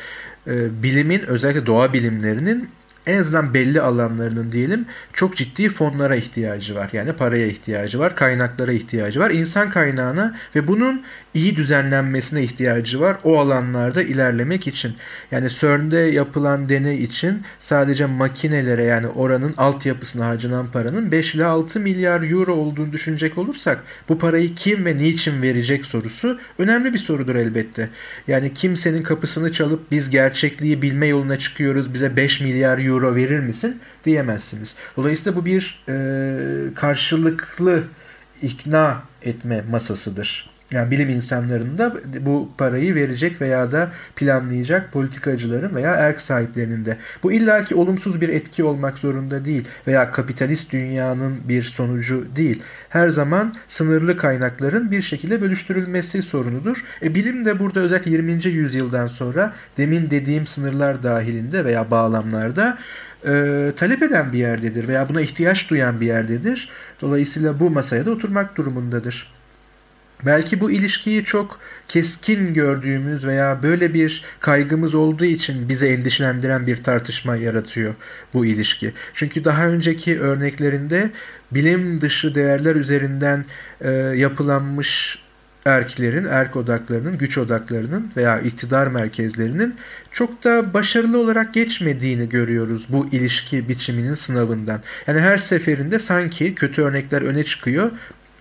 E, 0.48 0.84
bilimin 0.84 1.20
özellikle 1.20 1.66
doğa 1.66 1.94
bilimlerinin 1.94 2.70
en 3.08 3.18
azından 3.18 3.54
belli 3.54 3.82
alanlarının 3.82 4.52
diyelim 4.52 4.86
çok 5.14 5.36
ciddi 5.36 5.70
fonlara 5.70 6.16
ihtiyacı 6.16 6.76
var. 6.76 6.90
Yani 6.94 7.14
paraya 7.14 7.48
ihtiyacı 7.48 8.00
var, 8.00 8.16
kaynaklara 8.16 8.72
ihtiyacı 8.72 9.20
var, 9.20 9.32
insan 9.32 9.70
kaynağına 9.70 10.36
ve 10.56 10.68
bunun 10.68 11.04
iyi 11.34 11.56
düzenlenmesine 11.56 12.44
ihtiyacı 12.44 13.00
var 13.00 13.18
o 13.24 13.40
alanlarda 13.40 14.04
ilerlemek 14.04 14.68
için. 14.68 14.94
Yani 15.32 15.50
CERN'de 15.50 15.98
yapılan 15.98 16.70
deney 16.70 17.04
için 17.04 17.42
sadece 17.60 18.06
makinelere 18.06 18.84
yani 18.84 19.08
oranın 19.08 19.54
altyapısına 19.58 20.26
harcanan 20.26 20.72
paranın 20.72 21.12
5 21.12 21.36
ile 21.36 21.46
6 21.46 21.80
milyar 21.80 22.32
euro 22.32 22.54
olduğunu 22.54 22.92
düşünecek 22.92 23.38
olursak 23.38 23.84
bu 24.10 24.18
parayı 24.18 24.56
kim 24.56 24.86
ve 24.86 24.98
niçin 24.98 25.42
verecek 25.42 25.86
sorusu 25.86 26.40
önemli 26.58 26.94
bir 26.94 27.00
sorudur 27.00 27.36
elbette. 27.36 27.90
Yani 28.28 28.54
kimsenin 28.54 29.02
kapısını 29.02 29.52
çalıp 29.52 29.92
biz 29.92 30.10
gerçekliği 30.10 30.82
bilme 30.82 31.08
yoluna 31.08 31.38
çıkıyoruz 31.38 31.94
bize 31.94 32.18
5 32.18 32.42
milyar 32.42 32.80
euro 32.80 32.91
verir 33.16 33.40
misin 33.40 33.80
diyemezsiniz. 34.04 34.76
Dolayısıyla 34.98 35.36
bu 35.36 35.46
bir 35.46 35.84
e, 35.90 36.74
karşılıklı 36.74 37.84
ikna 38.42 39.04
etme 39.22 39.62
masasıdır. 39.70 40.51
Yani 40.72 40.92
bilim 40.92 41.10
insanlarının 41.10 41.78
da 41.78 41.94
bu 42.20 42.50
parayı 42.58 42.96
verecek 42.96 43.42
veya 43.42 43.72
da 43.72 43.92
planlayacak 44.16 44.92
politikacıların 44.92 45.76
veya 45.76 45.96
erk 45.96 46.22
sahiplerinin 46.22 46.86
de. 46.86 46.98
Bu 47.24 47.32
illaki 47.32 47.76
olumsuz 47.76 48.22
bir 48.22 48.30
etki 48.30 48.64
olmak 48.64 49.00
zorunda 49.00 49.46
değil 49.46 49.68
veya 49.88 50.12
kapitalist 50.12 50.72
dünyanın 50.72 51.40
bir 51.50 51.62
sonucu 51.62 52.28
değil. 52.36 52.64
Her 52.90 53.10
zaman 53.10 53.54
sınırlı 53.68 54.18
kaynakların 54.18 54.92
bir 54.92 55.02
şekilde 55.02 55.42
bölüştürülmesi 55.42 56.22
sorunudur. 56.22 56.84
E, 57.04 57.16
bilim 57.16 57.46
de 57.46 57.60
burada 57.60 57.80
özellikle 57.80 58.12
20. 58.12 58.46
yüzyıldan 58.46 59.08
sonra 59.08 59.54
demin 59.78 60.10
dediğim 60.10 60.48
sınırlar 60.48 61.04
dahilinde 61.04 61.66
veya 61.66 61.92
bağlamlarda 61.92 62.78
e, 63.26 63.72
talep 63.78 64.04
eden 64.04 64.34
bir 64.34 64.38
yerdedir 64.38 64.88
veya 64.88 65.10
buna 65.10 65.22
ihtiyaç 65.22 65.70
duyan 65.70 66.02
bir 66.02 66.06
yerdedir. 66.06 66.70
Dolayısıyla 67.02 67.60
bu 67.60 67.70
masaya 67.70 68.06
da 68.06 68.12
oturmak 68.12 68.58
durumundadır. 68.58 69.41
Belki 70.26 70.62
bu 70.62 70.72
ilişkiyi 70.72 71.24
çok 71.24 71.60
keskin 71.88 72.54
gördüğümüz 72.54 73.26
veya 73.26 73.64
böyle 73.64 73.94
bir 73.94 74.24
kaygımız 74.40 74.96
olduğu 74.96 75.26
için 75.26 75.70
bize 75.70 75.88
endişelendiren 75.88 76.68
bir 76.68 76.84
tartışma 76.84 77.36
yaratıyor 77.36 77.94
bu 78.34 78.46
ilişki. 78.46 78.94
Çünkü 79.14 79.46
daha 79.46 79.68
önceki 79.68 80.20
örneklerinde 80.20 81.12
bilim 81.52 82.02
dışı 82.02 82.36
değerler 82.36 82.76
üzerinden 82.76 83.46
e, 83.82 83.92
yapılanmış 83.92 85.20
erklerin, 85.66 86.26
erk 86.30 86.56
odaklarının, 86.56 87.18
güç 87.18 87.38
odaklarının 87.38 88.12
veya 88.18 88.40
iktidar 88.40 88.88
merkezlerinin 88.88 89.76
çok 90.12 90.44
da 90.44 90.74
başarılı 90.74 91.20
olarak 91.20 91.54
geçmediğini 91.54 92.30
görüyoruz 92.30 92.86
bu 92.90 93.08
ilişki 93.12 93.70
biçiminin 93.70 94.14
sınavından. 94.14 94.80
Yani 95.08 95.22
her 95.22 95.38
seferinde 95.38 96.00
sanki 96.00 96.56
kötü 96.56 96.82
örnekler 96.82 97.22
öne 97.22 97.44
çıkıyor 97.44 97.92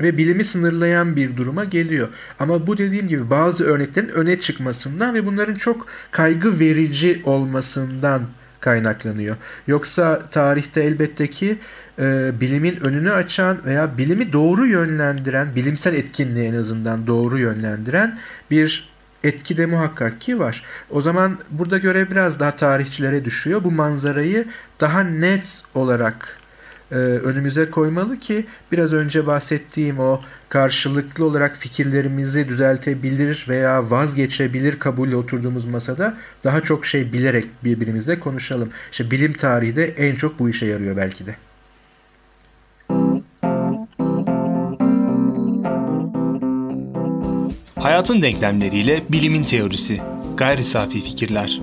ve 0.00 0.18
bilimi 0.18 0.44
sınırlayan 0.44 1.16
bir 1.16 1.36
duruma 1.36 1.64
geliyor. 1.64 2.08
Ama 2.38 2.66
bu 2.66 2.78
dediğim 2.78 3.08
gibi 3.08 3.30
bazı 3.30 3.64
örneklerin 3.64 4.08
öne 4.08 4.40
çıkmasından 4.40 5.14
ve 5.14 5.26
bunların 5.26 5.54
çok 5.54 5.86
kaygı 6.10 6.60
verici 6.60 7.22
olmasından 7.24 8.22
kaynaklanıyor. 8.60 9.36
Yoksa 9.66 10.22
tarihte 10.30 10.82
elbette 10.82 11.26
ki 11.26 11.58
e, 11.98 12.32
bilimin 12.40 12.76
önünü 12.76 13.12
açan 13.12 13.58
veya 13.64 13.98
bilimi 13.98 14.32
doğru 14.32 14.66
yönlendiren, 14.66 15.54
bilimsel 15.54 15.94
etkinliği 15.94 16.48
en 16.48 16.54
azından 16.54 17.06
doğru 17.06 17.38
yönlendiren 17.38 18.18
bir 18.50 18.90
etki 19.24 19.56
de 19.56 19.66
muhakkak 19.66 20.20
ki 20.20 20.38
var. 20.38 20.62
O 20.90 21.00
zaman 21.00 21.38
burada 21.50 21.78
görev 21.78 22.10
biraz 22.10 22.40
daha 22.40 22.56
tarihçilere 22.56 23.24
düşüyor. 23.24 23.64
Bu 23.64 23.70
manzarayı 23.70 24.46
daha 24.80 25.00
net 25.00 25.62
olarak 25.74 26.39
e, 26.92 26.94
önümüze 26.94 27.70
koymalı 27.70 28.16
ki 28.16 28.46
biraz 28.72 28.92
önce 28.92 29.26
bahsettiğim 29.26 29.98
o 29.98 30.20
karşılıklı 30.48 31.24
olarak 31.24 31.56
fikirlerimizi 31.56 32.48
düzeltebilir 32.48 33.46
veya 33.48 33.90
vazgeçebilir 33.90 34.78
kabulle 34.78 35.16
oturduğumuz 35.16 35.64
masada 35.64 36.14
daha 36.44 36.60
çok 36.60 36.86
şey 36.86 37.12
bilerek 37.12 37.46
birbirimizle 37.64 38.20
konuşalım. 38.20 38.68
İşte 38.90 39.10
bilim 39.10 39.32
tarihi 39.32 39.76
de 39.76 39.84
en 39.84 40.14
çok 40.14 40.38
bu 40.38 40.48
işe 40.48 40.66
yarıyor 40.66 40.96
belki 40.96 41.26
de. 41.26 41.36
Hayatın 47.80 48.22
denklemleriyle 48.22 49.02
bilimin 49.08 49.44
teorisi. 49.44 50.00
Gayri 50.36 50.64
safi 50.64 51.00
fikirler. 51.00 51.60